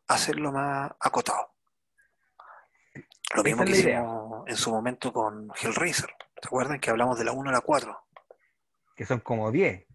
hacerlo 0.08 0.52
más 0.52 0.92
acotado. 1.00 1.56
Lo 3.36 3.44
mismo 3.44 3.64
que 3.64 3.72
hicimos 3.72 4.44
en 4.48 4.58
su 4.58 4.72
momento 4.72 5.14
con 5.14 5.50
Hellraiser. 5.62 6.10
¿Te 6.42 6.48
acuerdan 6.48 6.80
que 6.80 6.90
hablamos 6.90 7.18
de 7.18 7.26
la 7.26 7.32
1 7.32 7.50
a 7.50 7.54
la 7.54 7.62
4? 7.62 8.06
que 9.00 9.06
son 9.06 9.22
como 9.22 9.50
10. 9.50 9.86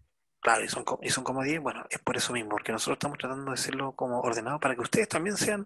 Claro, 0.45 0.63
y 0.63 0.67
son, 0.67 0.85
y 1.01 1.09
son 1.09 1.23
como 1.23 1.41
10, 1.41 1.59
bueno, 1.59 1.87
es 1.89 1.97
por 1.97 2.15
eso 2.17 2.31
mismo, 2.31 2.51
porque 2.51 2.71
nosotros 2.71 2.97
estamos 2.97 3.17
tratando 3.17 3.45
de 3.45 3.55
hacerlo 3.55 3.93
como 3.95 4.19
ordenado 4.19 4.59
para 4.59 4.75
que 4.75 4.81
ustedes 4.81 5.09
también 5.09 5.37
sean 5.37 5.65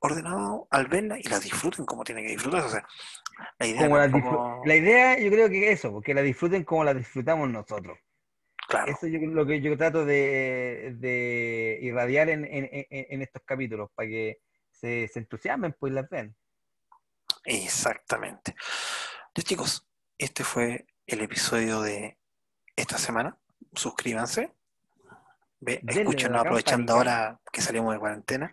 ordenados 0.00 0.64
al 0.68 0.86
verla 0.86 1.18
y 1.18 1.22
la 1.22 1.40
disfruten 1.40 1.86
como 1.86 2.04
tienen 2.04 2.26
que 2.26 2.32
disfrutar. 2.32 2.62
O 2.62 2.68
sea, 2.68 2.86
la 3.58 3.66
idea 3.66 3.82
Como 4.10 4.62
la, 4.66 4.76
idea, 4.76 5.18
yo 5.18 5.30
creo 5.30 5.48
que 5.48 5.72
eso, 5.72 5.90
porque 5.92 6.12
la 6.12 6.20
disfruten 6.20 6.62
como 6.62 6.84
la 6.84 6.92
disfrutamos 6.92 7.48
nosotros. 7.48 7.98
claro, 8.68 8.92
Eso 8.92 9.06
es 9.06 9.12
lo 9.22 9.46
que 9.46 9.62
yo 9.62 9.78
trato 9.78 10.04
de, 10.04 10.94
de 10.98 11.78
irradiar 11.80 12.28
en, 12.28 12.44
en- 12.44 13.22
estos 13.22 13.40
capítulos, 13.46 13.88
para 13.94 14.08
que 14.10 14.40
se, 14.70 15.08
se 15.08 15.20
entusiasmen, 15.20 15.74
pues 15.80 15.90
y 15.90 15.94
las 15.94 16.10
ven. 16.10 16.36
exactamente. 17.44 18.54
Ya 19.34 19.42
chicos, 19.42 19.88
este 20.18 20.44
fue 20.44 20.84
el 21.06 21.22
episodio 21.22 21.80
de 21.80 22.18
esta 22.76 22.98
semana. 22.98 23.38
Suscríbanse. 23.74 24.52
Ve, 25.60 25.80
escúchenos 25.86 26.40
aprovechando 26.40 26.94
ahora 26.94 27.40
que 27.52 27.60
salimos 27.60 27.94
de 27.94 28.00
cuarentena. 28.00 28.50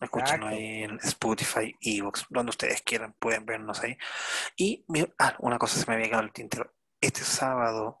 Escúchenos 0.00 0.50
ahí 0.50 0.82
en 0.82 0.98
Spotify, 1.02 1.74
Evox, 1.80 2.26
donde 2.28 2.50
ustedes 2.50 2.82
quieran, 2.82 3.14
pueden 3.18 3.46
vernos 3.46 3.80
ahí. 3.82 3.96
Y 4.56 4.84
ah, 5.18 5.36
una 5.38 5.58
cosa 5.58 5.80
se 5.80 5.86
me 5.88 5.94
había 5.94 6.08
quedado 6.08 6.24
el 6.24 6.32
tintero. 6.32 6.72
Este 7.00 7.22
sábado 7.22 7.98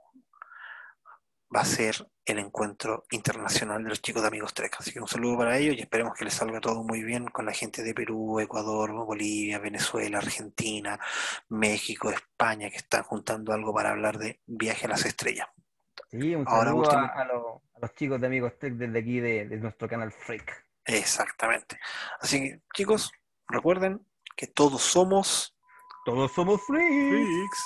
va 1.54 1.60
a 1.60 1.64
ser 1.64 2.06
el 2.24 2.38
encuentro 2.38 3.04
internacional 3.10 3.82
de 3.82 3.90
los 3.90 4.02
chicos 4.02 4.22
de 4.22 4.28
Amigos 4.28 4.54
Trek. 4.54 4.76
Así 4.78 4.92
que 4.92 5.00
un 5.00 5.08
saludo 5.08 5.38
para 5.38 5.56
ellos 5.58 5.76
y 5.76 5.80
esperemos 5.80 6.14
que 6.14 6.24
les 6.24 6.34
salga 6.34 6.60
todo 6.60 6.82
muy 6.82 7.02
bien 7.02 7.26
con 7.26 7.46
la 7.46 7.52
gente 7.52 7.82
de 7.82 7.94
Perú, 7.94 8.40
Ecuador, 8.40 8.92
Bolivia, 8.92 9.58
Venezuela, 9.58 10.18
Argentina, 10.18 10.98
México, 11.48 12.10
España, 12.10 12.70
que 12.70 12.78
están 12.78 13.02
juntando 13.02 13.52
algo 13.52 13.74
para 13.74 13.90
hablar 13.90 14.18
de 14.18 14.40
viaje 14.46 14.86
a 14.86 14.90
las 14.90 15.04
estrellas. 15.04 15.46
Sí, 16.20 16.32
un 16.34 16.44
Ahora, 16.46 16.70
saludo 16.70 16.90
a, 16.92 17.24
los, 17.80 17.94
chicos 17.96 18.20
de 18.20 18.28
Amigos 18.28 18.56
Tech 18.60 18.74
desde 18.74 18.96
aquí 18.96 19.18
de, 19.18 19.46
nuestro 19.56 19.88
canal 19.88 20.12
Freak. 20.12 20.64
Exactamente. 20.84 21.76
Así 22.20 22.40
que, 22.40 22.60
chicos, 22.72 23.10
recuerden 23.48 24.06
que 24.36 24.46
todos 24.46 24.80
somos. 24.82 25.56
Todos 26.04 26.30
somos 26.32 26.60
freaks. 26.66 27.64